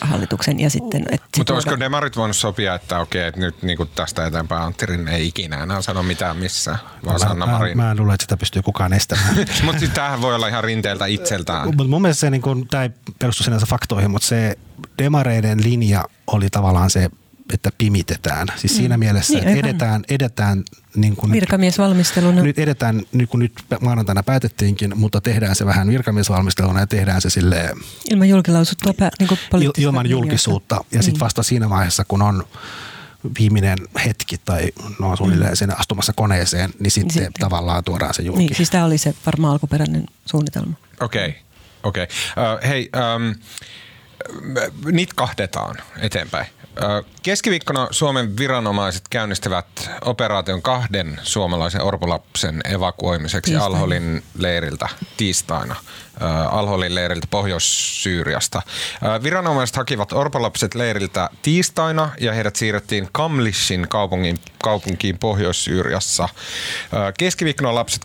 hallituksen 0.00 0.60
ja 0.60 0.70
sitten... 0.70 1.04
Että 1.10 1.26
Mutta 1.38 1.54
olisiko 1.54 1.78
demarit 1.78 2.16
voinut 2.16 2.36
sopia, 2.36 2.74
että 2.74 2.98
okei, 2.98 3.26
että 3.26 3.40
nyt 3.40 3.62
niin 3.62 3.78
tästä 3.94 4.26
eteenpäin 4.26 4.62
Antti 4.62 4.86
Rinne 4.86 5.16
ei 5.16 5.26
ikinä 5.26 5.62
enää 5.62 5.82
sano 5.82 6.02
mitään 6.02 6.36
missään, 6.36 6.78
vaan 7.04 7.14
mä, 7.14 7.18
Sanna 7.18 7.46
Marin. 7.46 7.76
Mä, 7.76 7.82
mä 7.82 7.90
en 7.90 7.96
luule, 7.96 8.14
että 8.14 8.24
sitä 8.24 8.36
pystyy 8.36 8.62
kukaan 8.62 8.92
estämään. 8.92 9.36
mutta 9.64 9.78
siis 9.78 9.90
tämähän 9.90 10.22
voi 10.22 10.34
olla 10.34 10.48
ihan 10.48 10.64
rinteeltä 10.64 11.06
itseltään. 11.06 11.66
Mutta 11.66 11.84
mun 11.84 12.02
mielestä 12.02 12.20
se, 12.20 12.30
niin 12.30 12.42
kun, 12.42 12.68
tämä 12.68 12.82
ei 12.82 12.90
perustu 13.18 13.44
sinänsä 13.44 13.66
faktoihin, 13.66 14.10
mutta 14.10 14.28
se 14.28 14.58
demareiden 14.98 15.62
linja 15.62 16.04
oli 16.26 16.50
tavallaan 16.50 16.90
se 16.90 17.10
että 17.54 17.70
pimitetään. 17.78 18.48
Siis 18.56 18.76
siinä 18.76 18.96
mm. 18.96 19.00
mielessä, 19.00 19.34
niin, 19.34 19.48
että 19.48 19.68
edetään, 19.68 20.04
edetään 20.08 20.62
niin 20.94 21.16
kuin 21.16 21.32
virkamiesvalmisteluna. 21.32 22.34
Nyt, 22.34 22.44
nyt 22.44 22.58
edetään, 22.58 23.02
niin 23.12 23.28
kuin 23.28 23.38
nyt 23.38 23.52
maanantaina 23.80 24.22
päätettiinkin, 24.22 24.98
mutta 24.98 25.20
tehdään 25.20 25.56
se 25.56 25.66
vähän 25.66 25.88
virkamiesvalmisteluna 25.88 26.80
ja 26.80 26.86
tehdään 26.86 27.20
se 27.20 27.30
sille 27.30 27.70
ilman 28.10 28.28
julkilausuttua 28.28 28.92
niin 29.18 29.38
il, 29.60 29.70
ilman 29.76 30.10
julkisuutta. 30.10 30.74
Ja 30.74 30.82
niin. 30.92 31.02
sitten 31.02 31.20
vasta 31.20 31.42
siinä 31.42 31.70
vaiheessa, 31.70 32.04
kun 32.04 32.22
on 32.22 32.44
viimeinen 33.38 33.78
hetki 34.04 34.38
tai 34.44 34.72
no 34.98 35.10
on 35.10 35.16
suunnilleen 35.16 35.52
mm. 35.52 35.56
sen 35.56 35.80
astumassa 35.80 36.12
koneeseen, 36.12 36.70
niin 36.78 36.90
sitten, 36.90 37.12
sitten 37.12 37.32
tavallaan 37.40 37.84
tuodaan 37.84 38.14
se 38.14 38.22
julki. 38.22 38.38
Niin, 38.38 38.56
siis 38.56 38.70
tämä 38.70 38.84
oli 38.84 38.98
se 38.98 39.14
varmaan 39.26 39.52
alkuperäinen 39.52 40.06
suunnitelma. 40.26 40.74
Okei, 41.00 41.28
okay. 41.28 41.40
okei. 41.82 42.02
Okay. 42.02 42.54
Uh, 42.54 42.68
hei, 42.68 42.90
um, 43.16 43.34
nitkahdetaan 44.84 45.76
eteenpäin. 46.00 46.46
Keskiviikkona 47.22 47.88
Suomen 47.90 48.36
viranomaiset 48.36 49.02
käynnistävät 49.10 49.90
operaation 50.04 50.62
kahden 50.62 51.20
suomalaisen 51.22 51.82
orpolapsen 51.82 52.60
evakuoimiseksi 52.64 53.50
tiistaina. 53.50 53.76
Alholin 53.76 54.22
leiriltä 54.38 54.88
tiistaina. 55.16 55.76
Alholin 56.50 56.94
leiriltä 56.94 57.26
Pohjois-Syyriasta. 57.30 58.62
Viranomaiset 59.22 59.76
hakivat 59.76 60.12
orpolapset 60.12 60.74
leiriltä 60.74 61.30
tiistaina 61.42 62.10
ja 62.20 62.32
heidät 62.32 62.56
siirrettiin 62.56 63.08
Kamlishin 63.12 63.88
kaupungin, 63.88 64.38
kaupunkiin 64.62 65.18
Pohjois-Syyriassa. 65.18 66.28
Keskiviikkona 67.18 67.74
lapset 67.74 68.02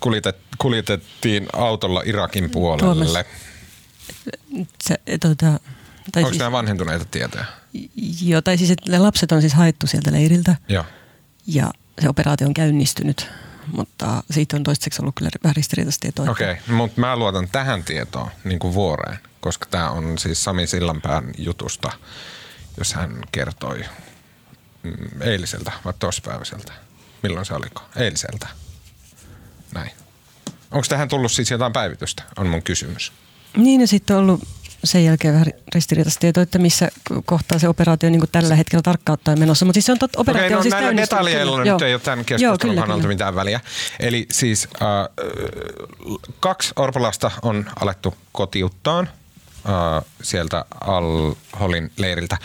kuljetettiin 0.57 1.47
autolla 1.53 2.01
Irakin 2.05 2.49
puolelle. 2.49 3.23
Tuomas, 3.23 4.67
se, 4.83 4.97
tuota, 5.21 5.59
tai 6.11 6.23
Onko 6.23 6.29
siis, 6.29 6.39
nämä 6.39 6.51
vanhentuneita 6.51 7.05
tietoja? 7.05 7.45
Joo, 8.21 8.41
tai 8.41 8.57
siis 8.57 8.71
että 8.71 9.03
lapset 9.03 9.31
on 9.31 9.41
siis 9.41 9.53
haettu 9.53 9.87
sieltä 9.87 10.11
leiriltä. 10.11 10.55
Joo. 10.67 10.85
Ja 11.47 11.71
se 12.01 12.09
operaatio 12.09 12.47
on 12.47 12.53
käynnistynyt, 12.53 13.29
mutta 13.71 14.23
siitä 14.31 14.57
on 14.57 14.63
toistaiseksi 14.63 15.01
ollut 15.01 15.15
kyllä 15.15 15.31
vähän 15.43 15.55
ristiriitaista 15.55 16.01
tietoa. 16.01 16.31
Okei, 16.31 16.51
okay, 16.51 16.75
mutta 16.75 17.01
mä 17.01 17.15
luotan 17.15 17.49
tähän 17.49 17.83
tietoon 17.83 18.31
niin 18.43 18.59
kuin 18.59 18.73
vuoreen, 18.73 19.17
koska 19.41 19.65
tämä 19.71 19.89
on 19.89 20.17
siis 20.17 20.43
Sami 20.43 20.67
Sillanpään 20.67 21.31
jutusta, 21.37 21.91
jos 22.77 22.93
hän 22.93 23.19
kertoi 23.31 23.85
mm, 24.83 25.21
eiliseltä 25.21 25.71
vai 25.85 25.93
toispäiväiseltä. 25.99 26.73
Milloin 27.23 27.45
se 27.45 27.53
oliko? 27.53 27.81
Eiliseltä. 27.95 28.47
Näin. 29.73 29.91
Onko 30.71 30.85
tähän 30.89 31.07
tullut 31.07 31.31
siis 31.31 31.51
jotain 31.51 31.73
päivitystä, 31.73 32.23
on 32.37 32.47
mun 32.47 32.63
kysymys. 32.63 33.11
Niin 33.57 33.81
ja 33.81 33.87
sitten 33.87 34.15
on 34.15 34.21
ollut 34.21 34.47
sen 34.87 35.05
jälkeen 35.05 35.33
vähän 35.33 35.47
ristiriitaista 35.75 36.19
tietoa, 36.19 36.43
että 36.43 36.59
missä 36.59 36.89
kohtaa 37.25 37.59
se 37.59 37.67
operaatio 37.67 38.09
niin 38.09 38.21
tällä 38.31 38.55
hetkellä 38.55 38.81
tarkkaan 38.81 39.13
ottaen 39.13 39.39
menossa. 39.39 39.65
Mutta 39.65 39.75
siis 39.75 39.85
se 39.85 39.91
on 39.91 39.99
tot, 39.99 40.15
operaatio 40.15 40.45
Okei, 40.45 40.51
no, 40.51 40.57
on 40.57 40.63
siis 40.63 40.73
näillä 40.73 41.01
detaljeilla 41.01 41.63
nyt 41.63 41.81
ei 41.81 41.93
ole 41.93 42.01
tämän 42.01 42.25
keskustelun 42.25 42.75
kannalta 42.75 43.07
mitään 43.07 43.35
väliä. 43.35 43.59
Eli 43.99 44.27
siis 44.31 44.67
äh, 44.81 44.87
kaksi 46.39 46.73
orpolasta 46.75 47.31
on 47.41 47.65
alettu 47.79 48.13
kotiuttaan 48.31 49.09
äh, 49.65 50.05
sieltä 50.23 50.65
Al-Holin 50.81 51.91
leiriltä. 51.97 52.37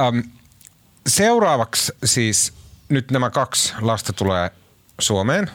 Ähm, 0.00 0.18
seuraavaksi 1.06 1.92
siis 2.04 2.52
nyt 2.88 3.10
nämä 3.10 3.30
kaksi 3.30 3.74
lasta 3.80 4.12
tulee 4.12 4.50
Suomeen 5.00 5.50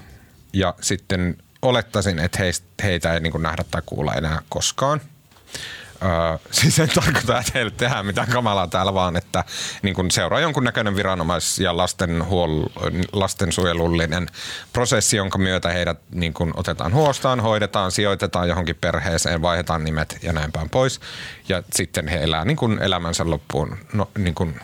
ja 0.54 0.74
sitten 0.82 1.38
olettaisin, 1.62 2.20
että 2.20 2.40
heistä, 2.40 2.68
heitä 2.84 3.14
ei 3.14 3.20
niin 3.20 3.42
nähdä 3.42 3.64
tai 3.72 3.82
kuulla 3.86 4.14
enää 4.14 4.42
koskaan– 4.50 5.02
Öö, 6.06 6.38
siis 6.52 6.80
en 6.80 6.90
tarkoita, 6.90 7.40
että 7.40 7.52
heille 7.56 7.72
tehdään 7.72 8.06
mitään 8.06 8.28
kamalaa 8.28 8.68
täällä, 8.68 8.94
vaan 8.94 9.16
että 9.16 9.44
niin 9.82 9.96
kun 9.96 10.12
seuraa 10.12 10.40
jonkunnäköinen 10.40 10.96
viranomais- 10.96 11.60
ja 11.60 11.72
lastenhuol- 11.72 12.70
lastensuojelullinen 13.14 14.28
prosessi, 14.74 15.18
jonka 15.18 15.38
myötä 15.38 15.70
heidät 15.70 16.00
niin 16.12 16.34
kun 16.34 16.54
otetaan 16.56 16.94
huostaan, 16.94 17.40
hoidetaan, 17.40 17.92
sijoitetaan 17.92 18.50
johonkin 18.50 18.76
perheeseen, 18.82 19.42
vaihdetaan 19.42 19.84
nimet 19.84 20.18
ja 20.22 20.34
näin 20.34 20.52
päin 20.52 20.70
pois. 20.70 21.00
Ja 21.50 21.64
sitten 21.74 22.08
he 22.08 22.24
elää 22.24 22.46
niin 22.46 22.58
kun 22.58 22.82
elämänsä 22.82 23.30
loppuun 23.30 23.78
no, 23.94 24.10
niin 24.18 24.36
kun 24.36 24.56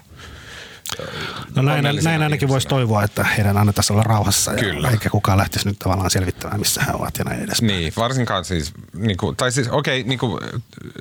No 1.55 1.61
näin, 1.61 1.83
näin 2.03 2.21
ainakin 2.21 2.47
voisi 2.47 2.67
toivoa, 2.67 3.03
että 3.03 3.23
heidän 3.23 3.57
annettaisiin 3.57 3.95
olla 3.95 4.03
rauhassa 4.03 4.53
Kyllä. 4.53 4.87
Ja, 4.87 4.91
eikä 4.91 5.09
kukaan 5.09 5.37
lähtisi 5.37 5.67
nyt 5.67 5.79
tavallaan 5.79 6.09
selvittämään, 6.09 6.59
missä 6.59 6.83
he 6.83 6.91
ovat 6.93 7.17
ja 7.17 7.23
näin 7.23 7.43
edes. 7.43 7.61
Niin, 7.61 7.93
varsinkaan 7.97 8.45
siis, 8.45 8.73
niin 8.93 9.17
kuin, 9.17 9.35
tai 9.35 9.51
siis 9.51 9.67
okei, 9.67 9.99
okay, 9.99 10.09
niin 10.09 10.19
kuin, 10.19 10.39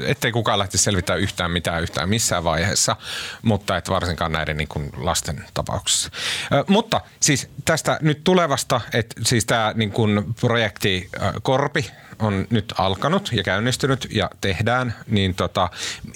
ettei 0.06 0.32
kukaan 0.32 0.58
lähtisi 0.58 0.84
selvittämään 0.84 1.22
yhtään 1.22 1.50
mitään 1.50 1.82
yhtään 1.82 2.08
missään 2.08 2.44
vaiheessa, 2.44 2.96
mutta 3.42 3.76
et 3.76 3.88
varsinkaan 3.88 4.32
näiden 4.32 4.56
niin 4.56 4.68
kuin, 4.68 4.90
lasten 4.96 5.44
tapauksessa. 5.54 6.10
Ö, 6.52 6.64
mutta 6.68 7.00
siis 7.20 7.48
tästä 7.64 7.98
nyt 8.02 8.24
tulevasta, 8.24 8.80
että 8.92 9.20
siis 9.24 9.46
tämä 9.46 9.72
niin 9.76 9.92
kuin, 9.92 10.34
projekti 10.40 11.08
Korpi, 11.42 11.90
on 12.18 12.46
nyt 12.50 12.74
alkanut 12.78 13.30
ja 13.32 13.42
käynnistynyt 13.42 14.08
ja 14.10 14.30
tehdään, 14.40 14.94
niin 15.06 15.34
tota, 15.34 15.70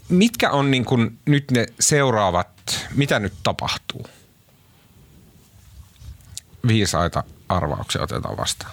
mitkä 0.09 0.51
on 0.51 0.71
niin 0.71 0.85
kuin 0.85 1.19
nyt 1.27 1.51
ne 1.51 1.67
seuraavat, 1.81 2.49
mitä 2.95 3.19
nyt 3.19 3.33
tapahtuu? 3.43 4.07
Viisaita 6.69 7.25
arvauksia 7.49 8.03
otetaan 8.03 8.37
vastaan. 8.37 8.73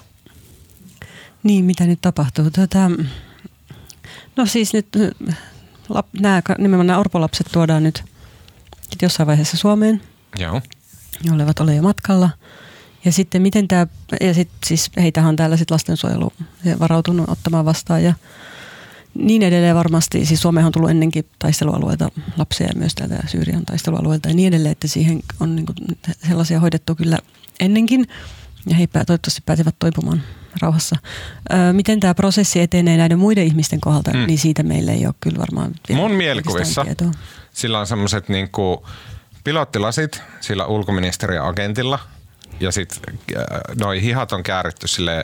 Niin, 1.44 1.66
mitä 1.66 1.86
nyt 1.86 2.02
tapahtuu? 2.02 2.52
Tota, 2.52 2.92
no 4.36 4.46
siis 4.46 4.74
nyt 4.74 4.88
lap, 5.90 6.08
nämä, 6.20 6.42
nimenomaan 6.58 6.88
nämä 6.88 7.00
orpolapset 7.00 7.48
tuodaan 7.52 7.84
nyt 7.84 8.04
jossain 9.02 9.28
vaiheessa 9.28 9.58
Suomeen. 9.58 10.02
Joo. 10.38 10.62
Ne 11.24 11.34
olevat 11.34 11.60
ole 11.60 11.76
jo 11.76 11.82
matkalla– 11.82 12.30
ja 13.06 13.12
sitten 13.12 13.42
miten 13.42 13.68
tämä, 13.68 13.88
ja 14.22 14.34
sit, 14.34 14.50
siis 14.66 14.92
heitähän 14.98 15.30
on 15.30 15.36
täällä 15.36 15.58
sitten 15.58 15.76
lastensuojelu 15.76 16.34
varautunut 16.80 17.30
ottamaan 17.30 17.66
vastaan 17.66 18.04
ja, 18.04 18.14
Niin 19.16 19.44
edelleen 19.44 19.76
varmasti, 19.76 20.26
siis 20.26 20.42
Suomeen 20.42 20.66
on 20.66 20.72
tullut 20.72 20.90
ennenkin 20.90 21.26
taistelualueita 21.40 22.10
lapsia 22.38 22.68
ja 22.68 22.74
myös 22.76 22.96
täältä 22.96 23.24
Syyrian 23.28 23.66
taistelualueelta 23.66 24.30
ja 24.30 24.36
niin 24.36 24.48
edelleen, 24.48 24.72
että 24.72 24.88
siihen 24.88 25.20
on 25.40 25.56
niin 25.56 25.66
kuin 25.66 25.76
sellaisia 26.28 26.60
hoidettu 26.60 26.96
kyllä 26.96 27.18
ennenkin 27.60 28.08
ja 28.70 28.76
he 28.76 28.88
toivottavasti 28.88 29.42
pääsevät 29.46 29.76
toipumaan 29.80 30.24
rauhassa. 30.62 30.96
Öö, 31.54 31.74
miten 31.74 32.00
tämä 32.00 32.14
prosessi 32.14 32.60
etenee 32.60 32.98
näiden 32.98 33.20
muiden 33.20 33.46
ihmisten 33.46 33.82
kohdalta, 33.82 34.12
mm. 34.14 34.28
niin 34.28 34.40
siitä 34.40 34.64
meille 34.64 34.92
ei 34.92 35.06
ole 35.06 35.16
kyllä 35.20 35.40
varmaan 35.40 35.72
vielä 35.90 36.02
Mun 36.02 36.12
mielikuvissa 36.12 36.84
tietoa. 36.84 37.12
sillä 37.54 37.80
on 37.80 37.88
semmoiset 37.88 38.30
niin 38.30 38.50
pilottilasit 39.44 40.22
sillä 40.42 40.66
ulkoministeriön 40.66 41.46
agentilla 41.46 42.00
ja 42.60 42.72
sitten 42.72 43.20
äh, 43.38 43.44
noi 43.80 44.02
hihat 44.02 44.32
on 44.32 44.44
kääritty 44.44 44.88
sille, 44.88 45.24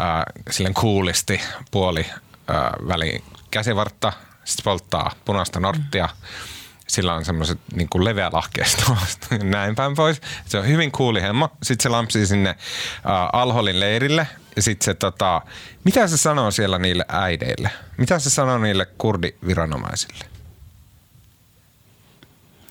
äh, 0.00 0.22
silleen 0.50 0.74
kuulisti 0.74 1.40
puoli 1.70 2.06
äh, 2.10 2.88
väliin 2.88 3.24
käsivartta, 3.50 4.12
sitten 4.44 4.64
polttaa 4.64 5.12
punaista 5.24 5.60
norttia. 5.60 6.06
Mm 6.06 6.58
sillä 6.88 7.14
on 7.14 7.24
semmoiset 7.24 7.58
niin 7.74 7.88
kuin 7.88 8.04
näin 9.42 9.74
päin 9.74 9.94
pois. 9.94 10.20
Se 10.46 10.58
on 10.58 10.66
hyvin 10.66 10.92
kuuli 10.92 11.22
hemmo. 11.22 11.48
Sitten 11.62 11.82
se 11.82 11.88
lampsii 11.88 12.26
sinne 12.26 12.50
äh, 12.50 12.56
Alholin 13.32 13.80
leirille 13.80 14.28
ja 14.56 14.62
sitten 14.62 14.84
se 14.84 14.94
tota, 14.94 15.42
mitä 15.84 16.06
se 16.06 16.16
sanoo 16.16 16.50
siellä 16.50 16.78
niille 16.78 17.04
äideille? 17.08 17.70
Mitä 17.96 18.18
se 18.18 18.30
sanoo 18.30 18.58
niille 18.58 18.86
kurdiviranomaisille? 18.98 20.37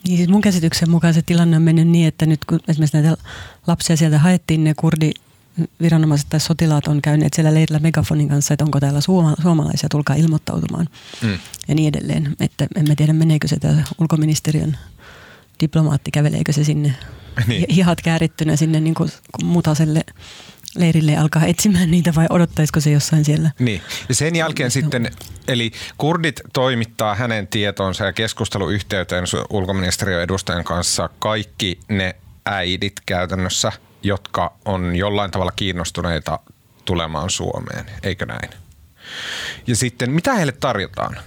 Niin 0.07 0.17
siis 0.17 0.29
mun 0.29 0.41
käsityksen 0.41 0.89
mukaan 0.89 1.13
se 1.13 1.21
tilanne 1.21 1.57
on 1.57 1.63
mennyt 1.63 1.87
niin, 1.87 2.07
että 2.07 2.25
nyt 2.25 2.45
kun 2.45 2.59
esimerkiksi 2.67 3.01
näitä 3.01 3.21
lapsia 3.67 3.97
sieltä 3.97 4.19
haettiin, 4.19 4.63
ne 4.63 4.73
kurdi 4.73 5.11
viranomaiset 5.81 6.27
tai 6.29 6.39
sotilaat 6.39 6.87
on 6.87 7.01
käyneet 7.01 7.33
siellä 7.33 7.53
leirillä 7.53 7.79
megafonin 7.79 8.29
kanssa, 8.29 8.53
että 8.53 8.65
onko 8.65 8.79
täällä 8.79 9.01
suoma, 9.01 9.35
suomalaisia, 9.41 9.89
tulkaa 9.89 10.15
ilmoittautumaan 10.15 10.87
mm. 11.21 11.37
ja 11.67 11.75
niin 11.75 11.87
edelleen. 11.87 12.35
Että 12.39 12.67
emme 12.75 12.95
tiedä, 12.95 13.13
meneekö 13.13 13.47
se 13.47 13.59
tämä 13.59 13.83
ulkoministeriön 13.99 14.77
diplomaatti, 15.61 16.11
käveleekö 16.11 16.53
se 16.53 16.63
sinne 16.63 16.95
niin. 17.47 17.65
hihat 17.69 18.01
käärittynä 18.01 18.55
sinne 18.55 18.79
niin 18.79 18.95
kuin 18.95 19.09
mutaselle 19.43 20.03
leirille 20.75 21.11
ja 21.11 21.21
alkaa 21.21 21.45
etsimään 21.45 21.91
niitä 21.91 22.15
vai 22.15 22.25
odottaisiko 22.29 22.79
se 22.79 22.91
jossain 22.91 23.25
siellä? 23.25 23.51
Niin. 23.59 23.81
Ja 24.09 24.15
sen 24.15 24.35
jälkeen 24.35 24.71
sitten, 24.71 25.11
eli 25.47 25.71
kurdit 25.97 26.41
toimittaa 26.53 27.15
hänen 27.15 27.47
tietoonsa 27.47 28.05
ja 28.05 28.13
keskusteluyhteyteen 28.13 29.25
ulkoministeriön 29.49 30.23
edustajan 30.23 30.63
kanssa 30.63 31.09
kaikki 31.19 31.79
ne 31.89 32.15
äidit 32.45 32.93
käytännössä, 33.05 33.71
jotka 34.03 34.53
on 34.65 34.95
jollain 34.95 35.31
tavalla 35.31 35.51
kiinnostuneita 35.51 36.39
tulemaan 36.85 37.29
Suomeen, 37.29 37.85
eikö 38.03 38.25
näin? 38.25 38.49
Ja 39.67 39.75
sitten, 39.75 40.11
mitä 40.11 40.33
heille 40.33 40.51
tarjotaan? 40.51 41.17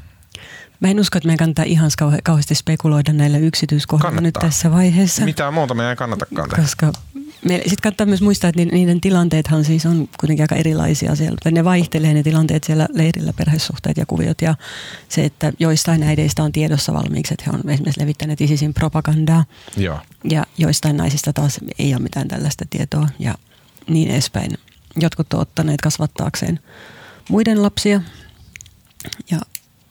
Mä 0.80 0.88
en 0.88 1.00
usko, 1.00 1.18
että 1.18 1.26
meidän 1.26 1.38
kannattaa 1.38 1.64
ihan 1.64 1.90
kauheasti 2.24 2.54
spekuloida 2.54 3.12
näillä 3.12 3.38
yksityiskohdilla 3.38 4.20
nyt 4.20 4.34
tässä 4.40 4.70
vaiheessa. 4.70 5.24
Mitä 5.24 5.50
muuta 5.50 5.74
meidän 5.74 5.90
ei 5.90 5.96
kannatakaan 5.96 6.48
tehdä. 6.48 6.62
Koska 6.62 6.92
sitten 7.48 7.76
kannattaa 7.82 8.06
myös 8.06 8.22
muistaa, 8.22 8.48
että 8.48 8.64
niiden 8.64 9.00
tilanteethan 9.00 9.64
siis 9.64 9.86
on 9.86 10.08
kuitenkin 10.20 10.44
aika 10.44 10.54
erilaisia 10.54 11.14
siellä. 11.14 11.36
Ne 11.50 11.64
vaihtelee 11.64 12.14
ne 12.14 12.22
tilanteet 12.22 12.64
siellä 12.64 12.88
leirillä, 12.92 13.32
perhesuhteet 13.32 13.96
ja 13.96 14.06
kuviot. 14.06 14.42
Ja 14.42 14.54
se, 15.08 15.24
että 15.24 15.52
joistain 15.58 16.02
äideistä 16.02 16.42
on 16.42 16.52
tiedossa 16.52 16.94
valmiiksi, 16.94 17.34
että 17.34 17.44
he 17.46 17.56
on 17.56 17.70
esimerkiksi 17.70 18.00
levittäneet 18.00 18.40
ISISin 18.40 18.74
propagandaa. 18.74 19.44
Joo. 19.76 19.98
Ja 20.24 20.46
joistain 20.58 20.96
naisista 20.96 21.32
taas 21.32 21.60
ei 21.78 21.94
ole 21.94 22.02
mitään 22.02 22.28
tällaista 22.28 22.64
tietoa 22.70 23.08
ja 23.18 23.34
niin 23.88 24.10
edespäin. 24.10 24.58
Jotkut 24.96 25.34
on 25.34 25.40
ottaneet 25.40 25.80
kasvattaakseen 25.80 26.60
muiden 27.28 27.62
lapsia 27.62 28.00
ja 29.30 29.40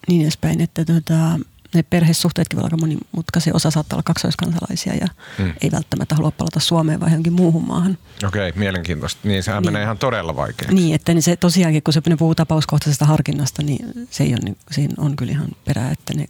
niin 0.07 0.21
edespäin, 0.21 0.61
että 0.61 0.85
tota, 0.85 1.39
ne 1.73 1.83
perhesuhteetkin 1.83 2.57
voi 2.57 2.61
olla 2.61 2.65
aika 2.65 2.77
monimutkaisia. 2.77 3.55
Osa 3.55 3.71
saattaa 3.71 3.95
olla 3.95 4.03
kaksoiskansalaisia 4.03 4.93
ja 4.93 5.07
mm. 5.37 5.53
ei 5.61 5.71
välttämättä 5.71 6.15
halua 6.15 6.31
palata 6.31 6.59
Suomeen 6.59 6.99
vai 6.99 7.09
johonkin 7.09 7.33
muuhun 7.33 7.67
maahan. 7.67 7.97
Okei, 8.27 8.49
okay, 8.49 8.59
mielenkiintoista. 8.59 9.19
Niin 9.23 9.43
sehän 9.43 9.61
niin. 9.61 9.73
menee 9.73 9.83
ihan 9.83 9.97
todella 9.97 10.35
vaikeaksi. 10.35 10.75
Niin, 10.75 10.95
että 10.95 11.13
niin 11.13 11.23
se 11.23 11.35
tosiaankin, 11.35 11.83
kun 11.83 11.93
se 11.93 12.01
puhuu 12.19 12.35
tapauskohtaisesta 12.35 13.05
harkinnasta, 13.05 13.63
niin 13.63 14.07
se 14.09 14.23
ei 14.23 14.29
ole, 14.29 14.39
niin, 14.43 14.57
siinä 14.71 14.93
on 14.97 15.15
kyllä 15.15 15.31
ihan 15.31 15.49
perää, 15.65 15.91
että 15.91 16.13
ne 16.13 16.27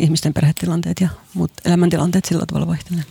ihmisten 0.00 0.34
perhetilanteet 0.34 1.00
ja 1.00 1.08
muut 1.34 1.52
elämäntilanteet 1.64 2.24
sillä 2.24 2.46
tavalla 2.46 2.66
vaihtelevat. 2.66 3.06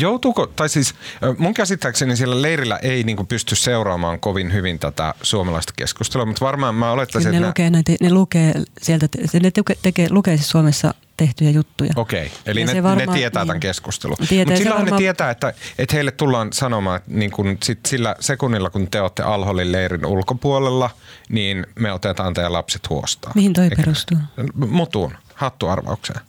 Joutuuko, 0.00 0.46
tai 0.46 0.68
siis 0.68 0.94
mun 1.38 1.54
käsittääkseni 1.54 2.16
siellä 2.16 2.42
leirillä 2.42 2.76
ei 2.76 3.04
niin 3.04 3.26
pysty 3.26 3.56
seuraamaan 3.56 4.20
kovin 4.20 4.52
hyvin 4.52 4.78
tätä 4.78 5.14
suomalaista 5.22 5.72
keskustelua, 5.76 6.26
mutta 6.26 6.44
varmaan 6.44 6.74
mä 6.74 6.92
olettaisin, 6.92 7.30
ne, 7.30 7.36
että 7.36 7.48
lukee 7.48 7.70
näitä, 7.70 7.92
ne 8.00 8.12
lukee 8.12 8.54
sieltä, 8.82 9.08
ne 9.42 9.50
tekee, 9.50 9.76
tekee, 9.82 10.06
lukee 10.10 10.36
siis 10.36 10.48
Suomessa 10.48 10.94
tehtyjä 11.16 11.50
juttuja. 11.50 11.92
Okei, 11.96 12.32
eli 12.46 12.64
ne, 12.64 12.82
varmaan, 12.82 13.08
ne 13.08 13.14
tietää 13.14 13.42
niin, 13.42 13.46
tämän 13.46 13.60
keskustelun. 13.60 14.16
Mutta 14.20 14.56
silloin 14.56 14.68
varmaan... 14.68 14.92
ne 14.92 14.96
tietää, 14.98 15.30
että, 15.30 15.54
että 15.78 15.96
heille 15.96 16.10
tullaan 16.10 16.52
sanomaan, 16.52 16.96
että 16.96 17.10
niin 17.14 17.30
kun 17.30 17.58
sit 17.62 17.78
sillä 17.86 18.16
sekunnilla, 18.20 18.70
kun 18.70 18.90
te 18.90 19.00
olette 19.00 19.22
Alholin 19.22 19.72
leirin 19.72 20.06
ulkopuolella, 20.06 20.90
niin 21.28 21.66
me 21.78 21.92
otetaan 21.92 22.34
teidän 22.34 22.52
lapset 22.52 22.90
huostaan. 22.90 23.32
Mihin 23.34 23.52
toi 23.52 23.64
Eikä, 23.64 23.76
perustuu? 23.76 24.18
Mutuun 24.54 25.14
hattuarvaukseen. 25.42 26.20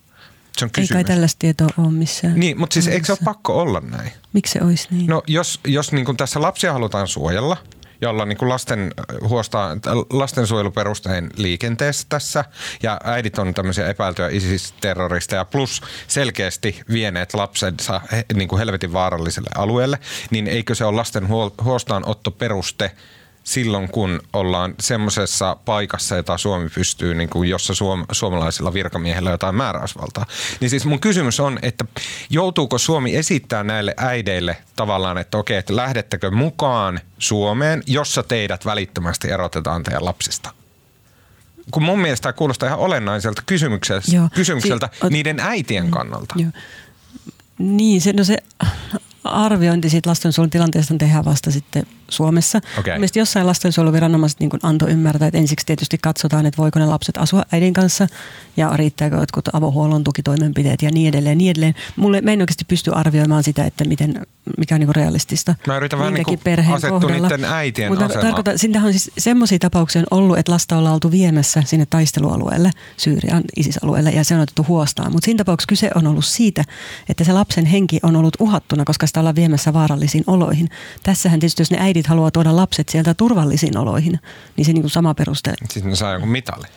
Se 0.58 0.66
on 0.66 0.72
Ei 0.78 0.88
kai 0.88 1.04
tällaista 1.04 1.40
tietoa 1.40 1.68
ole 1.78 1.92
missään. 1.92 2.40
Niin, 2.40 2.60
mutta 2.60 2.74
siis 2.74 2.88
eikö 2.88 3.06
se 3.06 3.12
ole 3.12 3.20
pakko 3.26 3.62
olla 3.62 3.80
näin? 3.80 4.12
Miksi 4.34 4.54
se 4.54 4.66
olisi 4.66 4.88
niin? 4.92 5.08
No 5.08 5.24
jos, 5.28 5.60
jos 5.68 5.92
niin 5.92 6.06
kuin 6.06 6.18
tässä 6.18 6.42
lapsia 6.42 6.74
halutaan 6.74 7.08
suojella, 7.08 7.58
jolla 8.02 8.26
niin 8.26 8.38
kuin 8.38 8.50
lasten, 8.50 8.94
huostaa, 9.28 9.78
lastensuojeluperustein 10.10 11.30
liikenteessä 11.38 12.06
tässä. 12.10 12.46
Ja 12.84 13.02
äidit 13.04 13.40
on 13.40 13.54
tämmöisiä 13.54 13.88
epäiltyjä 13.88 14.28
ISIS-terroristeja 14.28 15.46
plus 15.46 15.82
selkeästi 16.08 16.82
vieneet 16.92 17.34
lapsensa 17.34 18.02
niin 18.34 18.48
kuin 18.48 18.60
helvetin 18.60 18.94
vaaralliselle 18.94 19.50
alueelle. 19.56 20.00
Niin 20.32 20.48
eikö 20.48 20.76
se 20.76 20.86
ole 20.86 20.96
lasten 20.96 21.28
huostaanotto 21.64 22.32
peruste 22.32 22.92
silloin, 23.44 23.90
kun 23.90 24.22
ollaan 24.34 24.76
semmoisessa 24.80 25.58
paikassa, 25.66 26.16
jota 26.16 26.38
Suomi 26.38 26.70
pystyy, 26.70 27.16
niin 27.16 27.30
kuin 27.30 27.50
jossa 27.50 27.74
suom- 27.74 28.06
suomalaisilla 28.12 28.74
virkamiehillä 28.74 29.30
on 29.30 29.34
jotain 29.34 29.56
määräysvaltaa. 29.56 30.26
Niin 30.60 30.70
siis 30.70 30.86
mun 30.86 31.00
kysymys 31.00 31.40
on, 31.40 31.60
että 31.62 31.86
joutuuko 32.30 32.78
Suomi 32.78 33.16
esittää 33.16 33.64
näille 33.64 33.94
äideille 33.98 34.58
tavallaan, 34.76 35.18
että 35.18 35.38
okei, 35.38 35.58
että 35.58 35.76
lähdettekö 35.76 36.32
mukaan 36.32 37.00
Suomeen, 37.20 37.84
jossa 37.88 38.24
teidät 38.24 38.66
välittömästi 38.66 39.32
erotetaan 39.32 39.84
teidän 39.84 40.06
lapsista? 40.06 40.50
Kun 41.72 41.84
mun 41.84 42.00
mielestä 42.00 42.24
tämä 42.24 42.34
kuulostaa 42.34 42.68
ihan 42.68 42.80
olennaiselta 42.80 43.42
kysymykseltä, 43.46 44.12
Joo. 44.12 44.30
kysymykseltä 44.36 44.90
si- 44.94 45.10
niiden 45.10 45.40
äitien 45.40 45.92
kannalta. 45.92 46.36
Joo. 46.38 46.52
Niin, 47.58 48.02
se, 48.02 48.14
no 48.14 48.24
se 48.24 48.38
arviointi 49.24 49.90
siitä 49.90 50.10
lastensuojelun 50.10 50.50
tilanteesta 50.50 50.96
tehdään 50.98 51.26
vasta 51.26 51.52
sitten 51.52 51.84
Suomessa. 52.10 52.62
Okay. 52.80 52.94
Mielestäni 52.94 53.22
jossain 53.22 53.48
lastensuojeluviranomaiset 53.48 54.40
niin 54.40 54.50
antoi 54.64 54.92
ymmärtää, 54.92 55.28
että 55.28 55.38
ensiksi 55.38 55.66
tietysti 55.66 55.98
katsotaan, 56.02 56.46
että 56.46 56.58
voiko 56.58 56.80
ne 56.80 56.86
lapset 56.86 57.18
asua 57.18 57.44
äidin 57.52 57.74
kanssa 57.74 58.08
ja 58.58 58.70
riittääkö 58.76 59.16
jotkut 59.16 59.56
avohuollon 59.56 60.04
tukitoimenpiteet 60.04 60.82
ja 60.82 60.92
niin 60.92 61.10
edelleen. 61.10 61.38
Niin 61.38 61.50
edelleen. 61.50 61.76
Mulle, 61.96 62.22
mä 62.22 62.32
en 62.32 62.42
oikeasti 62.42 62.66
pysty 62.66 62.92
arvioimaan 62.96 63.44
sitä, 63.44 63.66
että 63.66 63.86
miten, 63.86 64.26
mikä 64.58 64.76
on 64.76 64.80
niin 64.80 64.96
realistista. 64.96 65.56
Mä 65.68 65.78
yritän 65.78 66.00
vähän 66.00 66.14
niin 66.14 66.40
perheen 66.44 66.76
asettua 66.76 67.10
niiden 67.10 67.46
äitien 67.46 67.92
Mutta 67.92 68.08
tarkoitan, 68.08 68.56
on 68.86 68.94
siis 68.94 69.12
semmoisia 69.18 69.60
tapauksia 69.60 70.02
on 70.12 70.18
ollut, 70.18 70.38
että 70.38 70.52
lasta 70.52 70.78
ollaan 70.78 70.94
oltu 70.94 71.12
viemässä 71.12 71.64
sinne 71.66 71.86
taistelualueelle, 71.86 72.72
Syyrian 72.98 73.44
isisalueelle 73.56 74.10
ja 74.10 74.24
se 74.24 74.36
on 74.36 74.42
otettu 74.42 74.66
huostaan. 74.68 75.12
Mutta 75.12 75.26
siinä 75.26 75.38
tapauksessa 75.38 75.70
kyse 75.70 75.90
on 75.96 76.08
ollut 76.08 76.26
siitä, 76.26 76.64
että 77.10 77.24
se 77.24 77.34
lapsen 77.34 77.66
henki 77.66 78.00
on 78.04 78.16
ollut 78.16 78.36
uhattuna, 78.40 78.86
koska 78.86 79.08
sitä 79.14 79.20
ollaan 79.20 79.36
viemässä 79.36 79.74
vaarallisiin 79.74 80.24
oloihin. 80.28 80.70
Tässähän 81.04 81.40
tietysti, 81.40 81.62
jos 81.62 81.72
ne 81.72 81.78
äidit 81.80 82.08
haluaa 82.08 82.32
tuoda 82.32 82.56
lapset 82.56 82.90
sieltä 82.90 83.14
turvallisiin 83.14 83.78
oloihin, 83.78 84.20
niin 84.58 84.66
se 84.66 84.74
niin 84.74 84.82
kuin 84.82 84.92
sama 84.92 85.14
peruste. 85.14 85.54
Sitten 85.70 85.90
ne 85.90 85.96
saa 85.96 86.12
jonkun 86.12 86.30
mitali. 86.30 86.68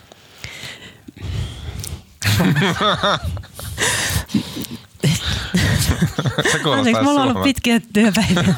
Se 6.53 6.61
Anteeksi, 6.71 7.03
mulla 7.03 7.23
on 7.23 7.29
ollut 7.29 7.43
pitkiä 7.43 7.81
työpäiviä. 7.93 8.55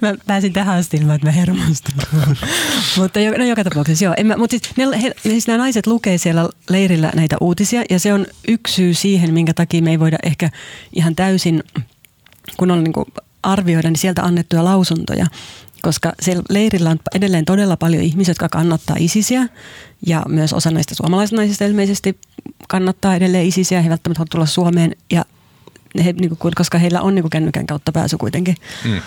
mä 0.00 0.14
pääsin 0.26 0.52
tähän 0.52 0.78
asti 0.78 0.96
ilman, 0.96 1.14
että 1.14 1.26
mä 1.26 1.32
hermostun. 1.32 1.94
mutta 2.96 3.20
jo, 3.20 3.38
no, 3.38 3.44
joka 3.44 3.64
tapauksessa, 3.64 4.04
joo. 4.04 4.14
En 4.16 4.26
mä, 4.26 4.36
mutta 4.36 4.56
siis, 4.58 4.76
ne, 4.76 5.02
he, 5.02 5.14
siis 5.22 5.46
nämä 5.46 5.58
naiset 5.58 5.86
lukee 5.86 6.18
siellä 6.18 6.48
leirillä 6.70 7.12
näitä 7.14 7.36
uutisia 7.40 7.82
ja 7.90 7.98
se 7.98 8.12
on 8.12 8.26
yksi 8.48 8.74
syy 8.74 8.94
siihen, 8.94 9.34
minkä 9.34 9.54
takia 9.54 9.82
me 9.82 9.90
ei 9.90 10.00
voida 10.00 10.18
ehkä 10.22 10.50
ihan 10.92 11.16
täysin, 11.16 11.62
kun 12.56 12.70
on 12.70 12.84
niin 12.84 12.92
kuin 12.92 13.06
arvioida, 13.42 13.90
niin 13.90 13.98
sieltä 13.98 14.22
annettuja 14.22 14.64
lausuntoja 14.64 15.26
koska 15.82 16.12
siellä 16.20 16.42
leirillä 16.48 16.90
on 16.90 16.98
edelleen 17.14 17.44
todella 17.44 17.76
paljon 17.76 18.02
ihmisiä, 18.02 18.30
jotka 18.30 18.48
kannattaa 18.48 18.96
isisiä 18.98 19.46
ja 20.06 20.22
myös 20.28 20.52
osa 20.52 20.70
näistä 20.70 20.94
suomalaisnaisista 20.94 21.64
ilmeisesti 21.64 22.18
kannattaa 22.68 23.14
edelleen 23.14 23.46
isisiä. 23.46 23.82
He 23.82 23.90
välttämättä 23.90 24.24
tulla 24.30 24.46
Suomeen, 24.46 24.96
ja 25.10 25.24
he, 26.04 26.12
niin 26.12 26.36
kuin, 26.36 26.52
koska 26.54 26.78
heillä 26.78 27.00
on 27.00 27.14
niin 27.14 27.22
kuin 27.22 27.30
kännykän 27.30 27.66
kautta 27.66 27.92
pääsy 27.92 28.16
kuitenkin. 28.16 28.56
Mm. 28.84 29.00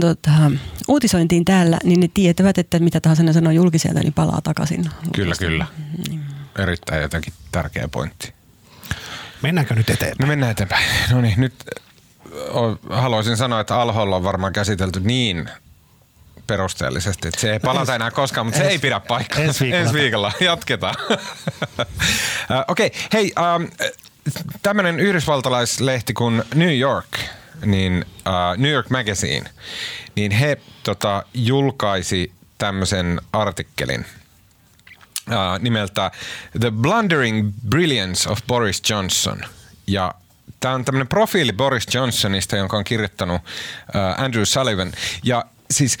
tota, 0.00 0.30
uutisointiin 0.88 1.44
täällä, 1.44 1.78
niin 1.84 2.00
ne 2.00 2.08
tietävät, 2.14 2.58
että 2.58 2.78
mitä 2.78 3.00
tahansa 3.00 3.22
ne 3.22 3.32
sanoo 3.32 3.52
julkiselta, 3.52 4.00
niin 4.00 4.12
palaa 4.12 4.40
takaisin. 4.40 4.90
Kyllä, 5.14 5.34
kyllä. 5.38 5.66
Erittäin 6.58 7.02
jotenkin 7.02 7.32
tärkeä 7.52 7.88
pointti. 7.88 8.32
Mennäänkö 9.42 9.74
nyt 9.74 9.90
eteenpäin? 9.90 10.18
No 10.18 10.26
mennään 10.26 10.52
eteenpäin. 10.52 10.84
No 11.10 11.20
niin, 11.20 11.40
nyt 11.40 11.54
haluaisin 12.90 13.36
sanoa, 13.36 13.60
että 13.60 13.80
Alholla 13.80 14.16
on 14.16 14.24
varmaan 14.24 14.52
käsitelty 14.52 15.00
niin 15.00 15.50
perusteellisesti, 16.46 17.28
että 17.28 17.40
se 17.40 17.52
ei 17.52 17.60
palata 17.60 17.94
enää 17.94 18.10
koskaan, 18.10 18.46
mutta 18.46 18.58
se 18.58 18.66
ei 18.66 18.78
pidä 18.78 19.00
paikkaa. 19.00 19.40
ensi 19.40 19.64
viikolla. 19.64 19.82
ensi 19.82 19.94
viikolla. 19.94 20.32
Jatketaan. 20.40 20.94
Okei, 22.68 22.86
okay, 22.86 23.00
hei, 23.12 23.32
um, 23.56 23.68
tämmöinen 24.62 25.00
yhdysvaltalaislehti 25.00 26.12
kuin 26.12 26.42
New 26.54 26.78
York, 26.78 27.18
niin 27.64 28.04
uh, 28.26 28.56
New 28.56 28.72
York 28.72 28.90
Magazine, 28.90 29.50
niin 30.16 30.32
he 30.32 30.58
tota, 30.82 31.24
julkaisi 31.34 32.32
tämmöisen 32.58 33.20
artikkelin 33.32 34.06
uh, 35.28 35.58
nimeltä 35.60 36.10
The 36.60 36.70
Blundering 36.70 37.52
Brilliance 37.68 38.30
of 38.30 38.38
Boris 38.46 38.82
Johnson. 38.90 39.44
Ja 39.86 40.14
tämä 40.62 40.74
on 40.74 40.84
tämmöinen 40.84 41.08
profiili 41.08 41.52
Boris 41.52 41.94
Johnsonista, 41.94 42.56
jonka 42.56 42.76
on 42.76 42.84
kirjoittanut 42.84 43.36
uh, 43.40 44.24
Andrew 44.24 44.44
Sullivan. 44.44 44.92
Ja 45.22 45.44
siis 45.70 45.98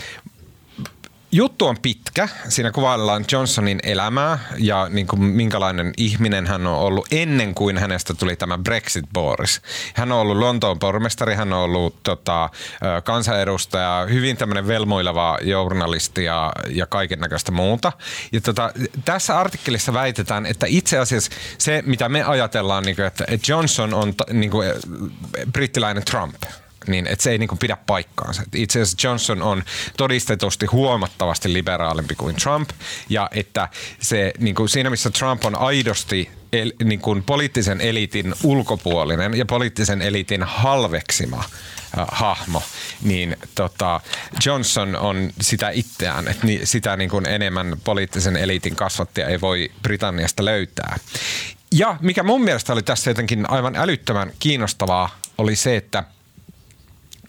juttu 1.32 1.66
on 1.66 1.76
pitkä. 1.82 2.28
Siinä 2.48 2.70
kuvaillaan 2.70 3.24
Johnsonin 3.32 3.80
elämää 3.82 4.38
ja 4.58 4.88
niin 4.88 5.06
kuin 5.06 5.22
minkälainen 5.22 5.92
ihminen 5.96 6.46
hän 6.46 6.66
on 6.66 6.78
ollut 6.78 7.06
ennen 7.10 7.54
kuin 7.54 7.78
hänestä 7.78 8.14
tuli 8.14 8.36
tämä 8.36 8.58
Brexit 8.58 9.04
Boris. 9.12 9.62
Hän 9.94 10.12
on 10.12 10.18
ollut 10.18 10.36
Lontoon 10.36 10.78
pormestari, 10.78 11.34
hän 11.34 11.52
on 11.52 11.60
ollut 11.60 12.02
tota, 12.02 12.50
kansanedustaja, 13.04 14.06
hyvin 14.10 14.36
tämmöinen 14.36 14.66
velmoileva 14.66 15.38
journalisti 15.42 16.24
ja, 16.24 16.52
ja 16.68 16.86
kaiken 16.86 17.20
näköistä 17.20 17.52
muuta. 17.52 17.92
Ja 18.32 18.40
tota, 18.40 18.72
tässä 19.04 19.38
artikkelissa 19.38 19.92
väitetään, 19.92 20.46
että 20.46 20.66
itse 20.68 20.98
asiassa 20.98 21.30
se, 21.58 21.82
mitä 21.86 22.08
me 22.08 22.22
ajatellaan, 22.22 22.84
niin 22.84 22.96
kuin, 22.96 23.06
että 23.06 23.24
Johnson 23.48 23.94
on 23.94 24.14
niin 24.32 24.50
kuin, 24.50 24.68
brittiläinen 25.52 26.04
Trump– 26.04 26.36
niin 26.86 27.06
että 27.06 27.22
se 27.22 27.30
ei 27.30 27.38
niinku 27.38 27.56
pidä 27.56 27.76
paikkaansa. 27.86 28.42
Itse 28.54 28.80
asiassa 28.80 29.08
Johnson 29.08 29.42
on 29.42 29.62
todistetusti 29.96 30.66
huomattavasti 30.66 31.52
liberaalimpi 31.52 32.14
kuin 32.14 32.36
Trump 32.36 32.70
ja 33.08 33.28
että 33.32 33.68
se 34.00 34.32
niinku 34.38 34.68
siinä 34.68 34.90
missä 34.90 35.10
Trump 35.10 35.44
on 35.44 35.54
aidosti 35.54 36.30
el, 36.52 36.72
niinku 36.84 37.22
poliittisen 37.26 37.80
eliitin 37.80 38.34
ulkopuolinen 38.42 39.34
ja 39.34 39.46
poliittisen 39.46 40.02
eliitin 40.02 40.42
halveksima 40.42 41.38
äh, 41.98 42.06
hahmo, 42.12 42.62
niin 43.02 43.36
tota, 43.54 44.00
Johnson 44.46 44.96
on 44.96 45.30
sitä 45.40 45.70
itseään, 45.70 46.28
että 46.28 46.46
ni, 46.46 46.60
sitä 46.64 46.96
niin 46.96 47.10
kuin 47.10 47.26
enemmän 47.26 47.76
poliittisen 47.84 48.36
eliitin 48.36 48.76
kasvattaja 48.76 49.28
ei 49.28 49.40
voi 49.40 49.70
Britanniasta 49.82 50.44
löytää. 50.44 50.98
Ja 51.72 51.96
mikä 52.00 52.22
mun 52.22 52.44
mielestä 52.44 52.72
oli 52.72 52.82
tässä 52.82 53.10
jotenkin 53.10 53.50
aivan 53.50 53.76
älyttömän 53.76 54.32
kiinnostavaa, 54.38 55.20
oli 55.38 55.56
se, 55.56 55.76
että– 55.76 56.04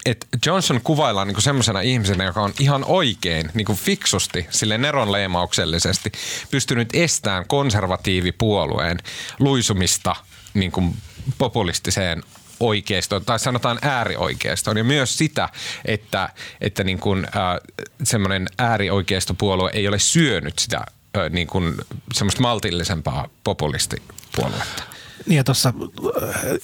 että 0.06 0.26
Johnson 0.46 0.80
kuvaillaan 0.80 1.28
niin 1.28 1.42
semmoisena 1.42 1.80
ihmisenä, 1.80 2.24
joka 2.24 2.42
on 2.42 2.52
ihan 2.60 2.84
oikein, 2.84 3.50
niin 3.54 3.64
kuin 3.64 3.78
fiksusti, 3.78 4.46
sille 4.50 4.78
neronleimauksellisesti 4.78 6.12
pystynyt 6.50 6.88
estämään 6.92 7.46
konservatiivipuolueen 7.46 8.98
luisumista 9.38 10.16
niin 10.54 10.72
kuin 10.72 10.96
populistiseen 11.38 12.22
oikeistoon, 12.60 13.24
tai 13.24 13.38
sanotaan 13.38 13.78
äärioikeistoon, 13.82 14.76
ja 14.76 14.84
myös 14.84 15.18
sitä, 15.18 15.48
että, 15.84 16.28
että 16.60 16.84
niin 16.84 16.98
kuin, 16.98 17.24
äh, 17.24 17.86
semmoinen 18.02 18.48
äärioikeistopuolue 18.58 19.70
ei 19.74 19.88
ole 19.88 19.98
syönyt 19.98 20.58
sitä 20.58 20.78
äh, 20.78 21.30
niin 21.30 21.46
kuin, 21.46 21.74
semmoista 22.12 22.42
maltillisempaa 22.42 23.28
populistipuoluetta. 23.44 24.93
Niin 25.26 25.36
ja 25.36 25.44
tuossa, 25.44 25.72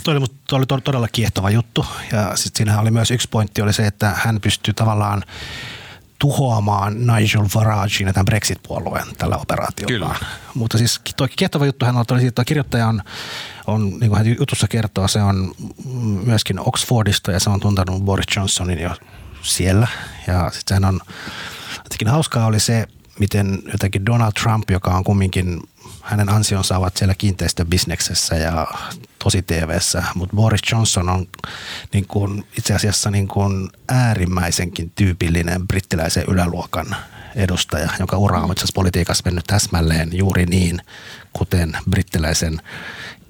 toi 0.04 0.16
oli, 0.16 0.26
toi 0.48 0.58
oli 0.58 0.80
todella 0.80 1.08
kiehtova 1.12 1.50
juttu 1.50 1.86
ja 2.12 2.36
sitten 2.36 2.58
siinä 2.58 2.80
oli 2.80 2.90
myös 2.90 3.11
yksi 3.11 3.28
pointti 3.28 3.62
oli 3.62 3.72
se, 3.72 3.86
että 3.86 4.12
hän 4.16 4.40
pystyy 4.40 4.74
tavallaan 4.74 5.24
tuhoamaan 6.18 7.06
Nigel 7.06 7.44
Faragein 7.44 8.06
ja 8.06 8.12
tämän 8.12 8.24
Brexit-puolueen 8.24 9.06
tällä 9.18 9.36
operaatiolla. 9.36 10.06
Kyllä. 10.06 10.14
Mutta 10.54 10.78
siis 10.78 11.00
tuo 11.16 11.28
kiehtova 11.36 11.66
juttu 11.66 11.86
hän 11.86 11.96
oli 11.96 12.04
siitä, 12.06 12.28
että 12.28 12.44
kirjoittaja 12.44 12.88
on, 12.88 13.02
on 13.66 13.90
niin 13.90 14.08
kuin 14.11 14.18
hän 14.18 14.36
jutussa 14.38 14.68
kertoo, 14.68 15.08
se 15.08 15.22
on 15.22 15.54
myöskin 16.24 16.61
Oxfordista 16.61 17.32
ja 17.32 17.40
se 17.40 17.50
on 17.50 17.61
tuntenut 17.61 18.02
Boris 18.02 18.36
Johnsonin 18.36 18.78
jo 18.78 18.90
siellä. 19.42 19.88
Ja 20.26 20.50
sitten 20.50 20.68
sehän 20.68 20.84
on, 20.84 21.00
jotenkin 21.76 22.08
hauskaa 22.08 22.46
oli 22.46 22.61
se, 22.61 22.86
miten 23.18 23.62
jotenkin 23.72 24.06
Donald 24.06 24.32
Trump, 24.42 24.70
joka 24.70 24.90
on 24.90 25.04
kumminkin 25.04 25.61
hänen 26.03 26.28
ansionsa 26.28 26.78
ovat 26.78 26.96
siellä 26.96 27.14
kiinteistöbisneksessä 27.14 28.34
ja 28.36 28.66
tosi 29.24 29.42
TVssä, 29.42 30.05
mutta 30.14 30.36
Boris 30.36 30.61
Johnson 30.72 31.09
on 31.09 31.26
niin 31.92 32.07
kuin, 32.07 32.46
itse 32.59 32.74
asiassa 32.74 33.11
niin 33.11 33.28
kuin 33.28 33.68
äärimmäisenkin 33.88 34.92
tyypillinen 34.94 35.68
brittiläisen 35.68 36.24
yläluokan 36.28 36.96
edustaja, 37.36 37.88
jonka 37.98 38.16
ura 38.16 38.40
on 38.40 38.53
itse 38.53 38.61
asiassa 38.61 38.74
politiikassa 38.74 39.22
mennyt 39.24 39.44
täsmälleen 39.46 40.11
juuri 40.12 40.46
niin, 40.46 40.78
kuten 41.32 41.72
brittiläisen 41.90 42.61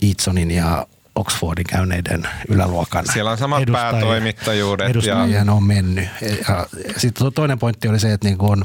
Eatsonin 0.03 0.51
ja 0.51 0.87
Oxfordin 1.14 1.64
käyneiden 1.64 2.29
yläluokan 2.49 3.05
Siellä 3.12 3.31
on 3.31 3.39
samat 3.39 3.62
edustajia, 3.62 3.93
päätoimittajuudet. 3.93 4.91
Edustajien 4.91 5.47
ja... 5.47 5.53
on 5.53 5.62
mennyt. 5.62 6.09
Ja, 6.21 6.66
ja 6.89 7.01
sitten 7.01 7.33
toinen 7.33 7.59
pointti 7.59 7.89
oli 7.89 8.01
se, 8.01 8.12
että, 8.12 8.29
niin 8.29 8.39
kuin, 8.39 8.64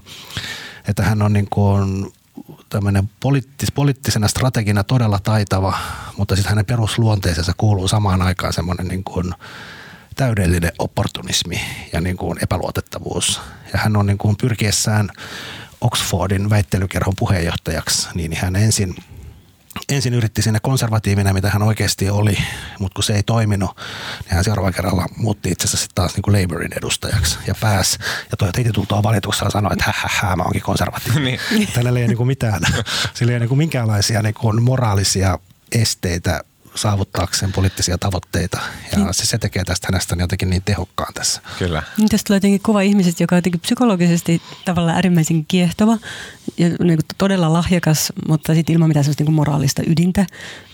että 0.88 1.04
hän 1.04 1.22
on 1.22 1.34
niin 1.34 1.48
kuin 1.50 2.14
tämmöinen 2.70 3.10
poliittis, 3.20 3.72
poliittisena 3.72 4.28
strategina 4.28 4.84
todella 4.84 5.20
taitava, 5.20 5.78
mutta 6.18 6.36
sitten 6.36 6.50
hänen 6.50 6.66
perusluonteeseensa 6.66 7.54
kuuluu 7.58 7.88
samaan 7.88 8.22
aikaan 8.22 8.54
semmoinen 8.54 8.88
niin 8.88 9.04
kuin 9.04 9.34
täydellinen 10.16 10.72
opportunismi 10.80 11.62
ja 11.94 12.02
niin 12.02 12.18
kuin 12.18 12.38
epäluotettavuus. 12.44 13.42
Ja 13.74 13.80
hän 13.80 13.98
on 13.98 14.06
niin 14.06 14.18
kuin 14.18 14.36
pyrkiessään 14.42 15.10
Oxfordin 15.82 16.50
väittelykerhon 16.50 17.14
puheenjohtajaksi, 17.20 18.08
niin 18.16 18.38
hän 18.38 18.56
ensin– 18.56 18.96
ensin 19.90 20.14
yritti 20.14 20.42
sinne 20.42 20.60
konservatiivina, 20.60 21.34
mitä 21.34 21.50
hän 21.50 21.64
oikeasti 21.64 22.10
oli, 22.10 22.38
mutta 22.80 22.96
kun 22.96 23.04
se 23.04 23.14
ei 23.14 23.24
toiminut, 23.24 23.72
niin 24.26 24.36
hän 24.36 24.44
seuraavalla 24.44 24.76
kerralla 24.76 25.06
muutti 25.18 25.52
itse 25.52 25.68
asiassa 25.68 25.88
taas 25.96 26.16
niin 26.16 26.22
kuin 26.22 26.42
Labourin 26.42 26.78
edustajaksi 26.78 27.40
ja 27.48 27.56
pääsi. 27.62 27.98
Ja 28.32 28.38
toi 28.38 28.50
heti 28.58 28.72
tultua 28.72 29.04
valituksella 29.04 29.50
sanoi, 29.50 29.74
että 29.74 29.86
hä, 29.88 29.94
hä, 29.96 30.28
hä 30.28 30.36
mä 30.36 30.44
oonkin 30.44 30.62
konservatiivinen. 30.62 31.40
niin. 31.52 31.68
Tällä 31.74 32.00
ei 32.00 32.08
niin 32.08 32.18
kuin 32.18 32.28
mitään, 32.28 32.62
sillä 33.14 33.34
ei 33.34 33.40
niin 33.40 33.50
kuin 33.50 33.58
minkäänlaisia 33.58 34.22
niin 34.22 34.34
kuin 34.34 34.64
moraalisia 34.64 35.40
esteitä 35.72 36.42
saavuttaakseen 36.76 37.52
poliittisia 37.52 37.98
tavoitteita. 37.98 38.60
Ja 38.92 38.98
niin. 38.98 39.14
se, 39.14 39.26
se 39.26 39.38
tekee 39.38 39.64
tästä 39.64 39.88
hänestä 39.92 40.16
jotenkin 40.20 40.50
niin 40.50 40.62
tehokkaan 40.66 41.14
tässä. 41.14 41.42
Kyllä. 41.60 41.84
Niin 41.98 42.10
tästä 42.10 42.28
tulee 42.28 42.38
jotenkin 42.38 42.62
kuva 42.64 42.82
ihmisestä, 42.82 43.24
joka 43.24 43.36
on 43.36 43.38
jotenkin 43.38 43.62
psykologisesti 43.62 44.42
tavallaan 44.66 44.96
äärimmäisen 44.96 45.46
kiehtova 45.46 45.98
ja 46.58 46.70
niin 46.70 46.78
kuin 46.78 47.00
todella 47.18 47.54
lahjakas, 47.54 48.14
mutta 48.28 48.54
sitten 48.54 48.74
ilman 48.74 48.88
mitään 48.88 49.04
sellaista 49.04 49.22
niin 49.22 49.26
kuin 49.26 49.36
moraalista 49.36 49.82
ydintä. 49.88 50.26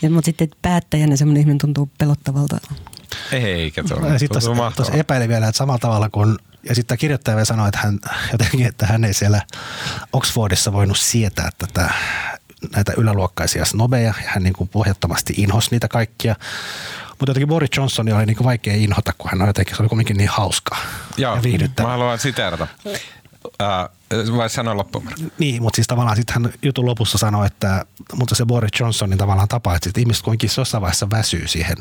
Ja, 0.01 0.09
mutta 0.09 0.25
sitten 0.25 0.49
päättäjänä 0.61 1.15
semmoinen 1.15 1.41
ihminen 1.41 1.57
tuntuu 1.57 1.89
pelottavalta. 1.97 2.57
Eikä 3.31 3.83
tuo. 3.83 3.97
Sitten 4.17 4.41
tuossa 4.75 4.93
epäili 4.93 5.27
vielä, 5.27 5.47
että 5.47 5.57
samalla 5.57 5.79
tavalla 5.79 6.09
kuin 6.09 6.37
ja 6.69 6.75
sitten 6.75 6.97
kirjoittaja 6.97 7.35
vielä 7.35 7.45
sanoi, 7.45 7.67
että 7.67 7.79
hän, 7.79 7.99
jotenkin, 8.31 8.65
että 8.65 8.85
hän 8.85 9.03
ei 9.03 9.13
siellä 9.13 9.41
Oxfordissa 10.13 10.73
voinut 10.73 10.97
sietää 10.97 11.49
tätä 11.57 11.93
näitä 12.75 12.93
yläluokkaisia 12.97 13.65
snobeja 13.65 14.07
ja 14.07 14.13
hän 14.27 14.43
niin 14.43 14.53
kuin 14.53 14.69
pohjattomasti 14.69 15.33
inhosi 15.37 15.67
niitä 15.71 15.87
kaikkia. 15.87 16.35
Mutta 17.09 17.29
jotenkin 17.29 17.47
Boris 17.47 17.69
Johnson 17.77 18.13
oli 18.13 18.25
niin 18.25 18.37
kuin 18.37 18.45
vaikea 18.45 18.75
inhota, 18.75 19.13
kun 19.17 19.31
hän 19.31 19.41
on 19.41 19.47
jotenkin, 19.47 19.75
se 19.75 19.81
oli 19.81 19.89
kuitenkin 19.89 20.17
niin 20.17 20.29
hauska 20.29 20.77
Joo, 21.17 21.35
ja 21.35 21.43
viihdyttävä. 21.43 21.87
Mä 21.87 21.91
haluan 21.91 22.19
siteerata. 22.19 22.67
Uh, 22.85 24.37
vai 24.37 24.49
sanoa 24.49 24.77
loppuun? 24.77 25.09
Niin, 25.39 25.61
mutta 25.61 25.75
siis 25.75 25.87
tavallaan 25.87 26.15
sitten 26.15 26.33
hän 26.33 26.53
jutun 26.61 26.85
lopussa 26.85 27.17
sanoi, 27.17 27.47
että 27.47 27.85
mutta 28.13 28.35
se 28.35 28.45
Boris 28.45 28.79
Johnsonin 28.79 29.17
tavallaan 29.17 29.47
tapa, 29.47 29.75
että 29.75 29.99
ihmiset 29.99 30.23
kuitenkin 30.23 30.49
jossain 30.57 30.81
vaiheessa 30.81 31.09
väsyy 31.09 31.47
siihen 31.47 31.77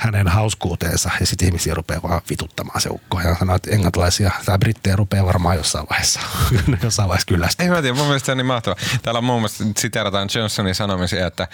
hänen 0.00 0.28
hauskuuteensa 0.28 1.10
ja 1.20 1.26
sitten 1.26 1.48
ihmisiä 1.48 1.74
rupeaa 1.74 2.02
vaan 2.02 2.20
vituttamaan 2.30 2.80
se 2.80 2.88
ukko. 2.92 3.20
Ja 3.20 3.36
sanoo, 3.38 3.56
että 3.56 3.70
englantilaisia 3.70 4.30
tai 4.44 4.58
brittejä 4.58 4.96
rupeaa 4.96 5.26
varmaan 5.26 5.56
jossain 5.56 5.86
vaiheessa, 5.90 6.20
jossain 6.82 7.08
vaiheessa 7.08 7.26
kyllästä. 7.26 7.62
Ei 7.62 7.68
mä 7.68 7.82
tiedä, 7.82 7.96
mun 7.96 8.06
mielestä 8.06 8.26
se 8.26 8.32
on 8.32 8.38
niin 8.38 8.46
mahtavaa. 8.46 8.78
Täällä 9.02 9.18
on 9.18 9.24
muun 9.24 9.40
muassa 9.40 9.64
siteerataan 9.76 10.28
Johnsonin 10.34 10.74
sanomisia, 10.74 11.26
että 11.26 11.48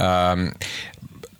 ähm, 0.00 0.46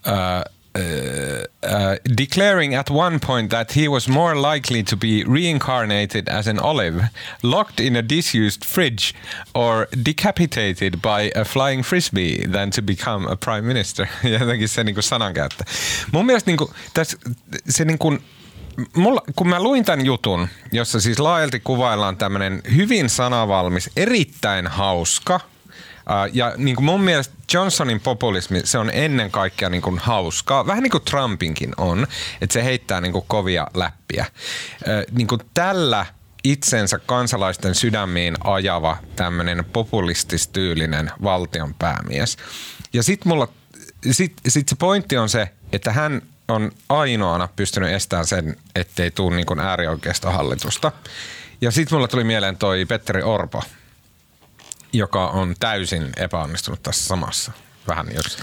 äh, 0.09 0.55
Uh, 0.75 1.45
uh, 1.63 1.97
declaring 2.05 2.75
at 2.75 2.91
one 2.91 3.19
point 3.19 3.51
that 3.51 3.73
he 3.73 3.89
was 3.89 4.09
more 4.09 4.35
likely 4.35 4.83
to 4.83 4.97
be 4.97 5.23
reincarnated 5.25 6.29
as 6.29 6.49
an 6.49 6.59
olive, 6.59 7.11
locked 7.43 7.79
in 7.79 7.95
a 7.95 8.03
disused 8.03 8.65
fridge, 8.65 9.15
or 9.55 9.87
decapitated 10.03 11.03
by 11.03 11.31
a 11.37 11.45
flying 11.45 11.83
frisbee 11.83 12.47
than 12.47 12.71
to 12.71 12.83
become 12.83 13.27
a 13.27 13.37
prime 13.37 13.67
minister. 13.67 14.09
Jotenkin 14.23 14.69
se 14.69 14.85
niin 14.85 14.95
kuin 14.95 15.05
sanankäyttö. 15.05 15.65
Mun 16.13 16.27
mielestä 16.27 16.51
niin 16.51 16.59
kuin, 16.59 16.71
tässä, 16.95 17.19
se 17.69 17.85
niin 17.85 17.99
kuin, 17.99 18.23
mulla, 18.97 19.23
kun 19.37 19.49
mä 19.49 19.63
luin 19.63 19.85
tämän 19.85 20.07
jutun, 20.07 20.49
jossa 20.73 21.01
siis 21.01 21.19
laajalti 21.19 21.61
kuvaillaan 21.61 22.17
tämmöinen 22.17 22.63
hyvin 22.75 23.09
sanavalmis, 23.09 23.91
erittäin 23.97 24.67
hauska– 24.67 25.41
ja 26.33 26.53
niin 26.57 26.77
kuin 26.77 26.85
mun 26.85 27.01
mielestä 27.01 27.35
Johnsonin 27.55 28.01
populismi, 28.01 28.61
se 28.65 28.79
on 28.79 28.91
ennen 28.93 29.31
kaikkea 29.31 29.69
niin 29.69 29.83
kuin 29.83 29.99
hauskaa. 29.99 30.67
Vähän 30.67 30.83
niin 30.83 30.91
kuin 30.91 31.05
Trumpinkin 31.05 31.73
on, 31.77 32.07
että 32.41 32.53
se 32.53 32.65
heittää 32.65 33.01
niin 33.01 33.13
kuin 33.13 33.25
kovia 33.29 33.67
läppiä. 33.75 34.27
Niin 35.13 35.27
kuin 35.27 35.41
tällä 35.55 36.07
itsensä 36.45 36.99
kansalaisten 36.99 37.75
sydämiin 37.75 38.35
ajava 38.45 38.97
tämmöinen 39.17 39.65
populististyylinen 39.73 41.11
valtionpäämies. 41.23 42.37
Ja 42.93 43.03
sitten 43.03 43.29
mulla, 43.29 43.49
sit, 44.11 44.33
sit 44.49 44.69
se 44.69 44.77
pointti 44.77 45.17
on 45.17 45.29
se, 45.29 45.49
että 45.73 45.93
hän 45.93 46.23
on 46.49 46.73
ainoana 46.89 47.49
pystynyt 47.57 47.91
estämään 47.91 48.27
sen, 48.27 48.57
ettei 48.75 49.11
tule 49.11 49.37
niin 49.37 49.61
äärioikeistohallitusta. 49.61 50.93
Ja 51.61 51.71
sitten 51.71 51.97
mulla 51.97 52.09
tuli 52.09 52.25
mieleen 52.25 52.57
toi 52.57 52.85
Petteri 52.85 53.23
Orpo, 53.23 53.63
joka 54.93 55.29
on 55.29 55.55
täysin 55.61 56.11
epäonnistunut 56.17 56.83
tässä 56.83 57.07
samassa. 57.07 57.53
Vähän 57.89 58.07
jos 58.15 58.39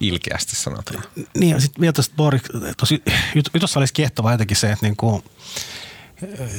ilkeästi 0.00 0.56
sanotaan. 0.56 1.04
Niin 1.38 1.50
ja 1.50 1.60
sitten 1.60 1.80
vielä 1.80 1.94
Boris, 2.16 2.42
tosi, 2.76 3.02
jutussa 3.54 3.80
olisi 3.80 3.94
kiehtovaa 3.94 4.32
jotenkin 4.32 4.56
se, 4.56 4.72
että 4.72 4.86
niinku, 4.86 5.24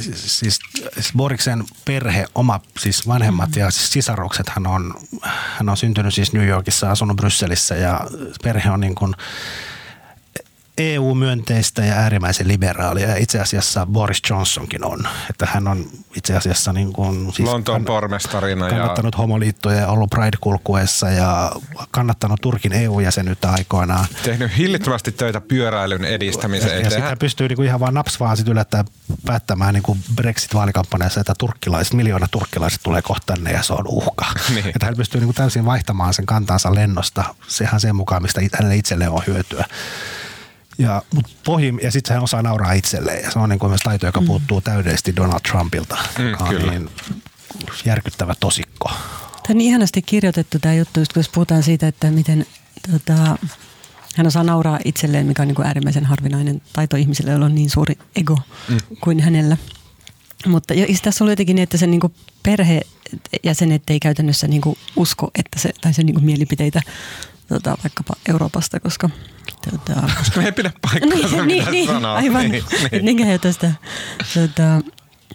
siis, 0.02 0.60
siis 0.94 1.14
Boriksen 1.18 1.64
perhe, 1.86 2.26
oma 2.36 2.60
siis 2.80 3.08
vanhemmat 3.08 3.56
ja 3.56 3.72
siis 3.72 3.92
sisarukset, 3.94 4.50
hän 4.50 4.68
on, 4.68 4.94
hän 5.24 5.70
on 5.70 5.78
syntynyt 5.78 6.14
siis 6.14 6.34
New 6.34 6.48
Yorkissa, 6.48 6.92
asunut 6.92 7.18
Brysselissä 7.18 7.76
ja 7.76 8.02
perhe 8.44 8.72
on 8.72 8.80
niin 8.80 8.96
kuin– 8.96 9.14
EU-myönteistä 10.78 11.86
ja 11.86 11.94
äärimmäisen 11.94 12.48
liberaalia. 12.48 13.08
Ja 13.08 13.16
itse 13.16 13.40
asiassa 13.40 13.86
Boris 13.86 14.22
Johnsonkin 14.30 14.86
on. 14.86 15.08
Että 15.30 15.48
hän 15.54 15.68
on 15.68 15.86
itse 16.16 16.38
asiassa 16.38 16.74
niin 16.74 16.94
kuin, 16.94 17.34
siis 17.34 17.50
Lontoon 17.50 17.86
pormestarina. 17.86 18.70
Kannattanut 18.70 19.14
ja... 19.16 19.18
homoliittoja 19.18 19.80
ja 19.80 19.88
ollut 19.88 20.10
Pride-kulkuessa 20.10 21.10
ja 21.10 21.52
kannattanut 21.92 22.42
Turkin 22.42 22.74
EU-jäsenyyttä 22.74 23.52
aikoinaan. 23.52 24.06
Tehnyt 24.24 24.58
hillittömästi 24.58 25.12
töitä 25.12 25.42
pyöräilyn 25.42 26.06
edistämisen 26.06 26.70
eteen. 26.70 26.84
Ja 26.84 26.90
sitten 26.90 27.10
hän 27.10 27.18
pystyy 27.18 27.48
niin 27.48 27.56
kuin 27.56 27.68
ihan 27.68 27.80
vaan 27.80 27.94
naps 27.94 28.20
vaan 28.20 28.38
sit 28.38 28.48
yllättää 28.48 28.86
päättämään 29.26 29.74
niin 29.74 29.84
kuin 29.84 30.00
Brexit-vaalikampanjassa, 30.16 31.20
että 31.20 31.34
turkkilaiset, 31.38 31.94
miljoona 31.94 32.28
turkkilaiset 32.32 32.80
tulee 32.84 33.02
kohta 33.02 33.34
tänne 33.34 33.52
ja 33.52 33.64
se 33.64 33.74
on 33.74 33.88
uhka. 33.88 34.26
niin. 34.56 34.68
Että 34.68 34.86
hän 34.86 34.96
pystyy 34.98 35.22
niin 35.22 35.28
kuin 35.28 35.36
täysin 35.36 35.66
vaihtamaan 35.66 36.14
sen 36.14 36.26
kantansa 36.26 36.76
lennosta. 36.76 37.36
Sehän 37.48 37.80
sen 37.80 37.96
mukaan, 37.96 38.22
mistä 38.22 38.42
hänelle 38.54 38.76
itselleen 38.76 39.12
on 39.12 39.24
hyötyä. 39.28 39.66
Ja, 40.78 41.02
mutta 41.16 41.32
pohjim, 41.46 41.80
ja 41.82 41.92
sitten 41.92 42.14
hän 42.14 42.24
osaa 42.24 42.42
nauraa 42.42 42.74
itselleen. 42.74 43.24
Ja 43.24 43.32
se 43.32 43.40
on 43.40 43.50
niin 43.50 43.60
kuin 43.60 43.70
myös 43.70 43.82
taito, 43.84 44.06
joka 44.06 44.22
mm. 44.22 44.28
puuttuu 44.28 44.62
täydellisesti 44.62 45.16
Donald 45.16 45.40
Trumpilta, 45.52 45.98
mm, 46.20 46.30
joka 46.30 46.44
on 46.44 46.50
kyllä. 46.50 46.72
niin 46.72 46.90
järkyttävä 47.86 48.36
tosikko. 48.40 48.90
Tämä 49.48 49.58
on 49.58 49.62
ihanasti 49.62 50.02
kirjoitettu 50.02 50.60
tämä 50.60 50.74
juttu, 50.74 51.00
just 51.00 51.14
kun 51.14 51.24
puhutaan 51.34 51.64
siitä, 51.64 51.88
että 51.88 52.12
miten 52.12 52.46
tota, 52.92 53.38
hän 54.16 54.28
osaa 54.28 54.44
nauraa 54.44 54.80
itselleen, 54.86 55.26
mikä 55.26 55.42
on 55.42 55.48
niin 55.48 55.56
kuin 55.56 55.68
äärimmäisen 55.68 56.06
harvinainen 56.06 56.62
taito 56.74 56.98
ihmiselle, 56.98 57.32
jolla 57.32 57.46
on 57.46 57.56
niin 57.56 57.70
suuri 57.70 57.98
ego 58.16 58.40
mm. 58.70 58.78
kuin 59.02 59.20
hänellä. 59.20 59.58
Mutta 60.46 60.74
ja 60.74 60.86
tässä 61.04 61.24
oli 61.24 61.32
jotenkin 61.32 61.56
niin, 61.56 61.64
että 61.64 61.78
sen 61.78 61.92
niin 61.92 62.02
kuin 62.02 62.14
perhejäsenet 62.44 63.84
ei 63.90 64.00
käytännössä 64.00 64.48
niin 64.48 64.62
kuin 64.62 64.78
usko, 64.96 65.32
että 65.36 65.60
se, 65.60 65.74
tai 65.82 65.94
sen 65.94 66.06
niin 66.06 66.14
kuin 66.14 66.26
mielipiteitä 66.26 66.82
tota, 67.48 67.78
vaikkapa 67.84 68.14
Euroopasta, 68.30 68.80
koska... 68.80 69.10
Tota, 69.72 70.02
koska 70.18 70.40
me 70.40 70.46
ei 70.46 70.52
pidä 70.52 70.72
paikkaa, 70.82 71.10
niin, 71.10 71.48
niin, 71.48 71.72
niin, 71.72 72.06
aivan. 72.06 72.52
Niin, 72.52 72.64
niin. 72.92 73.06
Niinkä 73.06 73.26
he 73.26 73.38
tästä 73.38 73.72
tota, 74.34 74.82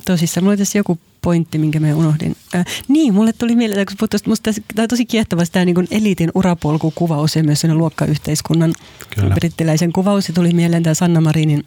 tosissaan. 0.07 0.45
Mulla 0.45 0.53
oli 0.53 0.59
tässä 0.59 0.79
joku 0.79 0.99
pointti, 1.23 1.59
minkä 1.59 1.81
mä 1.81 1.95
unohdin. 1.95 2.37
Äh, 2.55 2.65
niin, 2.89 3.15
mulle 3.15 3.33
tuli 3.33 3.57
mieleen, 3.57 3.87
kun 3.87 3.97
puhuttu, 3.99 4.17
musta 4.27 4.51
tämä 4.75 4.85
on 4.85 4.89
tosi 4.89 5.07
kiehtova 5.07 5.43
tämä 5.53 5.65
niin 5.65 5.89
eliitin 5.91 6.31
urapolkukuvaus 6.35 7.37
ja 7.37 7.45
myös 7.45 7.61
sen 7.61 7.79
luokkayhteiskunnan 7.79 8.75
Kyllä. 9.15 9.35
brittiläisen 9.35 9.93
kuvaus. 9.93 10.29
Ja 10.29 10.35
tuli 10.35 10.53
mieleen 10.53 10.83
tämä 10.83 10.95
Sanna 10.95 11.21
Marinin, 11.21 11.65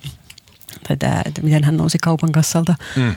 tai 0.88 0.98
tämä, 0.98 1.22
että 1.26 1.42
miten 1.42 1.64
hän 1.64 1.78
nousi 1.78 1.98
kaupan 1.98 2.32
kassalta. 2.32 2.76
Mm. 2.96 3.16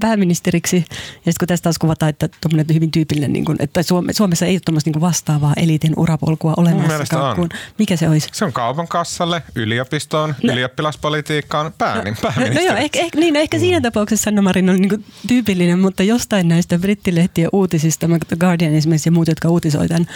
Pääministeriksi. 0.00 0.76
Ja 0.76 0.84
sitten 1.14 1.34
kun 1.38 1.48
tästä 1.48 1.62
taas 1.62 1.78
kuvataan, 1.78 2.10
että 2.10 2.28
tuommoinen 2.40 2.74
hyvin 2.74 2.90
tyypillinen, 2.90 3.32
niin 3.32 3.44
kuin, 3.44 3.56
että 3.60 3.80
Suomessa 4.12 4.46
ei 4.46 4.54
ole 4.54 4.60
tuommoista 4.64 4.90
niin 4.90 5.00
vastaavaa 5.00 5.52
eliitin 5.56 5.92
urapolkua 5.96 6.54
olemassa. 6.56 7.34
Kuin, 7.34 7.48
mikä 7.78 7.96
se 7.96 8.08
olisi? 8.08 8.28
Se 8.32 8.44
on 8.44 8.52
kaupan 8.52 8.88
kassalle, 8.88 9.42
yliopistoon, 9.54 10.34
no, 10.42 10.52
ylioppilaspolitiikkaan, 10.52 11.72
päänin, 11.78 12.16
no, 12.22 12.32
no, 12.36 12.54
no 12.54 12.60
joo, 12.60 12.76
ehkä, 12.76 12.98
ehkä, 12.98 13.18
niin, 13.18 13.34
no 13.34 13.40
ehkä 13.40 13.58
siinä 13.58 13.80
tapauksessa 13.80 14.24
Sanna 14.24 14.42
Marin 14.42 14.70
on 14.70 14.76
niin 14.76 15.04
tyypillinen, 15.28 15.78
mutta 15.78 16.02
jostain 16.02 16.48
näistä 16.48 16.78
brittilehtien 16.78 17.48
uutisista, 17.52 18.06
Guardian 18.40 18.74
esimerkiksi 18.74 19.08
ja 19.08 19.12
muut, 19.12 19.28
jotka 19.28 19.48
uutisoi 19.48 19.88
tämän 19.88 20.06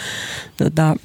tota, 0.57 0.95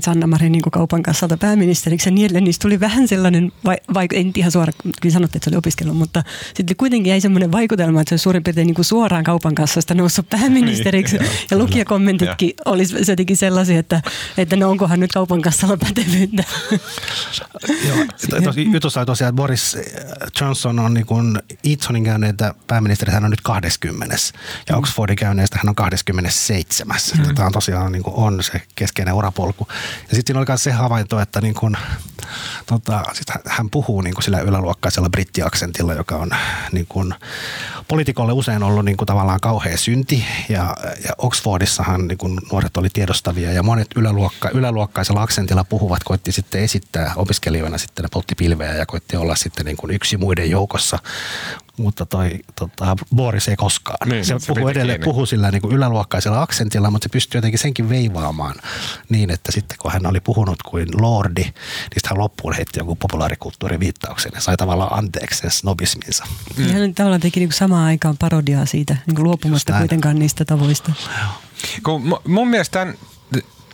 Sanna 0.00 0.26
Marin 0.26 0.52
niin 0.52 0.62
kaupan 0.62 1.02
kassalta 1.02 1.36
pääministeriksi 1.36 2.08
ja 2.08 2.14
niille 2.14 2.40
niistä 2.40 2.62
tuli 2.62 2.80
vähän 2.80 3.08
sellainen, 3.08 3.52
vai, 3.64 3.76
vai 3.94 4.06
en 4.12 4.32
ihan 4.36 4.52
suoraan, 4.52 4.74
kyllä 5.00 5.12
sanottiin, 5.12 5.38
että 5.38 5.44
se 5.44 5.50
oli 5.50 5.56
opiskellut, 5.56 5.96
mutta 5.96 6.22
sitten 6.54 6.76
kuitenkin 6.76 7.10
jäi 7.10 7.20
semmoinen 7.20 7.52
vaikutelma, 7.52 8.00
että 8.00 8.08
se 8.08 8.14
olisi 8.14 8.22
suurin 8.22 8.44
piirtein 8.44 8.66
niin 8.66 8.84
suoraan 8.84 9.24
kaupan 9.24 9.54
kassasta 9.54 9.94
noussut 9.94 10.30
pääministeriksi 10.30 11.18
niin, 11.18 11.30
ja 11.50 11.58
lukijakommentitkin 11.58 12.48
ja. 12.48 12.72
olisi 12.72 12.96
jotenkin 13.08 13.36
sellaisia, 13.36 13.78
että, 13.78 14.02
että 14.38 14.56
no 14.56 14.70
onkohan 14.70 15.00
nyt 15.00 15.12
kaupan 15.12 15.42
kassalla 15.42 15.76
pätevyyttä. 15.76 16.44
Joo, 17.88 17.96
jutussa 18.72 19.06
tosiaan, 19.06 19.28
että 19.28 19.36
Boris 19.36 19.76
Johnson 20.40 20.78
on 20.78 20.94
niin 20.94 21.06
kuin 21.06 21.38
Eatonin 21.64 22.04
käyneitä 22.04 22.54
pääministeri, 22.66 23.12
hän 23.12 23.24
on 23.24 23.30
nyt 23.30 23.40
20. 23.40 24.16
Ja 24.68 24.74
mm. 24.74 24.78
Oxfordin 24.78 25.16
käyneistä 25.16 25.58
hän 25.58 25.68
on 25.68 25.74
27. 25.74 26.96
Mm. 27.18 27.34
Tämä 27.34 27.46
on 27.46 27.52
tosiaan 27.52 27.92
niin 27.92 28.02
kuin 28.02 28.14
on 28.16 28.42
se 28.42 28.62
keskeinen 28.74 29.14
urapolku. 29.14 29.68
Ja 30.08 30.16
sitten 30.16 30.22
siinä 30.26 30.38
oli 30.38 30.46
myös 30.48 30.64
se 30.64 30.72
havainto, 30.72 31.20
että 31.20 31.40
niin 31.40 31.54
kun, 31.54 31.76
tota, 32.66 33.04
sit 33.12 33.26
hän 33.46 33.70
puhuu 33.70 34.00
niin 34.00 34.14
sillä 34.20 34.40
yläluokkaisella 34.40 35.10
brittiaksentilla, 35.10 35.94
joka 35.94 36.16
on 36.16 36.30
niin 36.72 36.86
kun, 36.88 37.14
poliitikolle 37.88 38.32
usein 38.32 38.62
ollut 38.62 38.84
niin 38.84 38.96
kuin 38.96 39.06
tavallaan 39.06 39.40
kauhea 39.40 39.76
synti. 39.76 40.24
Ja, 40.48 40.76
ja 41.04 41.10
Oxfordissahan 41.18 42.08
niin 42.08 42.18
kuin 42.18 42.38
nuoret 42.52 42.76
oli 42.76 42.88
tiedostavia 42.90 43.52
ja 43.52 43.62
monet 43.62 43.88
yläluokka, 43.96 44.50
yläluokkaisella 44.54 45.22
aksentilla 45.22 45.64
puhuvat 45.64 46.04
koitti 46.04 46.32
sitten 46.32 46.62
esittää 46.62 47.12
opiskelijoina 47.16 47.78
sitten 47.78 48.02
ne 48.02 48.08
poltti 48.12 48.34
pilveä 48.34 48.74
ja 48.74 48.86
koitti 48.86 49.16
olla 49.16 49.36
sitten 49.36 49.64
niin 49.64 49.76
kuin 49.76 49.94
yksi 49.94 50.16
muiden 50.16 50.50
joukossa 50.50 50.98
mutta 51.76 52.06
toi 52.06 52.30
tota, 52.54 52.96
Boris 53.14 53.48
ei 53.48 53.56
koskaan. 53.56 54.08
Niin, 54.08 54.24
se, 54.24 54.34
se 54.38 54.54
puhuu 54.54 54.68
edelleen 54.68 55.00
puhuu 55.04 55.26
sillä 55.26 55.50
niin 55.50 55.62
kuin 55.62 55.76
yläluokkaisella 55.76 56.42
aksentilla, 56.42 56.90
mutta 56.90 57.04
se 57.04 57.08
pystyy 57.12 57.38
jotenkin 57.38 57.58
senkin 57.58 57.88
veivaamaan 57.88 58.54
niin, 59.08 59.30
että 59.30 59.52
sitten 59.52 59.78
kun 59.82 59.92
hän 59.92 60.06
oli 60.06 60.20
puhunut 60.20 60.62
kuin 60.62 60.88
lordi, 61.00 61.42
niin 61.42 61.54
sitten 61.82 62.10
hän 62.10 62.18
loppuun 62.18 62.54
heitti 62.54 62.80
joku 62.80 62.96
populaarikulttuuriviittauksen 62.96 64.32
ja 64.34 64.40
sai 64.40 64.56
tavallaan 64.56 64.98
anteeksi 64.98 65.38
sen 65.38 65.50
snobisminsa. 65.50 66.24
Mm. 66.56 66.66
Ja 66.66 66.72
hän 66.72 66.94
tavallaan 66.94 67.20
teki 67.20 67.40
niin 67.40 67.52
samaan 67.52 67.84
aikaan 67.84 68.16
parodiaa 68.18 68.66
siitä, 68.66 68.96
niin 69.06 69.14
kuin 69.14 69.24
luopumasta 69.24 69.78
kuitenkaan 69.78 70.18
niistä 70.18 70.44
tavoista. 70.44 70.92
Kun 71.84 72.20
mun 72.28 72.48
mielestä 72.48 72.78
tämän, 72.78 72.94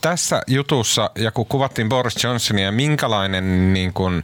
tässä 0.01 0.41
jutussa, 0.47 1.11
ja 1.15 1.31
kun 1.31 1.45
kuvattiin 1.45 1.89
Boris 1.89 2.23
Johnsonia, 2.23 2.71
minkälainen 2.71 3.73
niin 3.73 3.93
kuin 3.93 4.23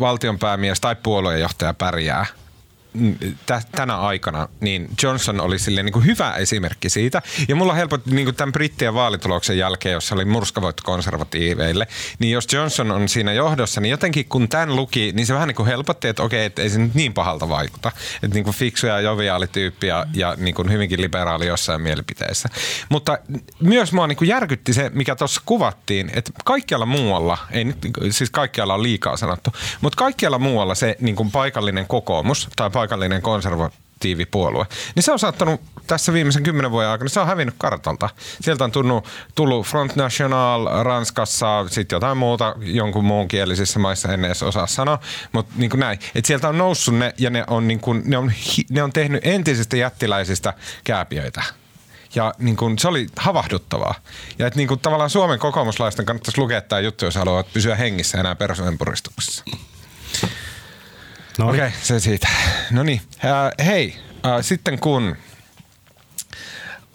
valtionpäämies 0.00 0.80
tai 0.80 0.96
puoluejohtaja 1.02 1.74
pärjää– 1.74 2.26
tänä 3.76 3.96
aikana, 3.96 4.48
niin 4.60 4.88
Johnson 5.02 5.40
oli 5.40 5.58
sille 5.58 5.82
niin 5.82 5.92
kuin 5.92 6.06
hyvä 6.06 6.32
esimerkki 6.32 6.90
siitä. 6.90 7.22
Ja 7.48 7.56
mulla 7.56 7.74
helpotti 7.74 8.10
niin 8.10 8.26
kuin 8.26 8.36
tämän 8.36 8.52
brittien 8.52 8.94
vaalituloksen 8.94 9.58
jälkeen, 9.58 9.92
jossa 9.92 10.14
oli 10.14 10.24
murskavoitto 10.24 10.82
konservatiiveille, 10.84 11.86
niin 12.18 12.32
jos 12.32 12.52
Johnson 12.52 12.90
on 12.90 13.08
siinä 13.08 13.32
johdossa, 13.32 13.80
niin 13.80 13.90
jotenkin 13.90 14.24
kun 14.28 14.48
tämän 14.48 14.76
luki, 14.76 15.12
niin 15.14 15.26
se 15.26 15.34
vähän 15.34 15.48
niin 15.48 15.56
kuin 15.56 15.66
helpotti, 15.66 16.08
että 16.08 16.22
okei, 16.22 16.44
että 16.44 16.62
ei 16.62 16.70
se 16.70 16.78
nyt 16.78 16.94
niin 16.94 17.14
pahalta 17.14 17.48
vaikuta. 17.48 17.92
Että 18.22 18.34
niin 18.34 18.44
kuin 18.44 18.56
fiksu 18.56 18.86
ja 18.86 19.00
joviaali 19.00 19.46
tyyppi 19.46 19.86
ja, 19.86 20.06
ja 20.14 20.34
niin 20.38 20.54
kuin 20.54 20.72
hyvinkin 20.72 21.00
liberaali 21.00 21.46
jossain 21.46 21.82
mielipiteissä. 21.82 22.48
Mutta 22.88 23.18
myös 23.60 23.92
mua 23.92 24.06
niin 24.06 24.16
kuin 24.16 24.28
järkytti 24.28 24.72
se, 24.72 24.90
mikä 24.94 25.16
tuossa 25.16 25.42
kuvattiin, 25.46 26.10
että 26.14 26.30
kaikkialla 26.44 26.86
muualla, 26.86 27.38
ei 27.50 27.64
nyt, 27.64 27.78
siis 28.10 28.30
kaikkialla 28.30 28.74
on 28.74 28.82
liikaa 28.82 29.16
sanottu, 29.16 29.52
mutta 29.80 29.96
kaikkialla 29.96 30.38
muualla 30.38 30.74
se 30.74 30.96
niin 31.00 31.16
kuin 31.16 31.30
paikallinen 31.30 31.86
kokoomus 31.86 32.48
tai 32.56 32.70
paikallinen 32.70 32.83
paikallinen 32.84 33.22
konservatiivipuolue, 33.22 34.66
niin 34.94 35.02
se 35.02 35.12
on 35.12 35.18
saattanut 35.18 35.60
tässä 35.86 36.12
viimeisen 36.12 36.42
kymmenen 36.42 36.70
vuoden 36.70 36.90
aikana, 36.90 37.08
se 37.08 37.20
on 37.20 37.26
hävinnyt 37.26 37.54
kartalta. 37.58 38.10
Sieltä 38.40 38.64
on 38.64 38.72
tullut, 38.72 39.08
tullut 39.34 39.66
Front 39.66 39.96
National 39.96 40.84
Ranskassa, 40.84 41.64
sitten 41.68 41.96
jotain 41.96 42.18
muuta 42.18 42.54
jonkun 42.58 43.04
muun 43.04 43.28
kielisissä 43.28 43.78
maissa, 43.78 44.12
en 44.12 44.24
edes 44.24 44.42
osaa 44.42 44.66
sanoa, 44.66 44.98
mutta 45.32 45.54
niin 45.56 45.70
kuin 45.70 45.80
näin. 45.80 45.98
Et 46.14 46.24
sieltä 46.24 46.48
on 46.48 46.58
noussut 46.58 46.94
ne 46.94 47.14
ja 47.18 47.30
ne 47.30 47.44
on, 47.46 47.68
niin 47.68 47.80
kuin, 47.80 48.02
ne 48.04 48.18
on, 48.18 48.32
ne 48.70 48.82
on 48.82 48.92
tehnyt 48.92 49.26
entisistä 49.26 49.76
jättiläisistä 49.76 50.54
kääpiöitä. 50.84 51.42
Ja 52.14 52.34
niin 52.38 52.56
kuin, 52.56 52.78
se 52.78 52.88
oli 52.88 53.06
havahduttavaa. 53.16 53.94
Ja 54.38 54.46
että 54.46 54.56
niin 54.56 54.68
kuin, 54.68 54.80
tavallaan 54.80 55.10
Suomen 55.10 55.38
kokoomuslaisten 55.38 56.06
kannattaisi 56.06 56.38
lukea 56.38 56.60
tämä 56.60 56.80
juttu, 56.80 57.04
jos 57.04 57.14
haluavat 57.14 57.52
pysyä 57.52 57.74
hengissä 57.76 58.18
enää 58.18 58.34
persoonapuristuksessa. 58.34 59.44
No 61.38 61.48
Okei, 61.48 61.60
niin. 61.60 61.68
okay, 61.68 61.80
se 61.82 62.00
siitä. 62.00 62.28
No 62.70 62.82
niin, 62.82 63.00
äh, 63.24 63.66
hei, 63.66 63.96
äh, 64.26 64.32
sitten 64.40 64.78
kun 64.78 65.16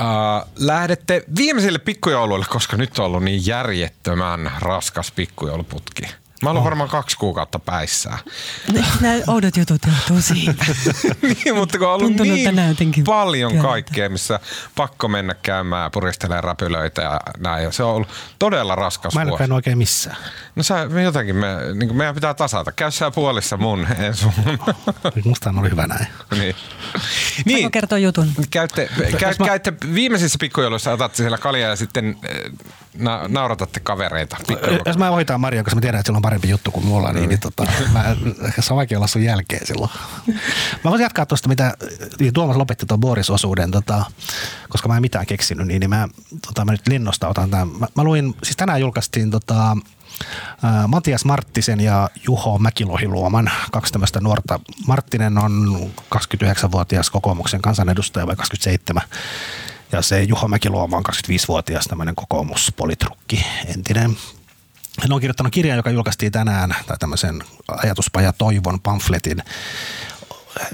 äh, 0.01 0.49
lähdette 0.55 1.23
viimeisille 1.37 1.79
pikkujouluille, 1.79 2.45
koska 2.49 2.77
nyt 2.77 2.99
on 2.99 3.05
ollut 3.05 3.23
niin 3.23 3.45
järjettömän 3.45 4.51
raskas 4.59 5.11
pikkujouluputki. 5.11 6.03
Mä 6.43 6.49
olen 6.49 6.59
oh. 6.59 6.63
varmaan 6.65 6.89
kaksi 6.89 7.17
kuukautta 7.17 7.59
päissään. 7.59 8.19
Nämä 9.01 9.15
oudot 9.27 9.57
jutut 9.57 9.81
johtuu 9.87 10.21
siitä. 10.21 10.65
niin, 11.21 11.55
mutta 11.55 11.77
kun 11.77 11.87
on 11.87 11.93
ollut 11.93 12.07
Tuntunut 12.07 12.33
niin 12.79 13.03
paljon 13.05 13.51
työltä. 13.51 13.67
kaikkea, 13.67 14.09
missä 14.09 14.39
pakko 14.75 15.07
mennä 15.07 15.33
käymään, 15.33 15.91
puristelemaan 15.91 16.43
räpylöitä 16.43 17.01
ja 17.01 17.19
näin. 17.37 17.63
Ja 17.63 17.71
se 17.71 17.83
on 17.83 17.95
ollut 17.95 18.09
todella 18.39 18.75
raskas 18.75 19.15
Mä 19.15 19.21
en 19.21 19.29
ole 19.29 19.39
vuosi. 19.39 19.53
oikein 19.53 19.77
missään. 19.77 20.17
No 20.55 20.63
sä, 20.63 20.85
me 20.89 21.03
jotenkin, 21.03 21.35
me, 21.35 21.47
niin 21.75 21.95
meidän 21.95 22.15
pitää 22.15 22.33
tasata. 22.33 22.71
Käy 22.71 22.91
sä 22.91 23.11
puolissa 23.11 23.57
mun, 23.57 23.87
en 23.99 24.15
sun. 24.15 24.31
Musta 25.25 25.53
oli 25.59 25.69
hyvä 25.69 25.87
näin. 25.87 26.07
niin. 26.31 26.55
Saanko 26.55 27.43
niin. 27.45 27.71
kertoa 27.71 27.97
jutun? 27.97 28.31
Käytte, 28.49 28.89
käy, 29.17 29.33
mä- 29.39 29.45
käytte 29.45 29.73
viimeisissä 29.93 30.37
pikkujouluissa, 30.39 30.91
otatte 30.91 31.17
siellä 31.17 31.37
kaljaa 31.37 31.69
ja 31.69 31.75
sitten 31.75 32.17
eh, 32.23 32.51
na, 32.97 33.25
nauratatte 33.27 33.79
kavereita. 33.79 34.37
Jos 34.85 34.97
mä 34.97 35.11
voitaan 35.11 35.41
Marian, 35.41 35.63
koska 35.63 35.75
mä 35.75 35.81
tiedän, 35.81 35.99
että 35.99 36.07
sillä 36.07 36.17
on 36.17 36.21
parempi 36.21 36.49
juttu 36.49 36.71
kuin 36.71 36.85
mulla, 36.85 37.13
niin, 37.13 37.29
niin 37.29 37.39
tota, 37.39 37.63
mä, 37.93 38.15
se 38.59 38.73
on 38.73 38.77
vaikea 38.77 38.97
olla 38.97 39.07
sun 39.07 39.23
jälkeen 39.23 39.67
silloin. 39.67 39.91
Mä 40.83 40.89
voisin 40.91 41.03
jatkaa 41.03 41.25
tuosta, 41.25 41.49
mitä 41.49 41.73
niin 42.19 42.33
Tuomas 42.33 42.57
lopetti 42.57 42.85
tuon 42.85 42.99
Boris-osuuden, 42.99 43.71
tota, 43.71 44.05
koska 44.69 44.87
mä 44.87 44.95
en 44.95 45.01
mitään 45.01 45.25
keksinyt, 45.25 45.67
niin, 45.67 45.79
niin 45.79 45.89
mä, 45.89 46.07
tota, 46.47 46.65
mä 46.65 46.71
nyt 46.71 46.87
lennosta 46.87 47.27
otan 47.27 47.49
tämän. 47.49 47.67
Mä, 47.67 47.87
mä 47.95 48.03
luin, 48.03 48.35
siis 48.43 48.57
tänään 48.57 48.81
julkaistiin 48.81 49.31
tota, 49.31 49.77
Matias 50.87 51.25
Marttisen 51.25 51.79
ja 51.79 52.09
Juho 52.27 52.57
Mäkilohiluoman, 52.57 53.51
kaksi 53.71 53.93
tämmöistä 53.93 54.19
nuorta. 54.19 54.59
Marttinen 54.87 55.37
on 55.37 55.51
29-vuotias 56.15 57.09
kokoomuksen 57.09 57.61
kansanedustaja 57.61 58.27
vai 58.27 58.35
27. 58.35 59.03
Ja 59.91 60.01
se 60.01 60.23
Juho 60.23 60.47
Mäkiluoma 60.47 60.97
on 60.97 61.03
25-vuotias 61.09 61.85
tämmöinen 61.85 62.15
kokoomuspolitrukki, 62.15 63.45
entinen. 63.75 64.17
Hän 65.01 65.13
on 65.13 65.21
kirjoittanut 65.21 65.53
kirjan, 65.53 65.77
joka 65.77 65.89
julkaistiin 65.89 66.31
tänään, 66.31 66.75
tai 66.87 66.97
tämmöisen 66.97 67.43
ajatuspaja 67.67 68.33
Toivon 68.33 68.79
pamfletin, 68.79 69.43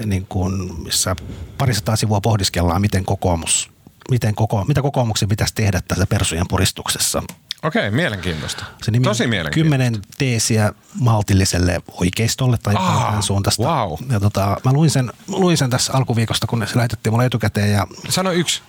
niin 0.04 0.26
kuin, 0.26 0.82
missä 0.82 1.16
parisataa 1.58 1.96
sivua 1.96 2.20
pohdiskellaan, 2.20 2.80
miten 2.80 3.04
kokoomus, 3.04 3.70
miten 4.10 4.34
koko, 4.34 4.64
mitä 4.64 4.82
kokoomuksen 4.82 5.28
pitäisi 5.28 5.54
tehdä 5.54 5.80
tässä 5.88 6.06
persujen 6.06 6.48
puristuksessa. 6.48 7.22
Okei, 7.62 7.90
mielenkiintoista. 7.90 8.64
Se 8.82 8.90
nimi 8.90 9.04
Tosi 9.04 9.26
mielenkiintoista. 9.26 9.76
Kymmenen 9.76 10.02
teesiä 10.18 10.72
maltilliselle 11.00 11.82
oikeistolle 11.92 12.58
tai 12.62 12.74
jotain 12.74 13.22
suuntaista. 13.22 13.62
wow. 13.62 13.92
Ja 14.10 14.20
tota, 14.20 14.56
mä 14.64 14.72
luin 14.72 14.90
sen, 14.90 15.12
luin 15.28 15.56
sen 15.56 15.70
tässä 15.70 15.92
alkuviikosta, 15.92 16.46
kun 16.46 16.66
se 16.66 16.76
lähetettiin 16.76 17.12
mulle 17.12 17.24
etukäteen 17.24 17.72
ja 17.72 17.86
Sano 18.08 18.32
yksi. 18.32 18.62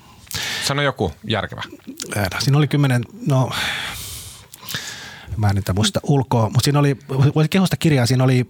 Sano 0.67 0.81
joku 0.81 1.13
järkevä. 1.27 1.61
Ää, 2.15 2.27
Siinä 2.39 2.57
oli 2.57 2.67
kymmenen, 2.67 3.03
no 3.27 3.51
mä 5.37 5.49
en 5.49 5.55
niitä 5.55 5.73
muista 5.73 5.99
ulkoa, 6.03 6.43
mutta 6.43 6.63
siinä 6.63 6.79
oli, 6.79 6.97
voisi 7.35 7.49
kehosta 7.49 7.77
kirjaa, 7.77 8.05
siinä 8.05 8.23
oli, 8.23 8.47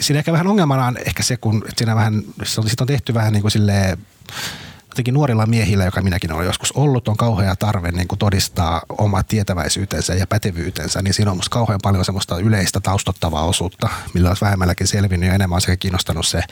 siinä 0.00 0.18
ehkä 0.18 0.32
vähän 0.32 0.46
ongelmana 0.46 0.86
on 0.86 0.96
ehkä 1.06 1.22
se, 1.22 1.36
kun 1.36 1.64
siinä 1.76 1.96
vähän, 1.96 2.22
se 2.44 2.60
on, 2.80 2.86
tehty 2.86 3.14
vähän 3.14 3.32
niin 3.32 3.42
kuin 3.42 3.52
silleen, 3.52 3.98
jotenkin 4.88 5.14
nuorilla 5.14 5.46
miehillä, 5.46 5.84
joka 5.84 6.02
minäkin 6.02 6.32
olen 6.32 6.46
joskus 6.46 6.72
ollut, 6.72 7.08
on 7.08 7.16
kauhea 7.16 7.56
tarve 7.56 7.90
niin 7.90 8.08
kuin 8.08 8.18
todistaa 8.18 8.82
oma 8.98 9.22
tietäväisyytensä 9.22 10.14
ja 10.14 10.26
pätevyytensä, 10.26 11.02
niin 11.02 11.14
siinä 11.14 11.30
on 11.30 11.36
musta 11.36 11.54
kauhean 11.54 11.80
paljon 11.82 12.04
semmoista 12.04 12.38
yleistä 12.38 12.80
taustottavaa 12.80 13.44
osuutta, 13.44 13.88
millä 14.14 14.28
olisi 14.28 14.44
vähemmälläkin 14.44 14.86
selvinnyt 14.86 15.28
ja 15.28 15.34
enemmän 15.34 15.54
on 15.54 15.60
sekä 15.60 15.76
kiinnostanut 15.76 16.26
se 16.26 16.42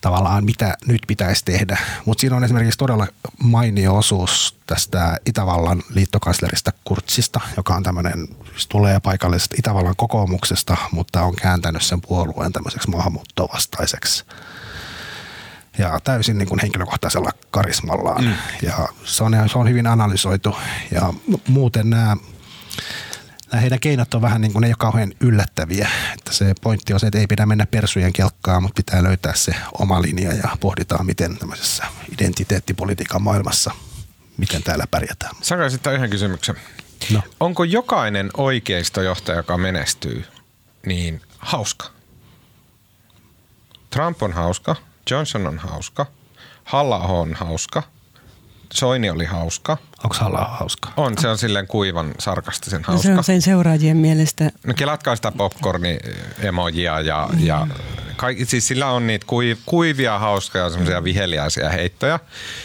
tavallaan 0.00 0.44
mitä 0.44 0.76
nyt 0.86 1.00
pitäisi 1.06 1.44
tehdä. 1.44 1.78
Mutta 2.04 2.20
siinä 2.20 2.36
on 2.36 2.44
esimerkiksi 2.44 2.78
todella 2.78 3.06
mainio 3.42 3.96
osuus 3.96 4.56
tästä 4.66 5.16
Itävallan 5.26 5.82
liittokanslerista 5.94 6.72
Kurtsista, 6.84 7.40
joka 7.56 7.74
on 7.74 7.82
tämmöinen, 7.82 8.28
siis 8.50 8.66
tulee 8.66 9.00
paikallisesta 9.00 9.56
Itävallan 9.58 9.96
kokoomuksesta, 9.96 10.76
mutta 10.92 11.22
on 11.22 11.36
kääntänyt 11.36 11.82
sen 11.82 12.00
puolueen 12.00 12.52
tämmöiseksi 12.52 12.90
maahanmuuttovastaiseksi 12.90 14.24
ja 15.78 16.00
täysin 16.04 16.38
niin 16.38 16.48
kuin 16.48 16.60
henkilökohtaisella 16.62 17.30
karismallaan. 17.50 18.24
Mm. 18.24 18.34
Ja 18.62 18.88
se 19.04 19.24
on, 19.24 19.32
se 19.52 19.58
on 19.58 19.68
hyvin 19.68 19.86
analysoitu 19.86 20.56
ja 20.90 21.14
muuten 21.48 21.90
nämä 21.90 22.16
nämä 23.52 23.60
heidän 23.60 23.80
keinot 23.80 24.14
on 24.14 24.22
vähän 24.22 24.40
niin 24.40 24.52
kuin, 24.52 24.60
ne 24.60 24.66
ei 24.66 24.70
ole 24.70 24.76
kauhean 24.78 25.12
yllättäviä. 25.20 25.88
Että 26.18 26.32
se 26.32 26.54
pointti 26.60 26.92
on 26.92 27.00
se, 27.00 27.06
että 27.06 27.18
ei 27.18 27.26
pidä 27.26 27.46
mennä 27.46 27.66
persujen 27.66 28.12
kelkkaan, 28.12 28.62
mutta 28.62 28.76
pitää 28.76 29.02
löytää 29.02 29.34
se 29.34 29.54
oma 29.78 30.02
linja 30.02 30.32
ja 30.32 30.56
pohditaan, 30.60 31.06
miten 31.06 31.38
tämmöisessä 31.38 31.84
identiteettipolitiikan 32.12 33.22
maailmassa, 33.22 33.70
miten 34.36 34.62
täällä 34.62 34.86
pärjätään. 34.90 35.36
Saanko 35.42 35.64
esittää 35.64 35.92
yhden 35.92 36.10
kysymyksen? 36.10 36.56
No. 37.10 37.22
Onko 37.40 37.64
jokainen 37.64 38.30
oikeistojohtaja, 38.36 39.36
joka 39.36 39.58
menestyy, 39.58 40.24
niin 40.86 41.22
hauska? 41.38 41.90
Trump 43.90 44.22
on 44.22 44.32
hauska, 44.32 44.76
Johnson 45.10 45.46
on 45.46 45.58
hauska, 45.58 46.06
halla 46.64 46.98
on 46.98 47.34
hauska, 47.34 47.82
Soini 48.74 49.10
oli 49.10 49.24
hauska. 49.24 49.76
Onko 50.04 50.16
halla 50.20 50.44
hauska? 50.44 50.88
On, 50.96 51.18
se 51.18 51.28
on 51.28 51.38
silleen 51.38 51.66
kuivan 51.66 52.14
sarkastisen 52.18 52.80
No 52.80 52.84
hauska. 52.86 53.02
se 53.08 53.14
on 53.14 53.24
sen 53.24 53.42
seuraajien 53.42 53.96
mielestä 53.96 54.50
No 54.66 54.74
kelatkaa 54.74 55.16
sitä 55.16 55.32
popcorni-emojia 55.32 57.00
ja, 57.00 57.28
ja 57.38 57.66
kaikki, 58.16 58.44
siis 58.44 58.66
sillä 58.68 58.86
on 58.86 59.06
niitä 59.06 59.26
kui, 59.26 59.56
kuivia 59.66 60.18
hauskoja, 60.18 60.70
semmoisia 60.70 61.04
viheliäisiä 61.04 61.70
heittoja. 61.70 62.18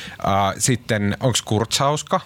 Uh, 0.09 0.53
sitten 0.59 1.17
onko 1.19 1.37
Kurz 1.45 1.79
hauska? 1.79 2.19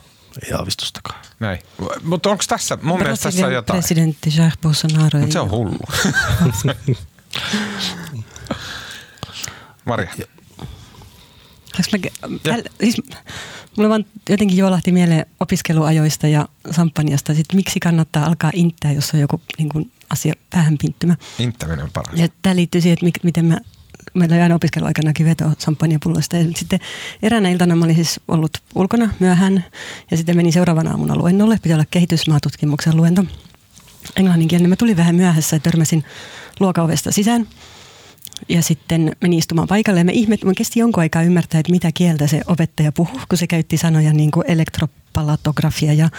Ei 0.45 0.53
aavistustakaan. 0.53 1.19
Näin. 1.39 1.59
Mutta 2.03 2.29
onko 2.29 2.43
tässä, 2.47 2.77
mun 2.81 2.99
mielestä 2.99 3.23
tässä 3.23 3.45
on 3.47 3.53
jotain. 3.53 3.79
presidentti 3.79 4.29
Jair 4.37 4.51
Bolsonaro. 4.61 5.19
Mutta 5.19 5.33
se 5.33 5.39
on 5.39 5.49
hullu. 5.51 5.79
Maria. 9.85 10.13
Saanko 11.83 12.09
mä, 12.27 12.37
täl, 12.43 12.63
siis, 12.79 13.01
mulle 13.77 13.89
vaan 13.89 14.05
jotenkin 14.29 14.57
juolahti 14.57 14.91
mieleen 14.91 15.25
opiskeluajoista 15.39 16.27
ja 16.27 16.47
sampanjasta, 16.71 17.33
sit 17.33 17.53
miksi 17.53 17.79
kannattaa 17.79 18.25
alkaa 18.25 18.51
inttää, 18.53 18.91
jos 18.91 19.13
on 19.13 19.19
joku 19.19 19.41
niin 19.57 19.69
kuin, 19.69 19.91
asia 20.09 20.33
vähän 20.55 20.77
pinttymä. 20.81 21.15
Inttäminen 21.39 21.83
on 21.83 21.91
paras. 21.93 22.19
Ja 22.19 22.27
tämä 22.41 22.55
liittyy 22.55 22.81
siihen, 22.81 22.93
että 22.93 23.19
miten 23.23 23.45
mä, 23.45 23.57
meillä 24.13 24.35
oli 24.35 24.41
aina 24.41 24.55
opiskeluaikanakin 24.55 25.25
veto 25.25 25.51
samppanjapullosta. 25.57 26.37
Ja 26.37 26.45
sitten 26.55 26.79
eräänä 27.23 27.49
iltana 27.49 27.75
mä 27.75 27.85
olin 27.85 27.95
siis 27.95 28.19
ollut 28.27 28.57
ulkona 28.75 29.13
myöhään 29.19 29.65
ja 30.11 30.17
sitten 30.17 30.35
menin 30.35 30.53
seuraavana 30.53 30.91
aamuna 30.91 31.15
luennolle. 31.15 31.59
Pitää 31.61 31.75
olla 31.75 31.85
kehitysmaatutkimuksen 31.91 32.97
luento 32.97 33.23
englanninkielinen. 34.15 34.69
Mä 34.69 34.75
tulin 34.75 34.97
vähän 34.97 35.15
myöhässä 35.15 35.55
ja 35.55 35.59
törmäsin 35.59 36.03
luokaovesta 36.59 37.11
sisään. 37.11 37.47
Ja 38.49 38.63
sitten 38.63 39.11
menin 39.21 39.39
istumaan 39.39 39.67
paikalle 39.67 39.99
ja 39.99 40.05
mä 40.05 40.11
ihmet, 40.11 40.43
mä 40.43 40.53
kesti 40.57 40.79
jonkun 40.79 41.01
aikaa 41.01 41.23
ymmärtää, 41.23 41.59
että 41.59 41.71
mitä 41.71 41.91
kieltä 41.93 42.27
se 42.27 42.41
opettaja 42.47 42.91
puhui, 42.91 43.21
kun 43.29 43.37
se 43.37 43.47
käytti 43.47 43.77
sanoja 43.77 44.13
niin 44.13 44.31
kuin 44.31 44.45
elektropalatografia 44.47 45.93
ja 45.93 46.09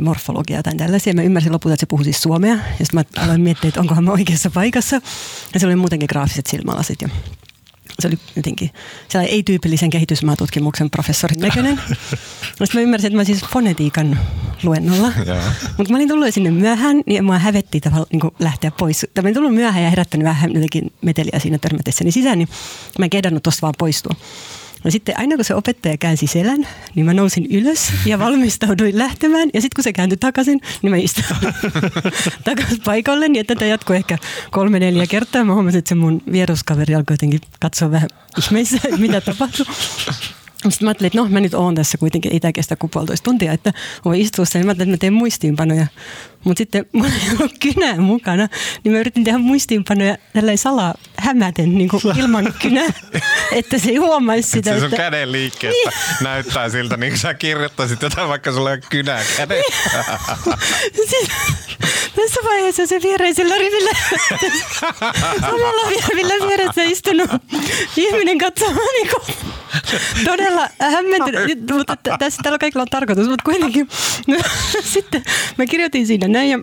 morfologia 0.00 0.56
jotain 0.56 0.76
tällaisia. 0.76 1.14
Mä 1.14 1.22
ymmärsin 1.22 1.52
lopulta, 1.52 1.74
että 1.74 1.80
se 1.82 1.86
puhui 1.86 2.04
siis 2.04 2.22
suomea 2.22 2.54
ja 2.54 2.86
sitten 2.86 3.04
mä 3.16 3.22
aloin 3.24 3.40
miettiä, 3.40 3.68
että 3.68 3.80
onkohan 3.80 4.04
mä 4.04 4.12
oikeassa 4.12 4.50
paikassa. 4.50 5.00
Ja 5.54 5.60
se 5.60 5.66
oli 5.66 5.76
muutenkin 5.76 6.08
graafiset 6.10 6.46
silmälasit 6.46 7.02
ja 7.02 7.08
se 8.00 8.08
oli 8.08 8.18
jotenkin 8.36 8.70
sellainen 9.08 9.34
ei-tyypillisen 9.34 9.90
kehitysmaatutkimuksen 9.90 10.90
professorin 10.90 11.40
näköinen. 11.40 11.80
Sitten 12.48 12.68
mä 12.74 12.80
ymmärsin, 12.80 13.06
että 13.06 13.16
mä 13.16 13.24
siis 13.24 13.44
fonetiikan 13.52 14.18
luennolla. 14.62 15.12
Mutta 15.76 15.92
mä 15.92 15.96
olin 15.96 16.08
tullut 16.08 16.34
sinne 16.34 16.50
myöhään, 16.50 17.02
niin 17.06 17.24
mua 17.24 17.38
hävetti 17.38 17.80
tavallaan 17.80 18.08
niin 18.12 18.32
lähteä 18.38 18.70
pois. 18.70 19.06
Tai 19.14 19.22
mä 19.22 19.26
olin 19.26 19.34
tullut 19.34 19.54
myöhään 19.54 19.84
ja 19.84 19.90
herättänyt 19.90 20.24
vähän 20.24 20.54
jotenkin 20.54 20.92
meteliä 21.02 21.38
siinä 21.38 21.58
törmätessäni 21.58 22.12
sisään, 22.12 22.38
niin 22.38 22.48
mä 22.98 23.04
en 23.04 23.10
kehdannut 23.10 23.42
tuosta 23.42 23.62
vaan 23.62 23.74
poistua. 23.78 24.14
No 24.84 24.90
sitten 24.90 25.18
aina 25.18 25.36
kun 25.36 25.44
se 25.44 25.54
opettaja 25.54 25.96
käänsi 25.96 26.26
selän, 26.26 26.68
niin 26.94 27.06
mä 27.06 27.14
nousin 27.14 27.46
ylös 27.50 27.92
ja 28.06 28.18
valmistauduin 28.18 28.98
lähtemään. 28.98 29.50
Ja 29.54 29.60
sitten 29.60 29.76
kun 29.76 29.84
se 29.84 29.92
kääntyi 29.92 30.16
takaisin, 30.16 30.60
niin 30.82 30.90
mä 30.90 30.96
istuin 30.96 31.26
takaisin 32.44 32.80
paikalle. 32.84 33.28
Niin 33.28 33.40
että 33.40 33.54
tätä 33.54 33.66
jatkoi 33.66 33.96
ehkä 33.96 34.18
kolme 34.50 34.78
neljä 34.78 35.06
kertaa. 35.06 35.44
Mä 35.44 35.54
huomasin, 35.54 35.78
että 35.78 35.88
se 35.88 35.94
mun 35.94 36.22
vieruskaveri 36.32 36.94
alkoi 36.94 37.14
jotenkin 37.14 37.40
katsoa 37.60 37.90
vähän 37.90 38.08
ihmeissä, 38.38 38.78
mitä 38.98 39.20
tapahtui. 39.20 39.66
Sitten 40.62 40.86
mä 40.86 40.88
ajattelin, 40.90 41.06
että 41.06 41.18
no 41.18 41.28
mä 41.28 41.40
nyt 41.40 41.54
oon 41.54 41.74
tässä 41.74 41.98
kuitenkin, 41.98 42.32
ei 42.32 42.40
tää 42.40 42.52
kestä 42.52 42.76
kuin 42.76 42.90
puolitoista 42.90 43.24
tuntia, 43.24 43.52
että 43.52 43.72
voi 44.04 44.20
istua 44.20 44.44
sen. 44.44 44.66
Mä 44.66 44.70
ajattelin, 44.70 44.94
että 44.94 44.96
mä 44.96 45.00
teen 45.00 45.12
muistiinpanoja. 45.12 45.86
Mutta 46.44 46.58
sitten 46.58 46.86
mulla 46.92 47.08
ei 47.08 47.36
ollut 47.38 47.52
kynää 47.60 47.96
mukana, 47.96 48.48
niin 48.84 48.92
mä 48.92 48.98
yritin 48.98 49.24
tehdä 49.24 49.38
muistiinpanoja 49.38 50.16
tällainen 50.32 50.58
salaa 50.58 50.94
hämäten 51.16 51.78
niin 51.78 51.88
kuin 51.88 52.02
ilman 52.18 52.54
kynää, 52.62 52.86
että 53.52 53.78
se 53.78 53.90
ei 53.90 53.96
huomaisi 53.96 54.50
sitä. 54.50 54.70
Se 54.70 54.76
sun 54.76 54.84
että... 54.84 54.96
käden 54.96 55.32
liikkeestä 55.32 55.90
näyttää 56.20 56.68
siltä, 56.68 56.96
niin 56.96 57.12
kuin 57.12 57.20
sä 57.20 57.34
kirjoittaisit 57.34 58.02
jotain, 58.02 58.28
vaikka 58.28 58.52
sulla 58.52 58.70
ei 58.70 58.76
ole 58.76 58.82
kynää 58.90 59.22
kädessä. 59.36 60.04
Siis, 61.10 61.28
Tässä 62.16 62.40
vaiheessa 62.44 62.86
se 62.86 63.00
viereisellä 63.02 63.58
rivillä, 63.58 63.90
samalla 65.40 65.90
rivillä 66.08 66.46
vieressä 66.46 66.82
istunut 66.82 67.30
ihminen 67.96 68.38
katsoo 68.38 68.68
niin 68.68 69.08
kuin 69.10 69.36
todella 70.24 70.68
hämmentynyt, 70.78 71.70
mutta 71.72 71.96
tässä 72.18 72.40
tällä 72.42 72.58
kaikilla 72.58 72.82
on 72.82 72.88
tarkoitus, 72.90 73.28
mutta 73.28 73.44
kuitenkin 73.44 73.88
sitten 74.94 75.22
mä 75.58 75.66
kirjoitin 75.66 76.06
siinä 76.06 76.28
näin 76.28 76.50
ja 76.50 76.58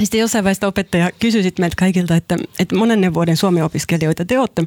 sitten 0.00 0.20
jossain 0.20 0.44
vaiheessa 0.44 0.66
opettaja 0.66 1.10
kysyi 1.20 1.42
sitten 1.42 1.62
meiltä 1.62 1.76
kaikilta, 1.78 2.16
että, 2.16 2.38
että 2.58 2.76
monennen 2.76 3.14
vuoden 3.14 3.36
suomen 3.36 3.64
opiskelijoita 3.64 4.24
te 4.24 4.38
olette. 4.38 4.66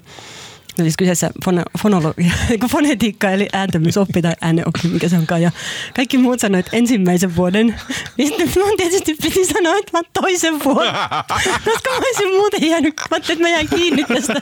No 0.77 0.83
siis 0.83 0.97
kyseessä 0.97 1.29
fono, 1.45 1.63
fonologia, 1.81 2.31
fonetiikka 2.71 3.29
eli 3.29 3.47
ääntämysoppi 3.53 4.21
tai 4.21 4.33
ääneoppi, 4.41 4.87
mikä 4.91 5.09
se 5.09 5.17
onkaan. 5.17 5.41
Ja 5.41 5.51
kaikki 5.95 6.17
muut 6.17 6.39
sanoivat 6.39 6.69
ensimmäisen 6.71 7.35
vuoden. 7.35 7.75
Niin 8.17 8.27
sitten 8.27 8.63
mun 8.63 8.77
tietysti 8.77 9.15
piti 9.21 9.45
sanoa, 9.45 9.77
että 9.77 9.97
mä 9.97 10.01
toisen 10.13 10.63
vuoden. 10.63 10.93
Koska 11.65 11.89
mä 11.89 11.97
olisin 11.97 12.33
muuten 12.33 12.69
jäänyt, 12.69 12.93
mä 13.11 13.17
että 13.17 13.35
mä 13.39 13.49
jään 13.49 13.67
kiinni 13.67 14.03
tästä 14.03 14.41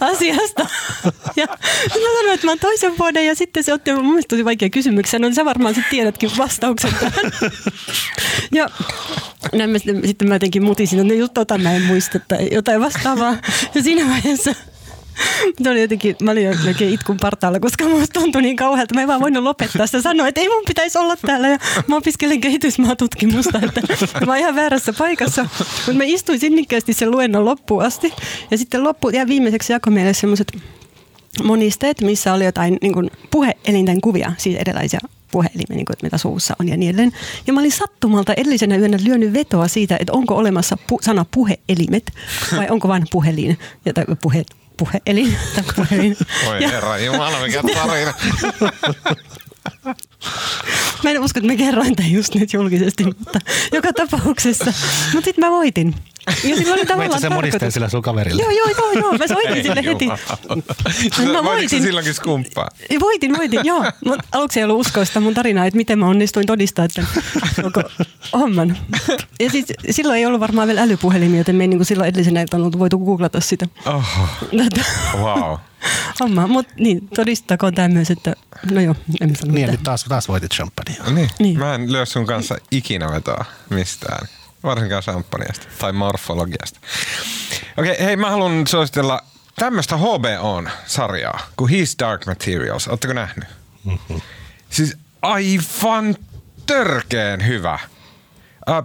asiasta. 0.00 0.66
Ja 1.36 1.46
sitten 1.82 2.02
mä 2.02 2.08
sanoin, 2.18 2.34
että 2.34 2.46
mä 2.46 2.50
oon 2.50 2.58
toisen 2.58 2.98
vuoden 2.98 3.26
ja 3.26 3.34
sitten 3.34 3.64
se 3.64 3.72
otti 3.72 3.92
mun 3.92 4.06
mielestä 4.06 4.28
tosi 4.28 4.44
vaikea 4.44 4.70
kysymyksiä. 4.70 5.18
No 5.18 5.34
sä 5.34 5.44
varmaan 5.44 5.74
sitten 5.74 5.90
tiedätkin 5.90 6.30
vastauksen 6.38 6.94
tähän. 7.00 7.32
Ja 8.52 8.68
näin 9.52 9.70
mä 9.70 9.78
sitten, 9.78 10.06
sitten 10.06 10.28
mä 10.28 10.34
jotenkin 10.34 10.62
mutisin, 10.62 11.00
että 11.00 11.14
just 11.14 11.34
tota 11.34 11.58
mä 11.58 11.72
en 11.72 11.82
muista 11.82 12.18
tai 12.18 12.48
jotain 12.52 12.80
vastaavaa. 12.80 13.36
Ja 13.74 13.82
siinä 13.82 14.08
vaiheessa 14.08 14.54
se 15.62 15.70
oli 15.70 15.80
jotenkin, 15.80 16.16
mä 16.22 16.30
olin 16.30 16.44
jotenkin 16.44 16.90
itkun 16.90 17.16
partaalla, 17.20 17.60
koska 17.60 17.84
musta 17.88 18.20
tuntui 18.20 18.42
niin 18.42 18.56
kauhealta. 18.56 18.94
Mä 18.94 19.02
en 19.02 19.08
vaan 19.08 19.20
voinut 19.20 19.42
lopettaa 19.42 19.86
sitä 19.86 20.02
sanoa, 20.02 20.28
että 20.28 20.40
ei 20.40 20.48
mun 20.48 20.64
pitäisi 20.66 20.98
olla 20.98 21.16
täällä. 21.16 21.48
Ja 21.48 21.58
mä 21.86 21.96
opiskelen 21.96 22.40
kehitysmaatutkimusta, 22.40 23.60
että 23.62 23.80
mä 24.26 24.32
oon 24.32 24.38
ihan 24.38 24.56
väärässä 24.56 24.92
paikassa. 24.92 25.42
Mutta 25.58 25.92
mä 25.92 26.04
istuin 26.04 26.40
sinnikkäästi 26.40 26.92
sen 26.92 27.10
luennon 27.10 27.44
loppuun 27.44 27.84
asti. 27.84 28.12
Ja 28.50 28.58
sitten 28.58 28.84
loppu, 28.84 29.08
ja 29.08 29.26
viimeiseksi 29.26 29.72
jakoi 29.72 29.92
meille 29.92 30.14
semmoiset 30.14 30.52
monisteet, 31.44 32.00
missä 32.00 32.32
oli 32.32 32.44
jotain 32.44 32.78
niin 32.82 32.92
kuin 32.92 33.10
puheelinten 33.30 34.00
kuvia, 34.00 34.32
siis 34.38 34.56
erilaisia 34.56 35.00
puhelimia, 35.30 35.76
niin 35.76 35.86
mitä 36.02 36.18
suussa 36.18 36.56
on 36.60 36.68
ja 36.68 36.76
niin 36.76 36.90
edelleen. 36.90 37.12
Ja 37.46 37.52
mä 37.52 37.60
olin 37.60 37.72
sattumalta 37.72 38.34
edellisenä 38.36 38.76
yönä 38.76 38.98
lyönyt 39.04 39.32
vetoa 39.32 39.68
siitä, 39.68 39.96
että 40.00 40.12
onko 40.12 40.36
olemassa 40.36 40.76
pu- 40.92 40.98
sana 41.02 41.26
puheelimet 41.30 42.12
vai 42.56 42.66
onko 42.70 42.88
vain 42.88 43.04
puhelin 43.10 43.58
ja 43.84 43.92
puhe, 44.22 44.44
puhelin. 44.80 45.36
Tai 45.54 45.64
puhelin. 45.76 46.16
Oi 46.48 46.60
herra 46.60 46.98
jumala, 46.98 47.40
mikä 47.40 47.62
tarina. 47.74 48.14
Mä 51.04 51.10
en 51.10 51.20
usko, 51.20 51.38
että 51.40 51.52
mä 51.52 51.56
kerroin 51.56 51.96
tämän 51.96 52.12
just 52.12 52.34
nyt 52.34 52.52
julkisesti, 52.52 53.04
mutta 53.04 53.40
joka 53.72 53.92
tapauksessa. 53.92 54.72
Mutta 55.14 55.24
sitten 55.24 55.44
mä 55.44 55.50
voitin. 55.50 55.94
Ja 56.26 56.56
sillä 56.56 56.74
oli 56.74 56.86
tavallaan 56.86 57.20
se 57.20 57.28
modisteen 57.28 57.72
sillä 57.72 57.88
sun 57.88 58.02
kaverille? 58.02 58.42
Joo, 58.42 58.50
joo, 58.50 58.68
joo, 58.68 58.92
joo. 58.92 59.18
Mä 59.18 59.26
soitin 59.26 59.62
sille 59.62 59.84
heti. 59.84 60.06
Mä 61.32 61.44
voitin. 61.44 61.82
silloinkin 61.82 62.14
skumppaa? 62.14 62.68
Voitin, 63.00 63.36
voitin, 63.36 63.60
joo. 63.64 63.84
Mutta 64.04 64.24
aluksi 64.32 64.60
ei 64.60 64.64
ollut 64.64 64.80
uskoista 64.80 65.20
mun 65.20 65.34
tarinaa, 65.34 65.66
että 65.66 65.76
miten 65.76 65.98
mä 65.98 66.06
onnistuin 66.06 66.46
todistaa 66.46 66.84
että 66.84 67.04
koko 67.62 67.82
homman. 68.32 68.78
Ja 69.40 69.50
siis, 69.50 69.66
silloin 69.90 70.18
ei 70.18 70.26
ollut 70.26 70.40
varmaan 70.40 70.68
vielä 70.68 70.82
älypuhelimia, 70.82 71.40
joten 71.40 71.56
me 71.56 71.64
ei 71.64 71.68
niin 71.68 71.84
silloin 71.84 72.08
edellisenä 72.08 72.40
iltana 72.40 72.62
ollut 72.62 72.78
voitu 72.78 72.98
googlata 72.98 73.40
sitä. 73.40 73.66
Oh. 73.86 74.04
wow. 75.16 75.56
Homma, 76.20 76.46
mutta 76.46 76.74
niin, 76.78 77.08
todistakoon 77.08 77.74
tämä 77.74 77.88
myös, 77.88 78.10
että 78.10 78.34
no 78.70 78.80
joo, 78.80 78.94
en 79.20 79.36
sano 79.36 79.52
Niin, 79.52 79.70
nyt 79.70 79.82
taas, 79.82 80.04
taas 80.04 80.28
voitit 80.28 80.50
champagnea. 80.54 81.10
Niin. 81.10 81.30
niin. 81.38 81.58
Mä 81.58 81.74
en 81.74 81.92
lyö 81.92 82.06
sun 82.06 82.26
kanssa 82.26 82.56
ikinä 82.70 83.10
vetoa 83.10 83.44
mistään. 83.70 84.28
Varsinkaan 84.64 85.02
champagneasta 85.02 85.66
tai 85.78 85.92
morfologiasta. 85.92 86.80
Okei, 87.76 87.92
okay, 87.92 88.04
hei 88.04 88.16
mä 88.16 88.30
haluan 88.30 88.66
suositella 88.66 89.20
tämmöistä 89.56 89.96
HBO-sarjaa 89.96 91.40
kuin 91.56 91.70
His 91.70 91.96
Dark 91.98 92.26
Materials. 92.26 92.88
Oletteko 92.88 93.12
nähnyt? 93.12 93.48
Mm-hmm. 93.84 94.20
Siis 94.70 94.96
aivan 95.22 96.16
törkeen 96.66 97.46
hyvä. 97.46 97.78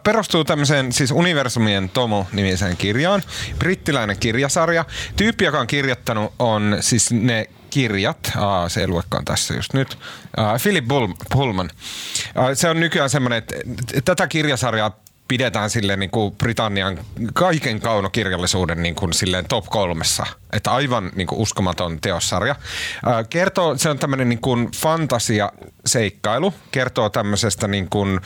Perustuu 0.03 0.43
tämmöiseen 0.43 0.93
siis 0.93 1.11
Universumien 1.11 1.89
Tomu-nimiseen 1.89 2.77
kirjaan. 2.77 3.23
Brittiläinen 3.59 4.19
kirjasarja. 4.19 4.85
Tyyppi, 5.15 5.45
joka 5.45 5.59
on 5.59 5.67
kirjoittanut, 5.67 6.33
on 6.39 6.77
siis 6.79 7.11
ne 7.11 7.49
kirjat. 7.69 8.31
Aa, 8.37 8.69
se 8.69 8.81
ei 8.81 8.87
luekaan 8.87 9.25
tässä 9.25 9.53
just 9.53 9.73
nyt. 9.73 9.97
Uh, 10.37 10.61
Philip 10.61 10.85
Pullman. 11.33 11.69
Uh, 12.35 12.43
se 12.53 12.69
on 12.69 12.79
nykyään 12.79 13.09
semmoinen, 13.09 13.37
että 13.37 13.55
tätä 14.05 14.27
kirjasarjaa 14.27 15.04
pidetään 15.27 15.69
sille 15.69 15.95
niin 15.95 16.09
kuin 16.09 16.35
Britannian 16.35 16.99
kaiken 17.33 17.79
kaunokirjallisuuden 17.79 18.83
niin 18.83 18.95
kuin 18.95 19.13
silleen 19.13 19.45
top 19.45 19.65
kolmessa. 19.65 20.25
Että 20.53 20.71
aivan 20.71 21.11
niin 21.15 21.27
kuin 21.27 21.41
uskomaton 21.41 22.01
teossarja. 22.01 22.55
kertoo, 23.29 23.77
se 23.77 23.89
on 23.89 23.99
tämmöinen 23.99 24.29
niin 24.29 24.41
kuin 24.41 24.69
fantasia-seikkailu. 24.75 26.53
Kertoo 26.71 27.09
tämmöisestä 27.09 27.67
niin 27.67 27.89
kuin, 27.89 28.19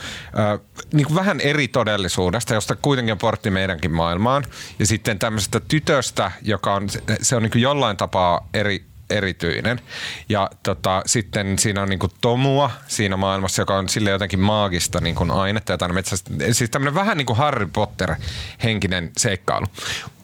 niin 0.92 1.06
kuin 1.06 1.16
vähän 1.16 1.40
eri 1.40 1.68
todellisuudesta, 1.68 2.54
josta 2.54 2.76
kuitenkin 2.76 3.18
portti 3.18 3.50
meidänkin 3.50 3.92
maailmaan. 3.92 4.44
Ja 4.78 4.86
sitten 4.86 5.18
tämmöisestä 5.18 5.60
tytöstä, 5.60 6.32
joka 6.42 6.74
on, 6.74 6.88
se 7.22 7.36
on 7.36 7.42
niin 7.42 7.50
kuin 7.50 7.62
jollain 7.62 7.96
tapaa 7.96 8.48
eri 8.54 8.89
erityinen. 9.10 9.80
Ja 10.28 10.50
tota, 10.62 11.02
sitten 11.06 11.58
siinä 11.58 11.82
on 11.82 11.88
niinku 11.88 12.08
tomua 12.20 12.70
siinä 12.86 13.16
maailmassa, 13.16 13.62
joka 13.62 13.76
on 13.76 13.88
sille 13.88 14.10
jotenkin 14.10 14.40
maagista 14.40 15.00
niinku 15.00 15.26
ainetta 15.30 15.72
jotain 15.72 15.94
metsästä. 15.94 16.30
Siis 16.52 16.70
tämmöinen 16.70 16.94
vähän 16.94 17.18
niin 17.18 17.26
kuin 17.26 17.36
Harry 17.36 17.66
Potter-henkinen 17.66 19.10
seikkailu. 19.18 19.66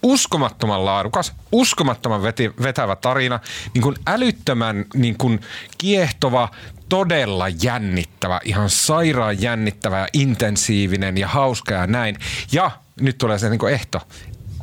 Uskomattoman 0.03 0.85
laadukas, 0.85 1.33
uskomattoman 1.53 2.23
veti, 2.23 2.53
vetävä 2.63 2.97
tarina, 2.97 3.41
niin 3.75 3.83
kuin 3.83 3.97
älyttömän 4.07 4.85
niin 4.95 5.19
kuin 5.19 5.41
kiehtova, 5.79 6.49
todella 6.89 7.49
jännittävä, 7.49 8.41
ihan 8.45 8.71
sairaan 8.71 9.43
jännittävä 9.43 9.99
ja 9.99 10.09
intensiivinen 10.13 11.19
ja 11.19 11.29
hauska 11.29 11.75
ja 11.75 11.87
näin. 11.87 12.19
Ja 12.53 12.71
nyt 13.01 13.19
tulee 13.19 13.39
se 13.39 13.51
niin 13.51 13.59
kuin 13.59 13.73
ehto. 13.73 14.01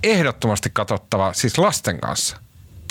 Ehdottomasti 0.03 0.69
katsottava 0.74 1.34
siis 1.34 1.57
lasten 1.57 1.99
kanssa 1.99 2.42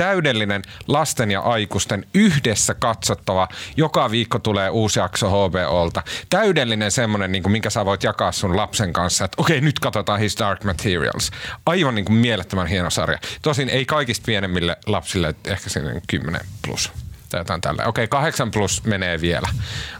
täydellinen 0.03 0.63
lasten 0.89 1.31
ja 1.31 1.41
aikuisten 1.41 2.07
yhdessä 2.15 2.75
katsottava. 2.75 3.49
Joka 3.77 4.11
viikko 4.11 4.39
tulee 4.39 4.71
uusi 4.71 4.99
jakso 4.99 5.29
HBOlta. 5.31 6.03
Täydellinen 6.31 6.91
semmoinen, 6.91 7.33
niin 7.33 7.43
kuin, 7.43 7.53
minkä 7.53 7.71
sä 7.71 7.85
voit 7.85 8.03
jakaa 8.03 8.33
sun 8.33 8.57
lapsen 8.57 8.93
kanssa, 8.93 9.25
että 9.25 9.43
okei, 9.43 9.61
nyt 9.61 9.79
katsotaan 9.79 10.21
His 10.21 10.37
Dark 10.39 10.65
Materials. 10.65 11.31
Aivan 11.67 11.95
niin 11.95 12.05
kuin 12.05 12.17
mielettömän 12.17 12.67
hieno 12.67 12.91
sarja. 12.91 13.19
Tosin 13.43 13.69
ei 13.69 13.85
kaikista 13.85 14.27
pienemmille 14.27 14.77
lapsille, 14.87 15.35
ehkä 15.45 15.71
sinne 15.71 16.03
10 16.07 16.41
plus 16.67 16.93
tai 17.29 17.41
jotain 17.41 17.61
tällä. 17.61 17.85
Okei, 17.87 18.09
kahdeksan 18.09 18.51
plus 18.51 18.85
menee 18.85 19.21
vielä, 19.21 19.49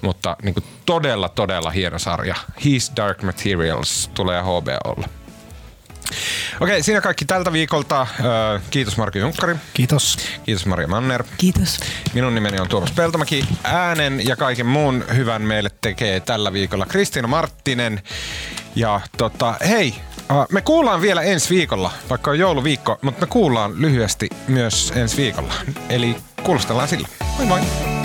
mutta 0.03 0.37
niin 0.43 0.55
kuin 0.55 0.65
todella, 0.87 1.29
todella 1.29 1.71
hieno 1.71 1.99
sarja. 1.99 2.35
His 2.65 2.93
Dark 2.97 3.23
Materials 3.23 4.11
tulee 4.15 4.43
HBOlla. 4.43 5.22
Okei, 6.61 6.83
siinä 6.83 7.01
kaikki 7.01 7.25
tältä 7.25 7.53
viikolta. 7.53 8.07
Kiitos 8.71 8.97
Marko 8.97 9.19
Junkkari. 9.19 9.57
Kiitos. 9.75 10.19
Kiitos 10.45 10.67
Maria 10.67 10.89
Manner. 10.89 11.25
Kiitos. 11.39 11.81
Minun 12.15 12.35
nimeni 12.35 12.61
on 12.61 12.69
Tuomas 12.69 12.93
Peltomäki. 12.93 13.45
Äänen 13.65 14.27
ja 14.27 14.37
kaiken 14.37 14.67
muun 14.67 15.05
hyvän 15.15 15.43
meille 15.43 15.71
tekee 15.81 16.21
tällä 16.21 16.53
viikolla 16.53 16.87
Kristiina 16.87 17.29
Marttinen. 17.29 18.03
Ja 18.75 19.01
tota, 19.17 19.55
hei, 19.69 19.95
me 20.51 20.61
kuullaan 20.61 21.01
vielä 21.01 21.23
ensi 21.23 21.55
viikolla, 21.55 21.91
vaikka 22.11 22.31
on 22.31 22.39
jouluviikko, 22.39 22.99
mutta 23.03 23.21
me 23.21 23.27
kuullaan 23.27 23.73
lyhyesti 23.81 24.29
myös 24.49 24.93
ensi 24.97 25.17
viikolla. 25.17 25.55
Eli 25.89 26.17
kuulostellaan 26.43 26.89
sillä. 26.89 27.09
Moi 27.37 27.47
moi! 27.47 28.02